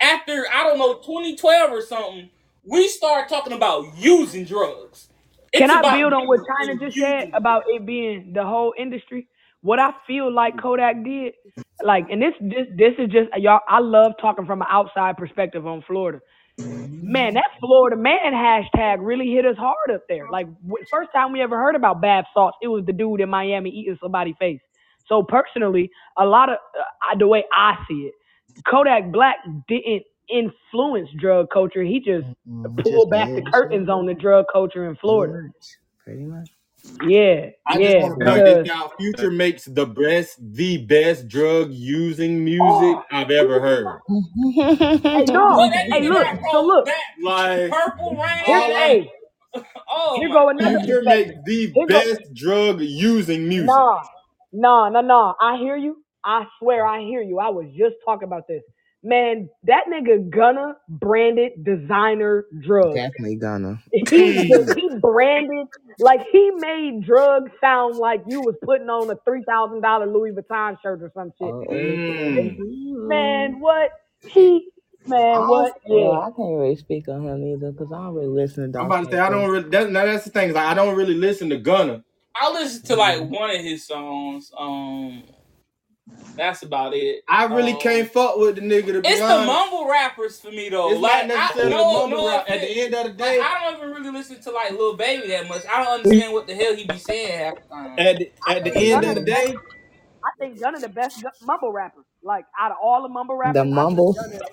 [0.00, 2.30] after I don't know 2012 or something,
[2.64, 5.08] we start talking about using drugs.
[5.52, 8.32] It's Can I about build on what China and just said using about it being
[8.34, 9.28] the whole industry?
[9.62, 11.34] What I feel like Kodak did,
[11.84, 13.60] like, and this this this is just y'all.
[13.68, 16.20] I love talking from an outside perspective on Florida.
[17.02, 20.28] Man, that Florida man hashtag really hit us hard up there.
[20.30, 23.30] Like w- first time we ever heard about bath salts, it was the dude in
[23.30, 24.60] Miami eating somebody's face.
[25.08, 26.82] So personally, a lot of uh,
[27.12, 28.14] I- the way I see it,
[28.68, 29.36] Kodak Black
[29.68, 31.84] didn't influence drug culture.
[31.84, 35.22] He just Mm, pulled just back the did curtains on the drug culture in Pretty
[35.24, 35.34] Florida.
[35.34, 35.78] much.
[36.04, 36.48] Pretty much.
[37.00, 38.92] Yeah, I just yeah, want to point this out.
[38.98, 44.02] Future makes the best, the best drug using music oh, I've ever heard.
[45.12, 48.74] hey Well, dog, that hey nigga look, so look, that Like, purple here, rain.
[48.76, 49.10] hey,
[49.90, 50.80] Oh here my go another.
[50.80, 53.88] Future makes the Here go, best drug using music.
[53.90, 54.02] nah,
[54.52, 55.34] nah, nah, nah.
[55.40, 56.04] I hear you.
[56.24, 57.38] I swear, I hear you.
[57.40, 58.62] I was just talking about this.
[59.02, 62.96] Man, that nigga Gunna branded designer drugs.
[62.96, 63.80] Definitely gonna.
[63.92, 64.02] He
[64.48, 65.68] he branded
[66.00, 70.32] like he made drugs sound like you was putting on a three thousand dollar Louis
[70.32, 71.48] Vuitton shirt or some shit.
[71.48, 71.64] Oh.
[71.70, 73.06] Mm.
[73.06, 73.90] Man, what
[74.26, 74.68] he
[75.06, 75.80] man, I what?
[75.86, 76.10] Yeah.
[76.10, 79.04] I can't really speak on him either because I don't really listen to I'm about
[79.04, 79.68] to say I don't really.
[79.68, 82.02] That, now that's the thing is like, I don't really listen to Gunna.
[82.34, 84.50] I listened to like one of his songs.
[84.58, 85.22] Um,
[86.36, 87.22] that's about it.
[87.28, 90.50] I really Um, can't fuck with the nigga to be it's the mumble rappers for
[90.50, 90.92] me though.
[90.92, 92.46] It's like not I necessarily the no mumble no rap.
[92.48, 94.96] At the end of the Like day, I don't even really listen to like Lil
[94.96, 95.62] Baby that much.
[95.70, 97.98] I don't understand what the hell he be saying half the time.
[97.98, 99.62] at the, at the end of the the day,
[100.24, 102.04] I think Gunna the best mumble rapper.
[102.22, 104.14] Like out of all the mumble The rappers, I think mumble.
[104.14, 104.44] Gunna is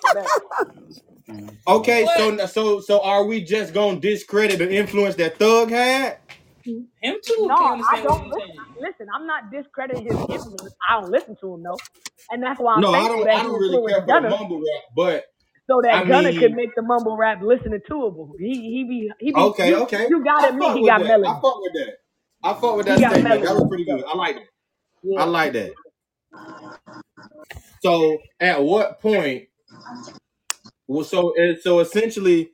[1.68, 2.08] okay.
[2.08, 6.20] So so so are we just gonna discredit the influence that Thug had?
[6.68, 6.84] Mm-hmm.
[7.02, 7.36] Him too?
[7.48, 8.66] No, Can't I don't he's listen.
[8.80, 10.76] Listen, I'm not discrediting his influence.
[10.90, 11.80] I don't listen to him though,
[12.32, 13.24] and that's why I'm No, I don't.
[13.26, 15.26] that I don't really care for the mumble rap, but
[15.70, 18.34] so that I Gunna could make the mumble rap listening toable.
[18.40, 20.08] He he be he be okay, you okay.
[20.10, 21.22] you gotta I admit fuck he with got that.
[21.26, 21.42] I melody.
[21.42, 21.94] fuck with that.
[22.44, 23.44] I fuck with that got statement.
[23.44, 24.04] That was pretty good.
[24.06, 24.48] I like it.
[25.18, 25.74] I like that.
[27.84, 29.48] So at what point?
[30.88, 32.52] Well, so eh, so essentially,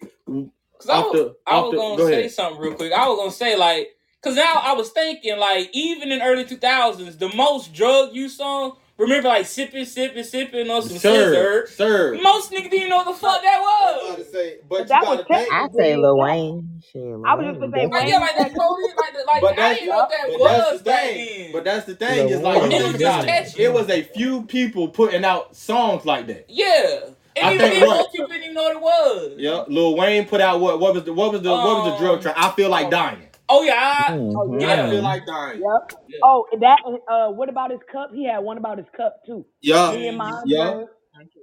[0.79, 2.31] Cause I off was, the I was the gonna go say ahead.
[2.31, 2.93] something real quick.
[2.93, 3.89] I was gonna say like,
[4.21, 8.37] cause now I was thinking like, even in early two thousands, the most drug use
[8.37, 11.67] song remember like sipping, sipping, sipping on some Sir, scissor.
[11.75, 12.19] sir.
[12.21, 14.79] Most niggas didn't know what the fuck that I was about to say, but, But
[14.79, 15.53] you that was gotta think.
[15.53, 16.17] I say Lil.
[16.19, 16.81] Wayne.
[16.91, 18.93] Shit, Lil I was just Wayne gonna say Like yeah, like that technically.
[18.97, 21.03] like the, like But I that's didn't know what that but that's the was back
[21.09, 21.41] thing.
[21.43, 21.51] then.
[21.51, 22.27] But that's the thing.
[22.27, 23.27] Lil Is like It was was just about it.
[23.27, 23.63] catchy.
[23.63, 26.45] It was a few people putting out songs like that.
[26.47, 26.99] Yeah.
[27.35, 27.97] And I even think then, what?
[27.97, 29.31] most people didn't even know what it was.
[29.37, 30.79] Yeah, Lil Wayne put out what?
[30.79, 32.21] What was the what was the what was the drug Um.
[32.21, 32.35] track?
[32.37, 33.27] I feel like Oh, dying.
[33.51, 33.75] Oh yeah.
[33.75, 34.73] I, Oh yeah.
[34.73, 35.01] I feel yeah.
[35.01, 35.61] like dying.
[35.61, 35.99] Yep.
[36.09, 36.19] Yeah.
[36.23, 36.79] Oh, that.
[37.09, 38.11] Uh, what about his cup?
[38.13, 39.45] He had one about his cup too.
[39.61, 40.73] Yeah, Me and my yeah.
[40.73, 40.89] drink.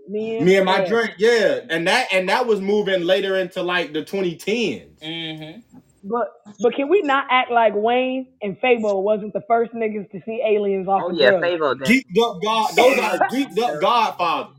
[0.09, 0.89] Me and Me and my yeah.
[0.89, 4.89] drink, yeah, and that and that was moving later into like the 2010s.
[5.03, 5.61] Mm-hmm.
[6.05, 6.29] But
[6.61, 10.43] but can we not act like Wayne and Fabo wasn't the first niggas to see
[10.47, 11.45] aliens off the Oh of yeah, drugs?
[11.45, 12.05] Fabo definitely.
[12.05, 14.57] Geeked up God, those are geeked up Godfathers.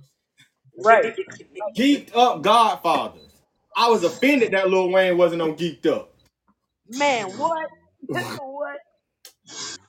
[0.78, 1.08] right.
[1.78, 3.22] Geeked up Godfathers.
[3.76, 6.09] I was offended that Lil Wayne wasn't on Geeked Up.
[6.90, 7.68] Man, what?
[8.08, 8.78] what?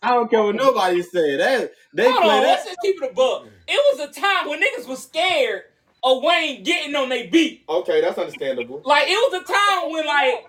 [0.02, 1.40] I don't care what nobody said.
[1.40, 3.46] That they Hold play on, let's just keep it a buck.
[3.68, 5.62] It was a time when niggas was scared
[6.02, 7.64] of Wayne getting on their beat.
[7.68, 8.82] Okay, that's understandable.
[8.84, 10.46] Like it was a time when like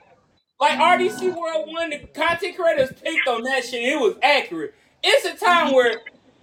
[0.59, 3.83] like RDC World One, the content creators picked on that shit.
[3.83, 4.73] It was accurate.
[5.03, 5.99] It's a time where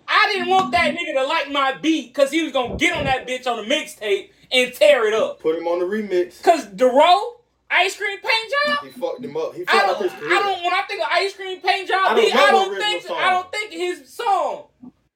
[0.07, 3.05] I didn't want that nigga to like my beat because he was gonna get on
[3.05, 5.41] that bitch on the mixtape and tear it up.
[5.41, 6.43] Put him on the remix.
[6.43, 7.33] Cause Dorrough,
[7.71, 9.55] Ice Cream Paint Job, He fucked him up.
[9.55, 10.65] He I fucked up don't, his I don't.
[10.65, 13.03] When I think of Ice Cream Paint I Job don't beat, know I don't think,
[13.05, 13.17] song.
[13.21, 14.65] I don't think his song.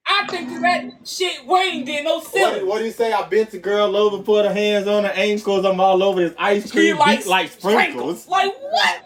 [0.07, 3.13] I think that shit Wayne did no What, what do you say?
[3.13, 5.65] I bent the girl over, put her hands on her ankles.
[5.65, 8.29] I'm all over this ice He cream like beat like sprinkles.
[8.29, 9.03] Like what?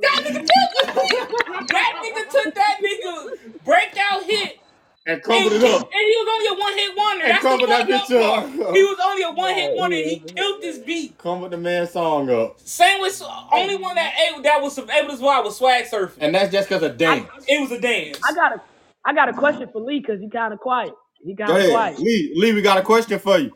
[0.00, 4.58] That nigga took that nigga took that nigga breakout hit
[5.04, 5.82] And and, crumbled and it up.
[5.82, 7.24] And he was only a one hit wonder.
[7.24, 8.74] And That's the crumbled that fucked up bitch up.
[8.74, 11.18] He was only a one hit wonder and he killed this beat.
[11.18, 12.60] Crumbled the man's song up.
[12.60, 13.20] Same with
[13.52, 16.18] only one that able, that was able to survive was swag surfing.
[16.20, 17.28] And that's just because of dance.
[17.48, 18.20] It was a dance.
[18.24, 18.62] I got a
[19.04, 20.92] I got a question for Lee because he kind of quiet.
[21.24, 21.98] He kind Go of quiet.
[21.98, 23.50] Lee, Lee, we got a question for you.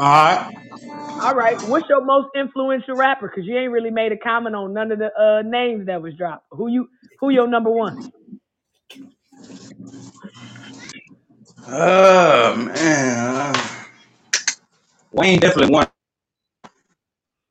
[0.00, 0.54] All right.
[1.22, 3.28] All right, what's your most influential rapper?
[3.28, 6.14] Because you ain't really made a comment on none of the uh, names that was
[6.14, 6.46] dropped.
[6.50, 6.88] Who you?
[7.20, 8.10] Who your number one?
[11.68, 13.54] Oh man,
[15.12, 15.86] Wayne definitely won.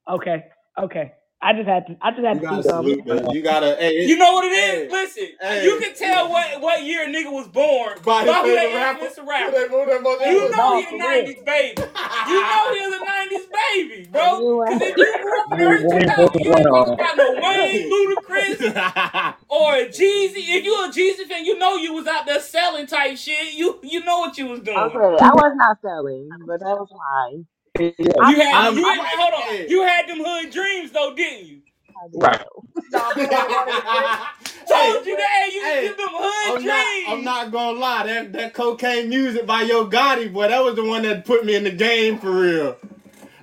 [0.10, 0.46] Okay,
[0.80, 1.14] okay.
[1.44, 1.98] I just had to.
[2.02, 3.04] I just had You to gotta see something.
[3.06, 3.34] salute.
[3.36, 4.74] You gotta, hey, You know what it is?
[4.74, 5.64] Hey, Listen, hey.
[5.66, 8.56] you can tell what what year a nigga was born by by his who favorite
[8.56, 9.06] they rapper.
[9.06, 9.52] influenced the Who rapper.
[9.52, 9.86] they- who
[10.32, 11.82] You know No, he a '90s baby.
[11.82, 14.24] You know he was a '90s baby, bro.
[14.70, 17.32] Because if you grew up in the early 2000s, you ain't definitely talking about no
[17.44, 20.44] Wayne, Ludacris, or Jeezy.
[20.56, 23.54] If you a Jeezy fan, you know you was out there selling type shit.
[23.54, 24.78] You you know what you was doing.
[24.78, 27.46] Okay, I was not selling, but that was fine.
[27.80, 29.70] You had I'm- you I'm hold on.
[29.70, 31.62] You had them hood dreams though, didn't you?
[31.98, 32.42] I did Right.
[32.42, 32.64] so.
[34.68, 37.08] Told you that hey, you hey, get them hood I'm not, dreams.
[37.10, 38.08] I'm not gonna lie.
[38.08, 41.56] That that cocaine music by Yo Gotti, boy, that was the one that put me
[41.56, 42.78] in the game for real.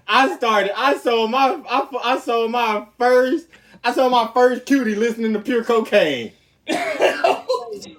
[0.09, 0.73] I started.
[0.79, 1.61] I sold my.
[1.69, 3.49] I, I sold my first.
[3.85, 6.33] I sold my first cutie listening to pure cocaine.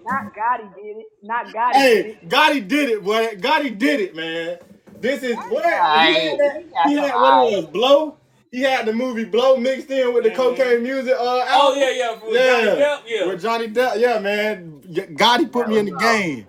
[0.06, 1.08] not Gotti did it.
[1.24, 2.30] Not Gotti did Hey, it.
[2.30, 3.36] Gotti did it, boy.
[3.38, 4.60] Gotti did it, man.
[5.02, 6.40] This is what he had.
[6.40, 8.18] That, he got had what it was, Blow.
[8.52, 11.16] He had the movie Blow mixed in with the cocaine music.
[11.16, 13.28] Uh, oh yeah, yeah, for Yeah, Johnny Depp, yeah.
[13.28, 14.00] with Johnny Depp.
[14.00, 14.82] Yeah, man.
[15.16, 16.48] Gotti put me in the game.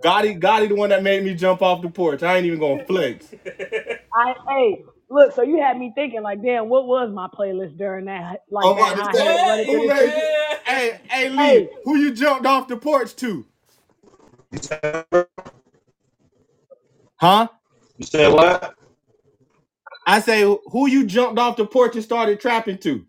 [0.00, 2.22] Gotti, Gotti, the one that made me jump off the porch.
[2.22, 3.34] I ain't even gonna flex.
[4.14, 5.32] I hey, look.
[5.34, 8.42] So you had me thinking like, damn, what was my playlist during that?
[8.50, 10.26] Like I'm that about high to say, head running who made streets.
[10.66, 11.70] Hey, hey, Lee, Hey.
[11.84, 13.46] who you jumped off the porch to?
[17.16, 17.48] Huh?
[17.98, 18.74] You said what?
[20.06, 23.06] I say, who you jumped off the porch and started trapping to?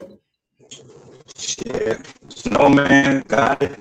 [1.37, 2.07] Shit.
[2.29, 3.79] Snowman got it.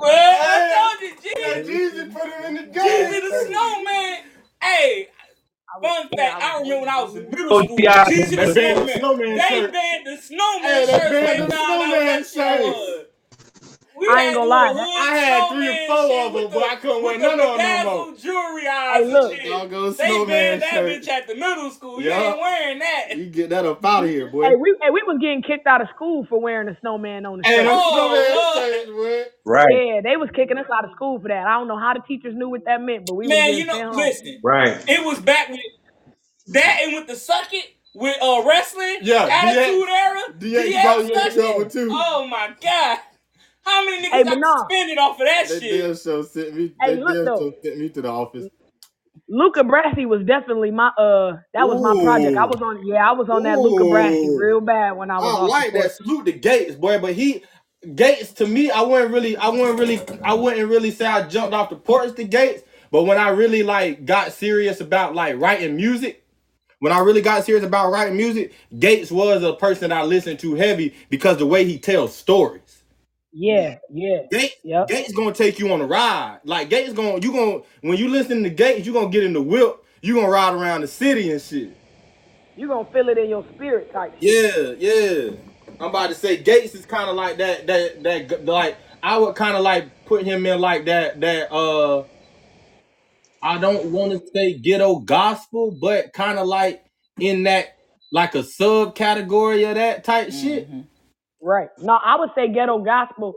[0.00, 3.22] Well, I told you, Hey, Jeezy, Jesus put him in the Jeezy game.
[3.22, 4.18] the Snowman.
[4.62, 5.08] Hey,
[5.82, 8.04] fun fact, I remember when I was in middle Oh, school, T.I.
[8.04, 8.88] Jeezy the They banned the Snowman.
[8.88, 9.72] snowman They shirt.
[9.72, 12.58] banned the snowman Hey, they banned the snowman what shit shirts.
[12.58, 13.06] was.
[14.00, 14.72] We I ain't gonna lie.
[14.98, 17.52] I had three or four of them, but I couldn't wear none of them no
[17.52, 18.06] more.
[18.06, 19.32] bedazzled jewelry eyes Hey, and look.
[19.32, 19.46] shit.
[19.46, 21.02] Doggone They snowman banned that shirt.
[21.02, 22.00] bitch at the middle school.
[22.00, 22.20] You Yeah.
[22.30, 23.16] ain't wearing that.
[23.16, 24.56] You get that up out of here, Hey, boy.
[24.56, 27.44] we hey, we was getting kicked out of school for wearing a snowman on the
[27.44, 27.66] Hey, shirt.
[27.66, 28.72] them Oh, snowman Lord.
[28.72, 29.24] shirts, boy.
[29.44, 29.66] Right.
[29.72, 31.46] Yeah, they was kicking us out of school for that.
[31.46, 33.60] I don't know how the teachers knew what that meant, but we was Man, getting
[33.60, 33.96] you know, sent home.
[33.98, 34.84] listen, Right.
[34.88, 35.60] it was back with
[36.48, 40.20] that and with the suck it with uh wrestling Yeah, attitude DX, era.
[40.38, 41.70] DX DX probably suck in trouble it.
[41.70, 41.90] too.
[41.92, 42.98] Oh my god,
[43.64, 44.70] how many niggas Hey, got but no.
[44.70, 45.82] suspended off of that They shit?
[45.82, 46.74] damn show sent me.
[46.82, 47.38] Hey, They look damn though.
[47.38, 48.46] show sent me to the office.
[49.28, 52.36] Luca Brasi was definitely my uh that was my project.
[52.38, 55.36] I was on yeah, I was on that Luca Brasi real bad when I was
[55.36, 55.92] I like that.
[55.92, 55.92] porch.
[55.92, 56.98] Salute the Gates, boy.
[57.00, 57.44] But he,
[57.94, 61.54] Gates to me, I wouldn't really, I wouldn't really, I wouldn't really say I jumped
[61.54, 62.62] off the porch to Gates.
[62.92, 66.24] But when I really like got serious about like writing music,
[66.80, 70.40] when I really got serious about writing music, Gates was a person that I listened
[70.40, 72.69] to heavy because the way he tells stories.
[73.32, 74.22] Yeah, yeah.
[74.30, 74.88] Gates, Yep.
[74.88, 76.40] Gates gonna take you on a ride.
[76.44, 79.42] Like Gates gonna, you gonna when you listen to Gates, you gonna get in the
[79.42, 79.84] whip.
[80.02, 81.76] You gonna ride around the city and shit.
[82.56, 84.78] You gonna feel it in your spirit type shit.
[84.80, 85.30] Yeah, yeah.
[85.80, 87.66] I'm about to say Gates is kind of like that.
[87.66, 91.20] That that like I would kind of like put him in like that.
[91.20, 92.04] That uh,
[93.42, 96.84] I don't want to say ghetto gospel, but kind of like
[97.18, 97.76] in that
[98.12, 100.68] like a subcategory of that type shit.
[101.42, 101.68] Right.
[101.78, 103.36] No, I would say ghetto gospel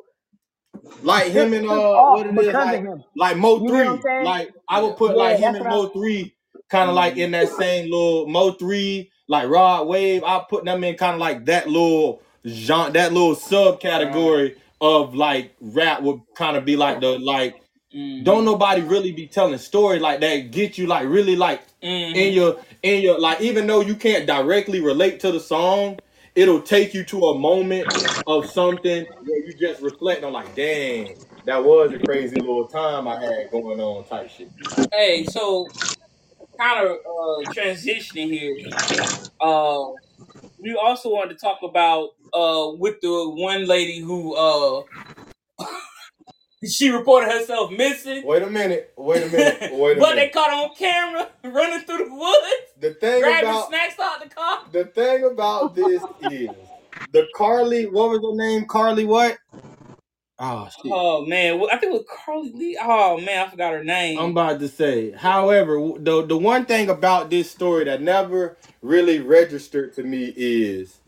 [1.03, 3.03] Like him took, and took uh, off what it is because like him.
[3.15, 4.05] like Mo You know what I'm three.
[4.05, 4.33] saying?
[4.33, 6.35] Like I would put Yeah, like him that's and what I Mo three
[6.69, 10.23] kind of like in that same little Mo three like Rod Wave.
[10.25, 15.55] I put them in kind of like that little genre, that little subcategory of like
[15.61, 17.55] rap would kind of be like the like
[17.95, 18.23] Mhm.
[18.23, 21.61] don't nobody really be telling stories like that get you like really like
[22.13, 25.99] in your in your like even though you can't directly relate to the song
[26.35, 27.89] it'll take you to a moment
[28.27, 31.15] of something where you just reflect on like dang
[31.45, 34.49] that was a crazy little time i had going on type shit
[34.91, 35.67] Hey, so
[36.59, 38.55] kind of uh, transitioning here.
[39.41, 39.85] Uh,
[40.59, 44.83] we also wanted to talk about uh, with the one lady who uh,
[46.67, 50.33] she reported herself missing, wait a minute wait a minute wait a but they minute
[50.33, 54.59] caught on camera running through the woods, the thing grabbing about snacks out the car.
[54.71, 56.49] the thing about this is
[57.11, 59.37] the carlee what was her name carlee what
[60.39, 62.77] oh shit Oh man, I think it was Carly Lee.
[62.81, 64.19] Oh man, I forgot her name.
[64.19, 65.11] I'm about to say.
[65.11, 70.99] However, the the one thing about this story that never really registered to me is,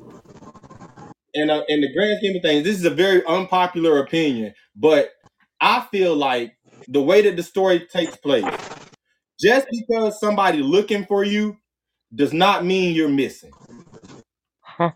[1.34, 5.12] in a, in the grand scheme of things, this is a very unpopular opinion, but
[5.62, 6.54] I feel like
[6.88, 8.56] the way that the story takes place,
[9.40, 11.58] just because somebody looking for you,
[12.16, 13.54] does not mean you're missing.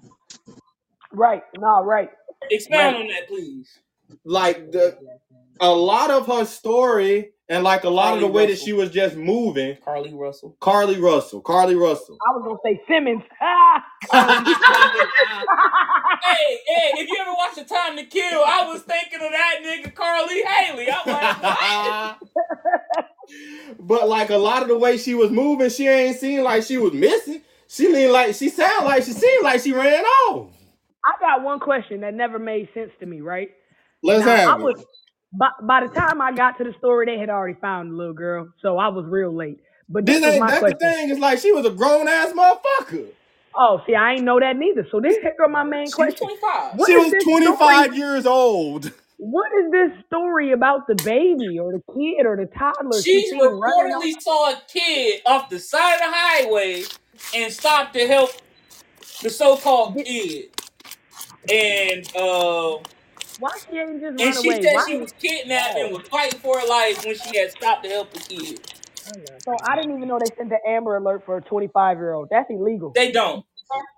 [1.14, 1.44] Right.
[1.56, 2.10] No, right.
[2.50, 2.98] Expound Right.
[2.98, 3.70] on that, please.
[4.26, 4.98] Like the
[5.62, 8.74] a lot of her story and like a lot of Carlee the way that she
[8.74, 10.56] was just moving, Carlee Russell.
[10.62, 12.18] Carlee Russell, Carlee Russell.
[12.22, 13.24] I was gonna say Simmons.
[13.42, 13.84] Ah!
[16.24, 19.56] hey, hey, if you ever watch The Time to Kill, I was thinking of that
[19.64, 20.88] nigga Carl Lee Hailey.
[20.92, 21.36] I'm like,
[23.80, 26.78] but like a lot of the way she was moving, she ain't seemed like she
[26.78, 27.42] was missing.
[27.68, 30.52] She leaned like she sound like she seemed like she ran off.
[31.04, 33.50] I got one question that never made sense to me, right?
[34.04, 34.86] Let's Now I have was it.
[35.34, 38.14] By, by the time I got to the story, they had already found the little
[38.14, 39.60] girl, so I was real late.
[39.90, 40.76] But this This was ain't my that's the question.
[40.76, 41.10] thing.
[41.12, 43.10] It's like she was a grown ass motherfucker.
[43.56, 44.88] Oh, see, I ain't know that neither.
[44.92, 46.30] So this here go my main She was question.
[46.42, 46.74] 25.
[46.74, 47.98] What she is was this 25 story?
[47.98, 48.92] years old.
[49.18, 53.24] What is this story about the baby or the kid or the toddler she She
[53.24, 54.04] seen running on?
[54.04, 56.92] reportedly saw a kid off the side of the highway
[57.34, 58.32] and stopped to help
[59.22, 60.46] the so-called kid.
[61.50, 62.78] And uh,
[63.40, 64.62] Why she ain't just and run she away?
[64.62, 64.86] said Why?
[64.86, 68.14] she was kidnapped and was fighting for her life when she had stopped to help
[68.14, 68.62] the kid.
[69.46, 72.30] So I didn't even know they sent the Amber Alert for a 25 year old.
[72.32, 72.94] That's illegal.
[72.96, 73.46] They don't.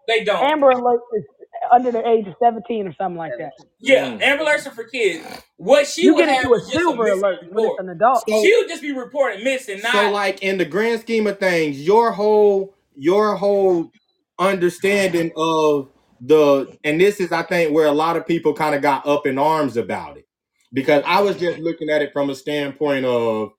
[0.07, 0.51] They don't.
[0.51, 1.25] Amber Alert is
[1.73, 3.53] under the age of 17 or something like that.
[3.79, 4.21] Yeah, Mm.
[4.21, 5.25] Amber Alerts are for kids.
[5.57, 7.65] What she You would get have into a is just a silver missing alert when
[7.65, 7.79] it's report.
[7.79, 8.23] an adult.
[8.29, 11.39] So She would just be reporting missing, so not like in the grand scheme of
[11.39, 13.91] things, your whole your whole
[14.39, 15.90] understanding of
[16.21, 19.27] the and this is I think where a lot of people kind of got up
[19.27, 20.27] in arms about it.
[20.73, 23.51] Because I was just looking at it from a standpoint of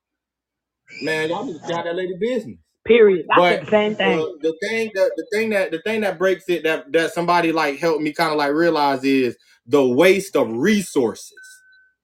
[1.01, 2.59] man, y'all just got that lady business.
[2.85, 3.27] Period.
[3.31, 4.21] I said But the same thing.
[4.21, 7.51] the, the thing that the thing that the thing that breaks it that that somebody
[7.51, 9.37] like helped me kind of like realize is
[9.67, 11.33] the waste of resources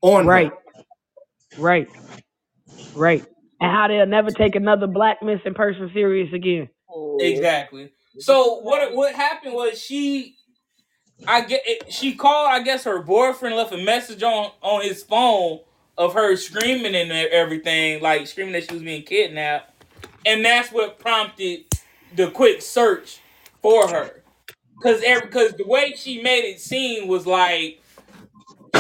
[0.02, 0.30] on her.
[0.30, 0.52] Right,
[1.58, 1.88] right,
[2.96, 3.26] right.
[3.62, 6.70] And how they'll never take another black missing person serious again.
[7.20, 7.92] exactly.
[8.20, 10.36] So what what happened was she
[11.28, 15.04] I get it, she called I guess her boyfriend left a message on on his
[15.04, 15.62] phone
[15.98, 19.74] of her screaming and everything like screaming that she was being kidnapped.
[20.26, 21.66] And that's what prompted
[22.16, 23.20] the quick search
[23.62, 24.24] for her.
[24.82, 25.02] Cuz
[25.32, 27.82] cuz the way she made it seem was like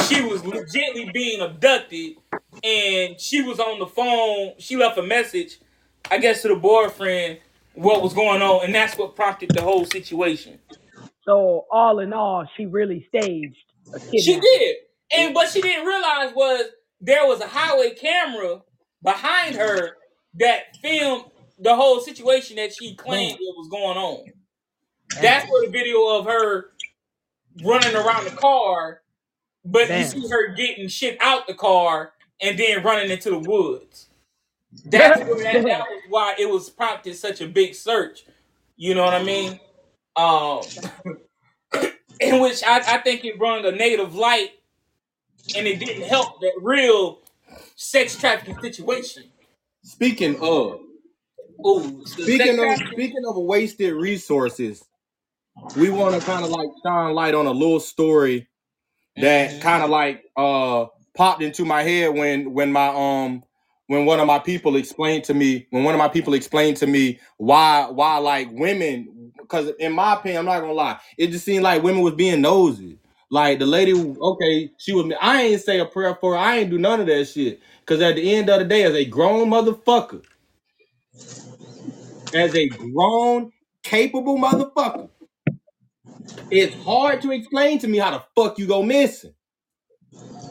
[0.07, 2.15] she was legitly being abducted
[2.63, 5.59] and she was on the phone she left a message
[6.11, 7.39] I guess to the boyfriend
[7.73, 10.59] what was going on and that's what prompted the whole situation
[11.29, 13.57] So all in all, she really staged
[13.95, 14.41] a She kidnapping.
[14.41, 14.77] did.
[15.17, 16.65] And what she didn't realize was
[17.01, 18.61] there was a highway camera
[19.03, 19.97] behind her
[20.35, 21.25] that filmed
[21.59, 24.31] the whole situation that she claimed what was going on.
[25.21, 26.67] That's where the video of her
[27.63, 28.99] running around the car
[29.65, 30.05] But you Damn.
[30.05, 34.09] see her getting shit out the car and then running into the woods.
[34.85, 38.25] That's where that, that was why it was prompted such a big search.
[38.77, 39.59] You know what I mean?
[40.19, 40.63] Um,
[42.21, 44.51] in which I, I think it brought a negative light,
[45.55, 47.19] and it didn't help that real
[47.75, 49.25] sex trafficking situation.
[49.83, 50.81] Speaking of,
[51.65, 52.89] Ooh, sex speaking of trafficking.
[52.93, 54.83] speaking of wasted resources,
[55.75, 58.47] we want to kind of like shine light on a little story
[59.17, 59.61] that Mhm.
[59.61, 63.43] kind of like uh popped into my head when when my um
[63.87, 66.87] when one of my people explained to me when one of my people explained to
[66.87, 69.09] me why why like women
[69.41, 72.41] because in my opinion I'm not gonna lie it just seemed like women was being
[72.41, 72.99] nosy
[73.31, 76.71] like the lady okay she was I ain't say a prayer for her I ain't
[76.71, 79.49] do none of that shit because at the end of the day as a grown
[79.49, 80.23] motherfucker
[82.33, 83.51] as a grown
[83.83, 85.09] capable motherfucker
[86.51, 89.33] it's hard to explain to me how the fuck you go missing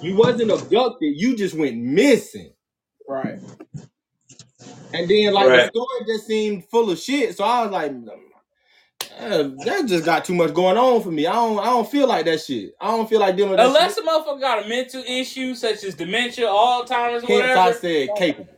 [0.01, 2.53] you wasn't abducted you just went missing
[3.09, 3.41] Right.
[4.93, 5.71] And then like the Right.
[5.71, 7.39] story just seemed full of shit.
[7.39, 7.93] So I was like,
[9.19, 11.27] "Uh, that just got too much going on for me.
[11.27, 12.75] I don't I don't feel like that shit.
[12.81, 14.05] I don't feel like dealing with that Unless shit.
[14.05, 18.49] a motherfucker got a mental issue such as dementia, Alzheimer's, Hence I said capable.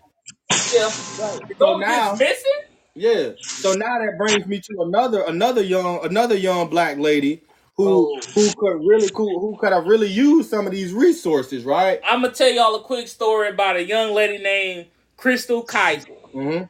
[0.75, 0.85] Yeah.
[0.85, 1.41] Right.
[1.49, 2.53] The So now, missing?
[2.95, 3.31] yeah.
[3.41, 7.43] So now that brings me to another another young another young black lady
[7.77, 8.21] who Oh.
[8.35, 12.01] who could really cool who could have really used some of these resources, right?
[12.09, 16.07] I'm gonna tell y'all a quick story about a young lady named Chrystul Kizer.
[16.35, 16.65] Mm-hmm.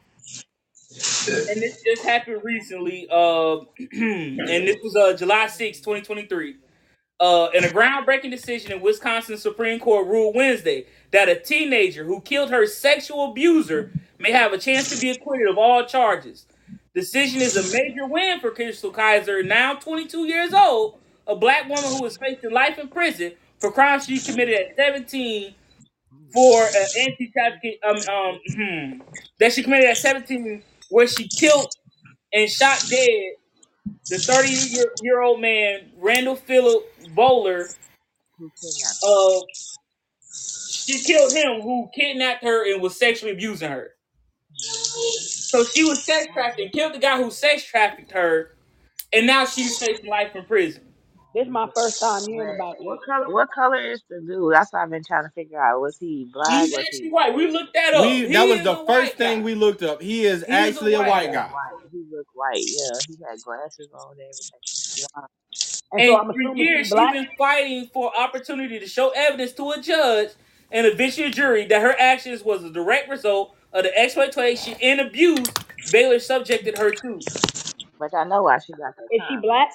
[0.91, 3.07] And this just happened recently.
[3.09, 3.57] Uh,
[3.91, 6.55] and this was uh, July 6, 2023.
[7.19, 12.19] Uh, in a groundbreaking decision in Wisconsin Supreme Court ruled Wednesday that a teenager who
[12.21, 16.45] killed her sexual abuser may have a chance to be acquitted of all charges.
[16.95, 20.97] Decision is a major win for Chrystul Kizer, now 22 years old,
[21.27, 25.53] a black woman who is facing life in prison for crimes she committed at 17
[26.33, 29.01] for an anti-trafficking um um
[29.39, 31.71] that she committed at 17 where she killed
[32.33, 33.33] and shot dead
[34.09, 36.83] the 30 year, year old man Randall Phillip
[37.15, 37.73] Volar
[39.03, 39.41] uh
[40.69, 43.91] she killed him who kidnapped her and was sexually abusing her.
[44.53, 48.55] So she was sex trafficked and killed the guy who sex trafficked her
[49.13, 50.83] and now she's facing life in prison
[51.33, 52.55] This is my first time hearing Right.
[52.55, 53.05] about What this.
[53.05, 53.29] color?
[53.29, 54.53] What color is the dude?
[54.53, 55.81] That's what I've been trying to figure out.
[55.81, 56.69] Was he black?
[56.69, 58.75] he's Was actually he white we looked that up We he that was is the
[58.75, 60.01] a first white thing guy we looked up.
[60.01, 61.33] He is He's a actually a white white guy.
[61.33, 61.49] guy.
[61.49, 61.91] white?
[61.91, 62.67] He looked white.
[62.67, 64.61] Yeah, he had glasses on and everything.
[65.15, 65.27] Wow.
[65.91, 67.11] And so And I'm for assuming years, she's she's black.
[67.11, 70.31] been fighting for opportunity to show evidence to a judge
[70.71, 75.01] and eventually a jury that her actions was a direct result of the exploitation and
[75.01, 75.53] abuse
[75.91, 77.25] Volar subjected her to.
[77.99, 79.41] But I know why she got that Is she time.
[79.41, 79.69] black?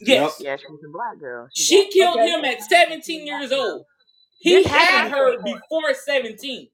[0.00, 1.48] Yes, Yeah, she's a black girl.
[1.54, 2.26] She she got killed Okay.
[2.26, 3.86] him at 17 years old.
[4.40, 6.68] He This had her before 17.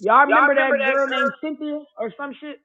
[0.00, 2.60] Y'all remember that girl named Cynthia or some shit?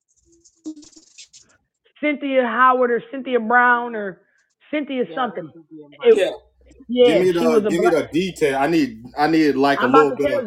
[2.01, 4.21] Cynthia Howard or Cynthia Brown or
[4.71, 5.51] Cynthia Yeah, something.
[5.53, 6.31] Cynthia It, Yeah.
[6.89, 8.57] yeah, Give me she the was a give me the detail.
[8.59, 10.45] I need I need like a I'm about little bit of.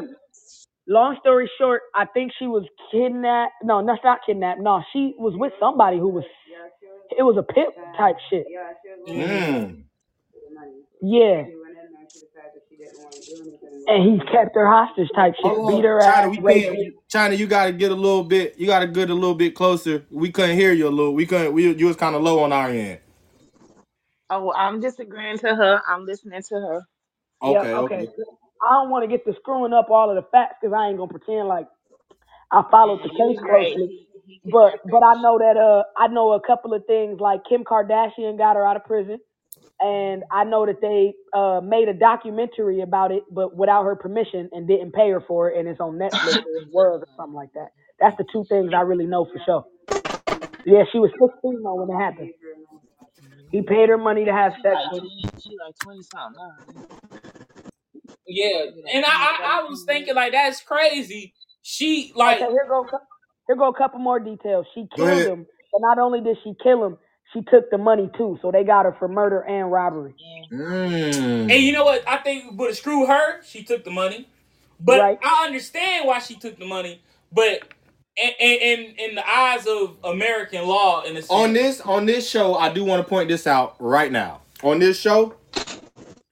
[0.89, 3.55] Long story short, I think she was kidnapped.
[3.65, 4.61] No, that's not kidnapped.
[4.61, 6.25] No, she was with somebody who was.
[7.19, 8.47] It was a pimp type shit.
[9.09, 9.85] mm.
[11.03, 11.45] Yeah.
[13.89, 15.59] And he kept her hostage type shit.
[15.59, 16.29] Hold Beat on, her China.
[16.29, 16.75] ass, We raped her.
[16.75, 16.95] can't.
[17.09, 18.57] China, you gotta get a little bit.
[18.59, 20.05] You gotta get a little bit closer.
[20.11, 21.15] We couldn't hear you a little.
[21.15, 21.53] We couldn't.
[21.55, 23.01] We you was kind of low on our end.
[24.31, 25.83] Oh, I'm just agreeing to her.
[25.89, 26.83] I'm listening to her.
[27.43, 28.07] Yeah, Okay, okay.
[28.07, 28.13] okay.
[28.63, 30.99] I don't want to get to screwing up all of the facts because I ain't
[30.99, 31.69] gonna pretend like
[32.53, 34.07] I followed the And you case closely.
[34.27, 37.41] He, he But but I know that uh I know a couple of things like
[37.49, 39.19] Kim Kardashian got her out of prison,
[39.81, 44.51] and I know that they uh made a documentary about it, but without her permission
[44.53, 47.35] and didn't pay her for it, and it's on Netflix or it was or something
[47.35, 47.69] like that.
[48.01, 49.65] That's the two things I really know for sure.
[50.67, 52.33] Yeah, she was 16 though when it happened.
[53.51, 55.03] He paid her money to have sex with.
[55.03, 55.09] her.
[55.41, 56.41] She like twenty something.
[58.27, 58.65] Yeah.
[58.95, 61.35] And I, I, I was thinking, like, that's crazy.
[61.63, 63.12] She, like, Okay, here go a cou-
[63.47, 64.67] here go a couple more details.
[64.75, 66.99] She killed him, but not only did she kill him,
[67.33, 68.39] she took the money too.
[68.43, 70.15] So they got her for murder and robbery.
[70.53, 71.51] Mm.
[71.51, 72.07] and you know what?
[72.07, 73.43] I think would have screwed her.
[73.43, 74.29] She took the money.
[74.81, 75.19] But Right.
[75.23, 77.01] I understand why she took the money.
[77.33, 77.63] But
[78.17, 82.29] in, in, in the eyes of American law, in a sense, On this on this
[82.29, 84.43] show, I do want to point this out right now.
[84.63, 85.35] On this show,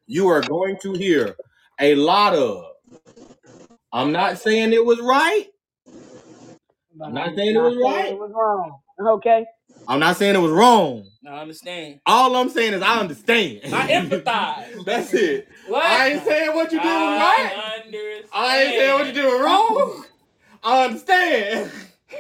[0.07, 1.37] you are going to hear
[1.81, 2.65] a lot of.
[3.93, 5.47] I'm not saying it was right.
[7.01, 8.13] But I'm not saying it was saying right.
[8.13, 8.79] It was wrong.
[9.17, 9.47] Okay.
[9.89, 11.07] I'm not saying it was wrong.
[11.27, 12.01] I understand.
[12.05, 13.61] All I'm saying is I understand.
[13.65, 14.85] I empathize.
[14.85, 15.49] That's it.
[15.67, 15.83] What?
[15.83, 17.53] I ain't saying what you did was right.
[17.57, 18.25] I understand.
[18.35, 20.05] I ain't saying what you did was wrong.
[20.63, 21.73] I understand.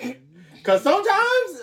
[0.62, 1.62] Cause sometimes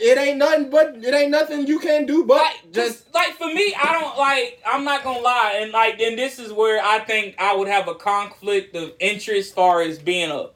[0.00, 3.32] it ain't nothing but it ain't nothing you can do but Like, just just like
[3.32, 4.60] for me, I don't like.
[4.66, 7.88] I'm not gonna lie, and like, then this is where I think I would have
[7.88, 10.48] a conflict of interest, far as being a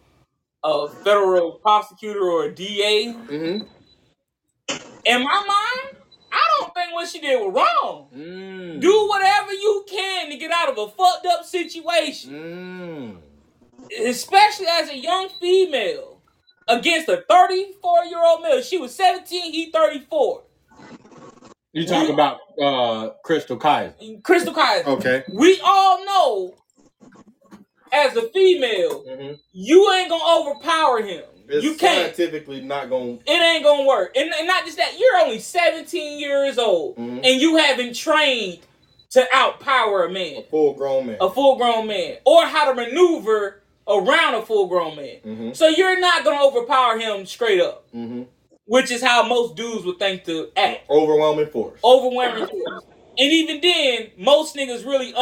[0.64, 3.12] a federal prosecutor or a DA.
[3.12, 3.66] Mhm.
[5.04, 5.96] In my mind,
[6.32, 8.08] I don't think what she did was wrong.
[8.14, 8.80] Mm.
[8.80, 13.20] Do whatever you can to get out of a fucked up situation,
[13.90, 14.06] Mm.
[14.06, 16.20] especially as a young female
[16.68, 18.62] against a 34 year old male.
[18.62, 20.42] She was 17, he 34.
[21.74, 23.94] You talk about uh Chrystul Kizer.
[24.22, 24.86] Chrystul Kizer.
[24.86, 25.24] Okay.
[25.32, 26.54] We all know,
[27.92, 29.38] as a female, Mhm.
[29.52, 31.22] you ain't gonna overpower him.
[31.48, 32.16] It's you can't.
[32.16, 33.18] scientifically not gonna.
[33.26, 34.16] It ain't gonna work.
[34.16, 37.20] And, and not just that, you're only 17 years old, Mhm.
[37.24, 38.60] and you haven't trained
[39.10, 41.16] to outpower a man, a full grown man.
[41.20, 45.16] a full grown man, or how to maneuver around a full grown man.
[45.26, 45.56] Mhm.
[45.56, 48.26] So you're not gonna overpower him straight up, Mhm.
[48.64, 50.88] which is how most dudes would think to act.
[50.88, 51.78] Overwhelming force.
[51.84, 52.84] Overwhelming force.
[53.18, 55.12] And even then, most niggas really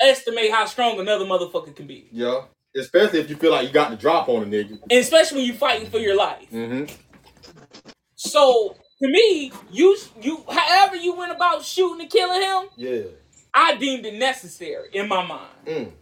[0.00, 2.08] underestimate how strong another motherfucker can be.
[2.12, 2.42] Yeah.
[2.76, 4.78] Especially if you feel like you got the drop on a nigga.
[4.82, 6.46] And especially when you're fighting for your life.
[6.52, 6.94] Mm-hmm.
[8.14, 13.02] So to me, you you however you went about shooting and killing him, Yeah.
[13.52, 15.50] I deemed it necessary in my mind.
[15.66, 15.92] Mm.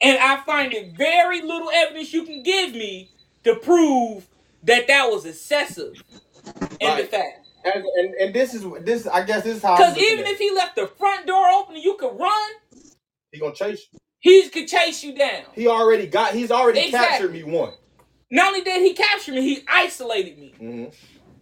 [0.00, 3.10] And I find it very little evidence you can give me
[3.42, 4.26] to prove
[4.62, 6.00] that that was excessive
[6.44, 7.10] in the Right.
[7.10, 7.40] fact.
[7.64, 10.38] And, and and this is this I guess this is how Because even at if
[10.38, 12.50] he left the front door open and you could run.
[13.34, 13.98] He gonna chase you.
[14.20, 15.42] he could chase you down.
[15.54, 17.08] He already got he's already Exactly.
[17.08, 17.74] captured me one.
[18.30, 20.54] Not only did he capture me, he isolated me.
[20.60, 20.84] Mm-hmm.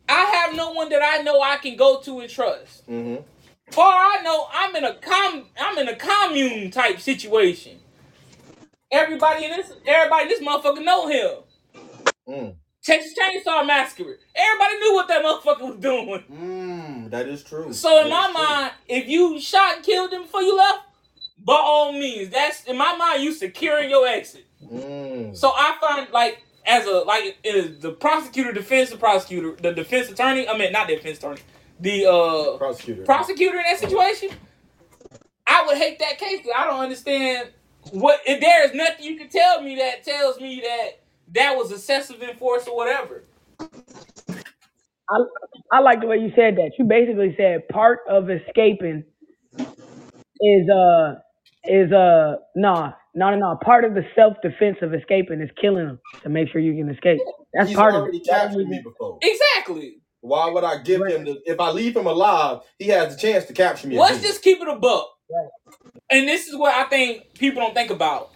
[0.08, 2.86] I have no one that I know I can go to and trust.
[2.88, 3.22] Mm-hmm.
[3.70, 7.78] Far I know, I'm in a com I'm in a commune type situation.
[8.90, 11.30] Everybody in this everybody in this motherfucker know him.
[12.28, 12.54] Mm.
[12.84, 14.18] Texas Chainsaw Massacre.
[14.34, 16.24] Everybody knew what that motherfucker was doing.
[16.30, 17.72] Mm, that is true.
[17.72, 18.44] So in That my is true.
[18.44, 20.80] mind, if you shot and killed him before you left,
[21.44, 24.46] by all means, that's in my mind you securing your exit.
[24.64, 25.36] Mm.
[25.36, 30.10] So I find like as a like is the prosecutor, defense the prosecutor, the defense
[30.10, 30.48] attorney.
[30.48, 31.40] I mean not the defense attorney,
[31.80, 33.04] the uh prosecutor.
[33.04, 34.30] prosecutor in that situation.
[35.46, 36.42] I would hate that case.
[36.42, 37.50] 'cause I don't understand
[37.92, 40.90] what if there is nothing you can tell me that tells me that
[41.34, 43.24] that was excessive in force or whatever.
[45.10, 45.16] I
[45.72, 46.72] I like the way you said that.
[46.78, 49.04] You basically said part of escaping
[50.40, 51.14] is uh
[51.64, 55.86] is uh nah no no no part of the self defense of escaping is killing
[55.86, 57.20] them to make sure you can escape.
[57.54, 58.26] That's He's part of already it.
[58.28, 59.18] captured me before.
[59.22, 59.98] Exactly.
[60.20, 63.44] Why would I give him the if I leave him alive, he has the chance
[63.46, 64.24] to capture me Let's again.
[64.24, 65.08] just keep it a buck.
[66.10, 68.30] And this is what I think people don't think about.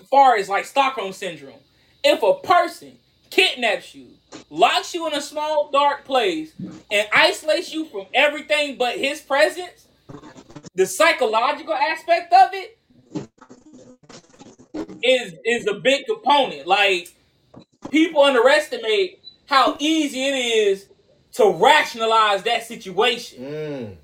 [0.00, 1.58] As far as like Stockholm syndrome.
[2.04, 2.98] If a person
[3.30, 4.08] kidnaps you,
[4.50, 6.52] locks you in a small dark place,
[6.90, 9.86] and isolates you from everything but his presence,
[10.74, 12.78] the psychological aspect of it
[15.02, 16.66] is is a big component.
[16.66, 17.14] Like
[17.90, 20.88] people underestimate how easy it is
[21.32, 23.44] to rationalize that situation.
[23.44, 23.96] Mm.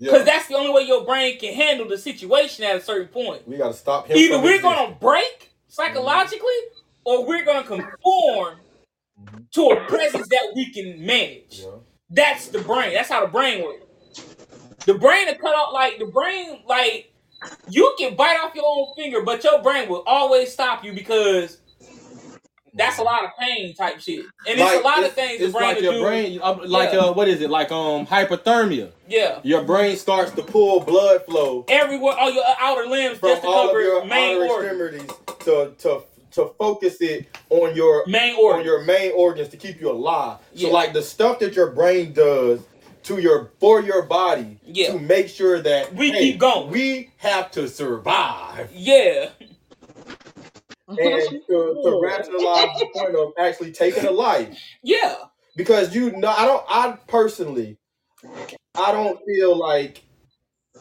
[0.00, 3.46] Because that's the only way your brain can handle the situation at a certain point.
[3.46, 4.16] We gotta stop him.
[4.16, 6.48] Either we're gonna break psychologically,
[7.04, 8.58] or we're gonna conform
[9.52, 11.60] to a presence that we can manage.
[11.60, 11.70] Yeah.
[12.10, 12.94] That's the brain.
[12.94, 13.86] That's how the brain works.
[14.86, 17.12] The brain will cut off like the brain, like
[17.68, 21.58] you can bite off your own finger, but your brain will always stop you because
[22.74, 24.20] that's a lot of pain type shit.
[24.48, 26.02] And it's a Like, lot of it's- things the It's brain like your do.
[26.02, 27.00] brain, uh, like Yeah.
[27.00, 27.50] uh, what is it?
[27.50, 28.90] Like um hypothermia.
[29.08, 29.40] Yeah.
[29.42, 33.48] Your brain starts to pull blood flow Everywhere, all your outer limbs from just to
[33.48, 35.02] all of cover your main outer organs.
[35.02, 35.10] extremities
[35.44, 36.02] to to
[36.32, 38.64] to focus it on your Main on organs.
[38.64, 40.38] your main organs to keep you alive.
[40.54, 42.60] So like the stuff that your brain does
[43.04, 44.92] to your for your body Yeah.
[44.92, 46.70] to make sure that We hey, keep going.
[46.70, 49.30] We have to survive Yeah.
[50.88, 54.58] and to, to rationalize the point of actually taking a life.
[54.82, 55.16] Yeah.
[55.56, 57.78] because you know I don't I personally
[58.74, 60.02] I don't feel like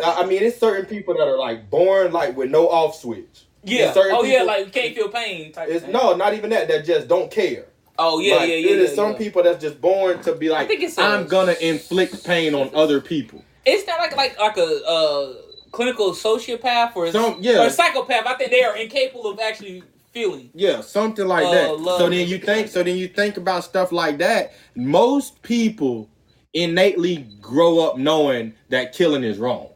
[0.03, 3.45] I mean it's certain people that are like born like with no off switch.
[3.63, 3.93] Yeah.
[3.95, 6.67] Oh yeah, like you can't feel pain type It's no, not even that.
[6.67, 7.67] That just don't care.
[7.97, 8.71] Oh yeah, Like, yeah, yeah.
[8.71, 9.17] It is yeah, some yeah.
[9.17, 13.43] people that's just born to be like, I'm gonna inflict pain on other people.
[13.65, 15.33] It's not like like like a uh,
[15.71, 17.63] clinical sociopath or Some- yeah.
[17.63, 18.25] or a psychopath.
[18.25, 20.49] I think they are incapable of actually feeling.
[20.53, 21.79] Yeah, something like Uh, that.
[21.79, 24.53] love So then you think so then you think about stuff like that.
[24.75, 26.09] Most people
[26.53, 29.69] innately grow up knowing that killing is wrong.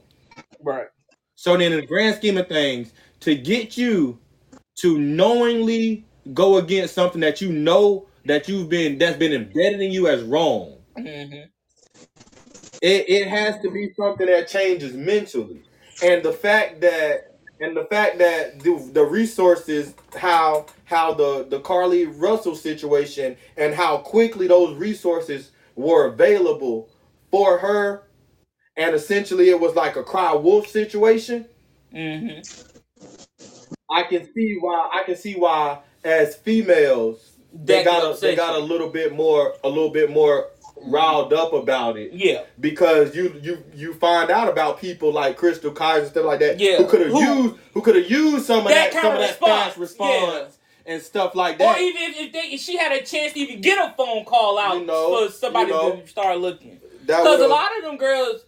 [0.62, 0.88] Right.
[1.36, 4.18] So then in the grand scheme of things, to get you
[4.82, 9.92] to knowingly go against something that you know that you've been that's been embedded in
[9.92, 11.42] you as wrong, hmm
[12.82, 15.64] it, it has to be something that changes mentally.
[16.02, 21.62] And the fact that and the fact that the, the resources how how the the
[21.62, 26.90] Carlee Russell situation and how quickly those resources were available
[27.32, 28.04] for her
[28.78, 31.48] and essentially it was like a cry wolf situation.
[31.94, 32.40] Hmm
[33.92, 38.56] I can see why I can see why as females they got a, they got
[38.56, 40.49] a little bit more a little bit more
[40.88, 42.44] riled up about it Yeah.
[42.60, 46.60] because you you you find out about people like Chrystul Kizer and stuff like that
[46.60, 46.77] Yeah.
[46.77, 49.19] who could have used who could have used some of That that, some kinda of
[49.22, 51.76] that response, fast response and stuff like that.
[51.77, 54.23] Or even if, if, they, if she had a chance to even get a phone
[54.26, 55.95] call out You know, for somebody you know.
[55.95, 56.80] to start looking.
[57.06, 58.41] Because a lot of them girls,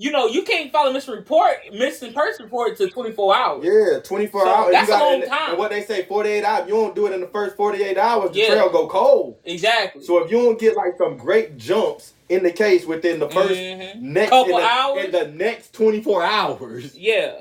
[0.00, 3.64] you know, you can't file a missing report, missing person report to 24 hours.
[3.64, 4.72] yeah, 24 So, hours.
[4.72, 5.50] that's you a long and, time.
[5.50, 6.66] And what they say, 48 hours.
[6.68, 8.46] You don't do it in the first 48 hours, the Yeah.
[8.48, 9.36] trail go cold.
[9.44, 10.02] Exactly.
[10.02, 13.60] So if you don't get like some great jumps in the case within the 1st
[13.60, 14.00] Mhm.
[14.00, 15.04] next Couple in the, hours.
[15.04, 17.32] in the next 24 hours, Yeah.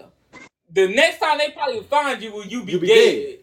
[0.72, 3.15] The next time they probably find you, will you be, You be dead?
[3.15, 3.39] dead.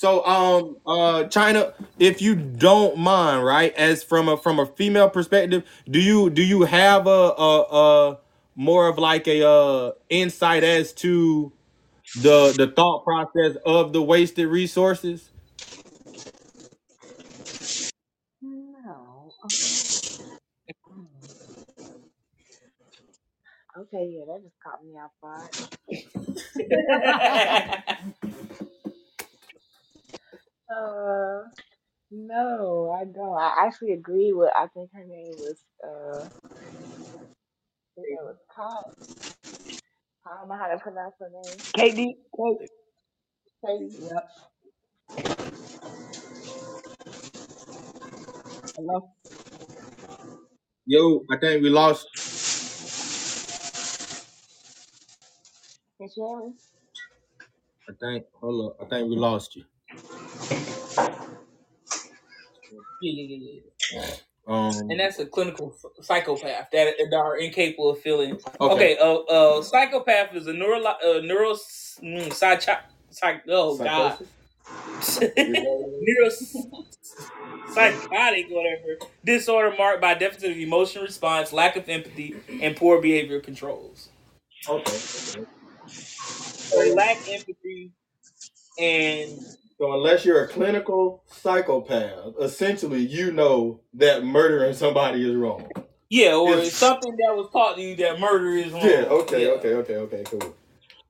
[0.00, 5.10] So um uh China, if you don't mind, right, as from a from a female
[5.10, 7.62] perspective, do you do you have a a,
[8.12, 8.18] a
[8.56, 11.52] more of like a uh insight as to
[12.22, 15.30] the the thought process of the wasted resources?
[18.42, 19.34] No.
[20.90, 21.08] Mm.
[23.78, 25.50] Okay, yeah, that just caught me off guard.
[30.70, 31.44] Uh,
[32.12, 33.38] no, I don't.
[33.38, 34.50] I actually agree with.
[34.56, 35.58] I think her name was.
[35.84, 36.40] Uh, I
[37.96, 38.84] think it was Todd.
[40.26, 41.64] I don't know how to pronounce her name.
[41.76, 42.68] KD, K-
[43.66, 43.92] Katie.
[44.00, 44.28] Yep.
[48.76, 49.10] Hello.
[50.86, 52.06] Yo, I think we lost.
[55.98, 56.54] Can you hear me?
[57.88, 58.78] I think hold up.
[58.82, 59.64] I think we lost you.
[63.02, 63.36] Yeah, yeah,
[63.92, 64.14] yeah, yeah.
[64.46, 68.38] Um And that's a clinical psychopath that, that are incapable of feeling.
[68.60, 68.74] okay.
[68.74, 72.62] Okay, uh, uh, psychopath is a neuro, uh, neuro, mm, psych,
[73.10, 74.18] psych, oh god,
[75.36, 76.30] neuro,
[77.72, 83.40] psychotic, whatever disorder marked by deficit of emotion response, lack of empathy, and poor behavior
[83.40, 84.08] controls.
[84.68, 84.92] Okay.
[84.92, 85.46] okay.
[86.70, 87.92] So they lack empathy,
[88.78, 89.38] and
[89.80, 95.66] So unless you're a clinical psychopath, essentially you know that murdering somebody is wrong.
[96.10, 98.82] yeah, or It's- it's something that was taught to you that murder is wrong.
[98.84, 99.52] Yeah, okay, Yeah.
[99.52, 100.54] okay, okay, okay, cool.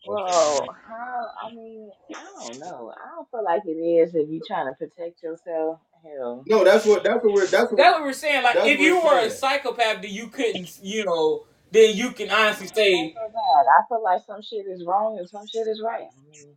[0.06, 1.26] Well, how?
[1.42, 2.92] I mean, I don't know.
[2.96, 5.80] I don't feel like it is if you're trying to protect yourself.
[6.04, 8.42] Hell, No, that's what that's what we're that's what That's what we're saying.
[8.42, 12.30] Like, if you we're were a psychopath, then you couldn't, you know, then you can
[12.30, 13.14] honestly say.
[13.16, 16.08] I feel like some shit is wrong and some shit is right.
[16.08, 16.56] I mean,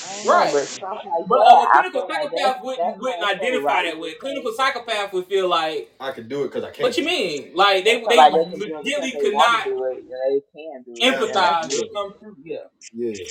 [0.00, 0.52] I right.
[0.52, 3.20] but stuff like But that, uh, a I clinical feel like psychopath wouldn't that's wouldn't
[3.20, 4.10] more so identify right that way.
[4.10, 6.84] because Clinical psychopath would feel like, I could do it because I can't.
[6.84, 7.52] what you mean?
[7.54, 9.50] Like they they feel they like they can do it because legitimately they could want
[9.50, 10.04] not to do it.
[10.08, 11.04] Yeah, they can do it.
[11.04, 11.90] Yeah, Yeah, that's empathize or absolutely.
[11.94, 12.36] come through.
[12.44, 12.66] Yeah.
[12.92, 13.24] Yeah.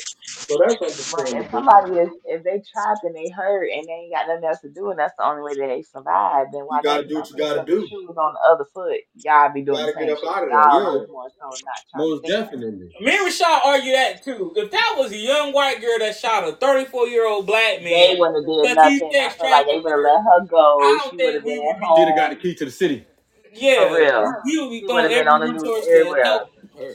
[0.50, 0.82] So that's
[1.12, 1.52] But if understandable.
[1.52, 4.70] somebody is, if they trapped and they hurt and they ain't got nothing else to
[4.70, 7.16] do and that's the only way that they survive, then You why gotta not do
[7.16, 7.88] what you put gotta yourself in do.
[7.88, 9.00] shoes on the other foot?
[9.24, 10.30] Y'all be You doing the gotta get same up shit.
[10.30, 10.60] out of there.
[10.60, 11.00] Y'all Yeah.
[11.00, 12.90] just more so not trying to Most think about definitely.
[13.02, 14.54] Me and Rashad argue that too.
[14.56, 17.84] If that was a young white girl that shot a 34 year old black They
[17.84, 19.14] man wouldn't have did because he's nothing.
[19.20, 20.98] I sex feel like they would have let her go.
[20.98, 22.66] I She don't would have think we would be She'd have got the key to
[22.66, 23.06] the city.
[23.54, 24.34] Yeah, for Yeah, real.
[24.46, 26.26] we would be She would throwing have been every on the news resource everywhere.
[26.26, 26.46] her.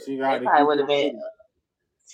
[0.05, 1.21] She They got the probably would have been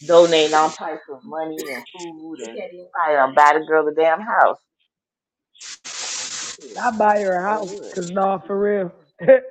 [0.06, 2.60] donating all types of money and food and
[2.94, 4.60] probably done buy the girl the damn house.
[6.82, 8.94] I buy her a house, cause no, for real.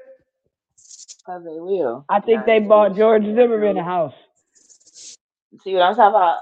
[1.27, 2.07] Cause they will.
[2.09, 2.97] I think know, they they bought.
[2.97, 4.15] George Zimmerman a house.
[5.65, 6.39] See what I'm talking about?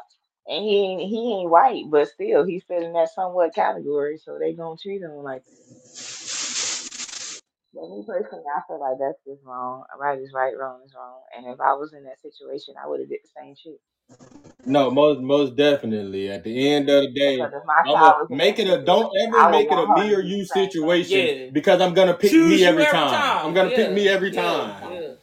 [0.51, 4.39] And he ain't he ain't white, but still he fit in that somewhat category, so
[4.41, 5.59] they gonna treat him like that.
[7.75, 9.85] But me personally, I feel like that's just wrong.
[10.01, 11.21] Right is right, wrong is wrong.
[11.37, 13.81] And if I was in that situation, I would have did the same shit.
[14.67, 16.31] No, most most definitely.
[16.31, 18.61] At the end of the day, if my I'm child a was in make that
[18.61, 20.21] it a don't situation, ever I would make it a want her me to or
[20.21, 21.05] do you the same thing.
[21.05, 21.51] situation Yeah.
[21.53, 23.09] because I'm gonna pick Choose me you every every time.
[23.09, 23.47] time.
[23.47, 23.93] I'm gonna pick Yeah.
[23.93, 24.33] me every Yeah.
[24.33, 24.75] time.
[24.83, 25.15] Yeah.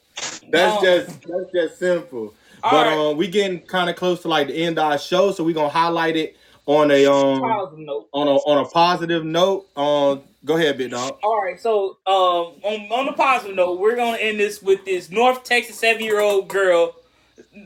[0.51, 2.33] That's Um, just that's just simple.
[2.63, 2.97] All But right.
[3.11, 5.53] um, we getting kind of close to like the end of our show, so we're
[5.55, 8.09] gonna highlight it on a um Positive note.
[8.13, 11.17] on a on a positive note, um, go ahead, big dog.
[11.23, 15.09] All right, so um, on on the positive note, we're gonna end this with this
[15.09, 16.95] North Texas seven year old girl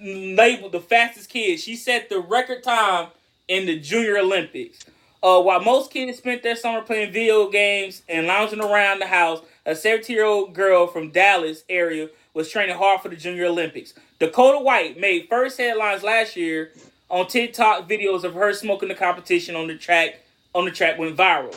[0.04, 1.60] labeled the fastest kid.
[1.60, 3.10] She set the record time
[3.48, 4.80] in the Junior Olympics.
[5.24, 9.42] Uh, while most kids spent their summer playing video games and lounging around the house,
[9.66, 13.94] a 17 year old girl from Dallas area was training hard for the Junior Olympics.
[14.20, 16.72] Dakota White made first headlines last year
[17.10, 17.90] on TikTok.
[17.90, 20.22] Videos of her smoking the competition on the track
[20.54, 21.56] on the track went viral.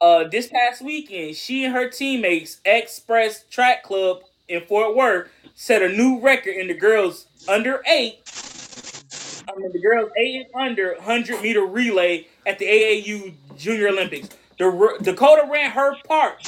[0.00, 5.82] Uh, this past weekend, she and her teammates Express Track Club in Fort Worth set
[5.82, 8.20] a new record in the girls under eight.
[9.48, 14.28] I mean, the girls eight and under 100 meter relay at the AAU Junior Olympics.
[14.58, 16.44] The, Dakota ran her part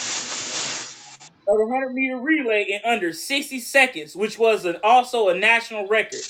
[1.49, 5.87] of the 100 meter relay in under 60 seconds, which was an, also a national
[5.89, 6.21] record.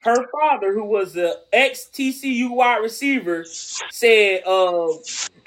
[0.00, 4.88] Her father, who was the ex TCU wide receiver, said uh,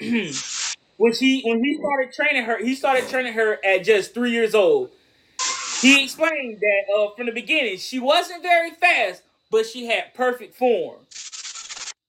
[0.00, 4.54] when he when he started training her, he started training her at just three years
[4.54, 4.90] old.
[5.80, 10.54] He explained that uh, from the beginning she wasn't very fast, but she had perfect
[10.54, 10.98] form,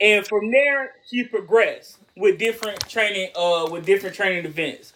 [0.02, 4.94] and from there she progressed with different training uh with different training events.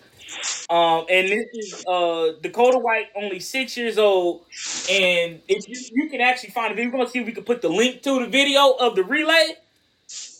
[0.70, 4.42] Um, and this is uh Dakota White, only six years old,
[4.92, 7.62] and if you, you can actually find it, we're gonna see if we can put
[7.62, 9.56] the link to the video of the relay.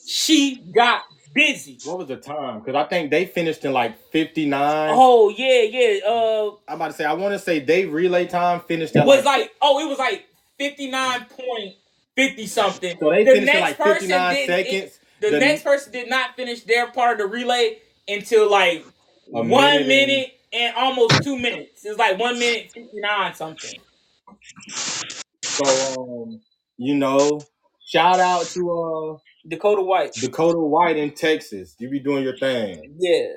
[0.06, 1.04] She got
[1.34, 1.78] busy.
[1.86, 2.60] What was the time?
[2.60, 4.90] Because I think they finished in like fifty nine.
[4.94, 6.00] Oh yeah, yeah.
[6.06, 9.24] Uh, I'm about to say I want to say they relay time finished it was
[9.24, 10.26] like, like oh, it was like
[10.58, 11.76] fifty nine point
[12.16, 12.98] fifty something.
[13.00, 15.00] so they The finished in like fifty nine seconds.
[15.22, 18.86] The, The- next person did not finish their part of the relay until like
[19.34, 21.86] A one minute and- minute and almost two minutes.
[21.86, 23.80] It's like one minute fifty nine something.
[25.44, 25.66] So
[26.00, 26.42] um,
[26.78, 27.42] you know,
[27.86, 29.18] shout out to uh
[29.48, 30.14] Dakota White.
[30.14, 31.76] Dakota White in Texas.
[31.80, 32.96] You be doing your thing.
[33.00, 33.28] Yeah.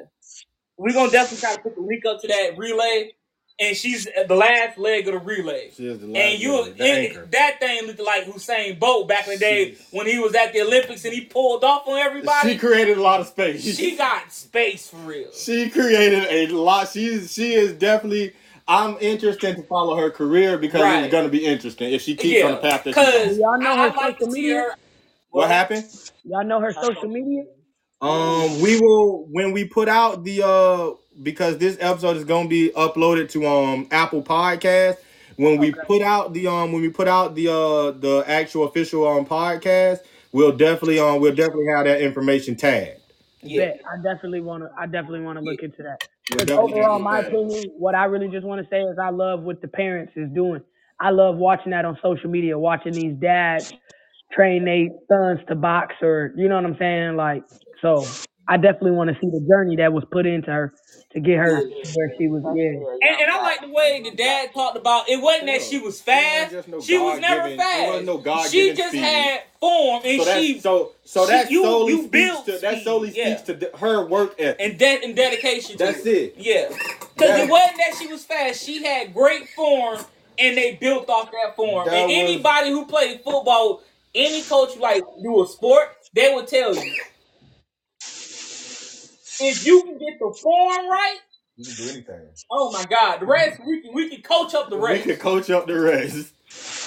[0.79, 3.13] We're gonna definitely try to put the link up to that relay.
[3.61, 5.71] And she's at the last leg of the relay.
[5.77, 7.29] She is the last And you one, the and anchor.
[7.31, 9.93] that thing looked like Usain Bolt back in the day Jeez.
[9.93, 12.53] when he was at the Olympics and he pulled off on everybody.
[12.53, 13.63] She created a lot of space.
[13.77, 15.31] She got space for real.
[15.33, 16.89] She created a lot.
[16.89, 18.33] She's she is definitely.
[18.69, 21.03] I'm interested to follow her career because Right.
[21.05, 23.41] it's gonna be interesting if she keeps on the path that she's Cause on.
[23.41, 24.55] Y'all know her I like social see media?
[24.61, 24.75] her.
[25.31, 25.85] What happened?
[26.25, 27.45] Y'all know her social media?
[28.01, 32.71] Um, we will when we put out the uh because this episode is gonna be
[32.77, 34.97] uploaded to um Apple Podcast.
[35.37, 39.07] When we put out the um when we put out the uh the actual official
[39.07, 40.01] um podcast,
[40.33, 43.01] we'll definitely um we'll definitely have that information tagged.
[43.43, 43.69] Yeah.
[43.69, 43.81] Bet.
[43.91, 46.09] I definitely wanna I definitely wanna look into that.
[46.31, 49.11] We'll Because overall, my it opinion, what I really just want to say is I
[49.11, 50.61] love what the parents is doing.
[51.01, 53.73] I love watching that on social media, watching these dads
[54.33, 57.17] train their sons to box or you know what I'm saying?
[57.17, 57.45] Like
[57.83, 58.07] so
[58.51, 60.75] I definitely want to see the journey that was put into her
[61.13, 63.09] to get her to where she was yeah.
[63.09, 66.01] And, and I like the way the dad talked about it wasn't that she was
[66.01, 66.51] fast.
[66.51, 68.07] just no She was never God-given- it wasn't fast.
[68.07, 68.99] no God-given she just speed.
[69.03, 72.47] had form and So that's she so so she- that you- solely you speaks built
[72.47, 73.25] to that speed, solely yeah.
[73.37, 74.57] speaks to de- her work ethic.
[74.61, 75.79] and de- and dedication.
[75.79, 76.35] To That's it.
[76.37, 78.65] Yeah, because That- it wasn't that she was fast.
[78.65, 80.01] She had great form,
[80.39, 81.87] and they built off that form.
[81.87, 83.83] That and was- anybody who played football,
[84.15, 86.93] any coach who, like do a sport, they would tell you
[89.41, 91.19] if you can get the form right.
[91.57, 92.29] You can do anything.
[92.51, 95.05] Oh my God, the rest we can we can coach up the We rest.
[95.05, 96.33] can coach up the rest.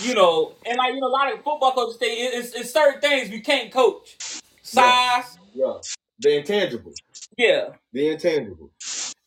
[0.01, 2.99] You know, and like you know, a lot of football coaches say it's, it's certain
[3.01, 4.17] things you can't coach.
[4.63, 5.73] Size, Yeah.
[6.19, 6.93] The intangible.
[7.37, 7.69] yeah.
[7.91, 8.71] The intangible.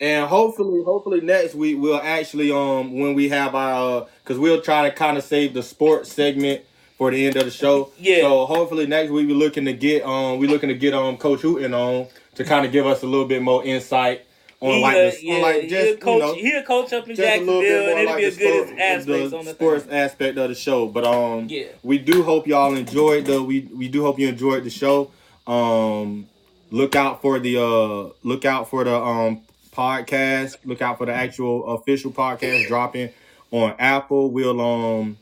[0.00, 4.60] And hopefully, hopefully next week we'll actually um when we have our uh, cause we'll
[4.60, 6.62] try to kind of save the sports segment
[6.98, 7.92] for the end of the show.
[7.98, 8.22] Yeah.
[8.22, 11.40] So hopefully next week we're looking to get um we're looking to get um Coach
[11.40, 12.06] Hooten on
[12.36, 14.22] to kind of give us a little bit more insight
[14.60, 17.16] on like He'll- the on like he'll just coach, you know he'll coach up in
[17.16, 19.50] just a little Jacksonville, and it'll like be a good sport, aspect the on the
[19.52, 19.92] sports thing.
[19.94, 20.86] aspect of the show.
[20.88, 21.64] But um, Yeah.
[21.82, 25.10] we do hope y'all enjoyed the we we do hope you enjoyed the show.
[25.46, 26.26] Um,
[26.70, 29.42] look out for the uh look out for the um
[29.72, 30.56] podcast.
[30.64, 33.10] Look out for the actual official podcast dropping
[33.50, 34.30] on Apple.
[34.30, 35.18] We'll um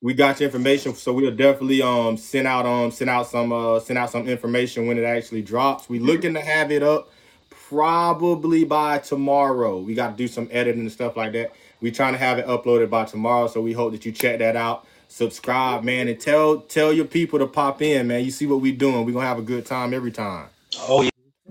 [0.00, 3.80] we got your information, so we'll definitely um send out um send out some uh
[3.80, 5.88] send out some information when it actually drops.
[5.88, 7.10] We looking to have it up
[7.50, 9.78] probably by tomorrow.
[9.78, 11.52] We got to do some editing and stuff like that.
[11.80, 14.56] We trying to have it uploaded by tomorrow, so we hope that you check that
[14.56, 14.86] out.
[15.08, 18.24] Subscribe, man, and tell tell your people to pop in, man.
[18.24, 19.04] You see what we doing?
[19.04, 20.48] We gonna have a good time every time.
[20.80, 21.10] Oh yeah.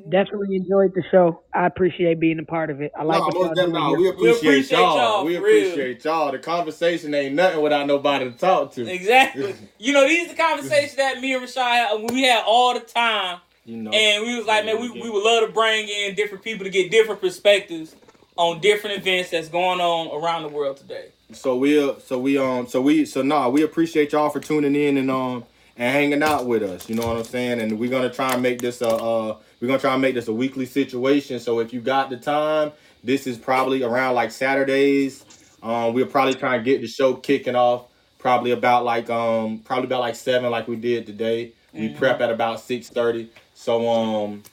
[0.09, 1.41] Definitely enjoyed the show.
[1.53, 2.91] I appreciate being a part of it.
[2.97, 3.97] I like No, what y'all most doing definitely.
[3.97, 4.97] We We appreciate, appreciate y'all.
[4.97, 5.63] y'all, We for real.
[5.67, 6.31] appreciate y'all.
[6.31, 8.89] The conversation ain't nothing without nobody to talk to.
[8.89, 9.55] Exactly.
[9.79, 12.81] You know, these are the conversations that me and Rashad had, we had all the
[12.81, 13.39] time.
[13.65, 13.91] You know.
[13.91, 16.71] And we was like, man, we, we would love to bring in different people to
[16.71, 17.95] get different perspectives
[18.37, 21.09] on different events that's going on around the world today.
[21.33, 24.97] So we so we um so we so nah we appreciate y'all for tuning in
[24.97, 25.45] and um
[25.77, 26.89] and hanging out with us.
[26.89, 27.61] You know what I'm saying?
[27.61, 30.27] And we're gonna try and make this a uh we're gonna try and make this
[30.27, 31.39] a weekly situation.
[31.39, 32.71] So if you got the time,
[33.03, 35.25] this is probably around like Saturdays.
[35.63, 37.85] Um we'll probably try and get the show kicking off
[38.19, 41.53] probably about like um probably about like seven like we did today.
[41.73, 41.97] We Mhm.
[41.97, 43.29] prep at about six thirty.
[43.55, 44.43] So um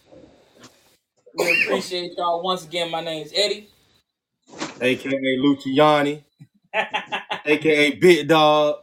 [1.34, 2.90] We appreciate y'all once again.
[2.90, 3.68] My name's Eddie.
[4.80, 6.22] aka Luciani,
[7.44, 8.76] aka Big Dog,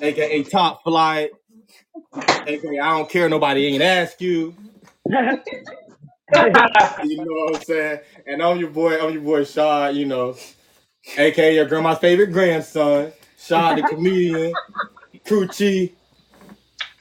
[0.00, 1.30] aka Top Flight,
[2.46, 4.54] aka I don't care nobody ain't ask you.
[7.04, 8.00] You know what I'm saying?
[8.26, 10.36] And I'm your boy, I'm your boy Shaw, you know,
[11.16, 14.52] aka your grandma's favorite grandson, Shaw the comedian,
[15.24, 15.94] Coochie,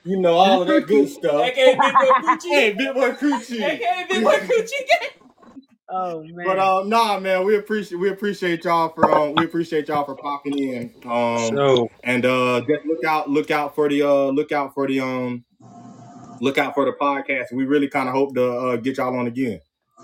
[0.06, 1.42] you know, all of that good stuff.
[1.46, 2.50] AKA Big Boy Coochie.
[2.50, 3.62] Hey, Big Boy Coochie.
[3.62, 5.10] AKA Big Boy Coochie.
[5.90, 6.46] oh man.
[6.46, 10.16] But um, nah, man, we appreciate we appreciate y'all for um we appreciate y'all for
[10.16, 10.94] popping in.
[11.06, 14.88] Um, So and uh, just look out look out for the uh look out for
[14.88, 15.44] the um
[16.42, 17.52] look out for the podcast.
[17.52, 19.60] We really kind of hope to uh, get y'all on again.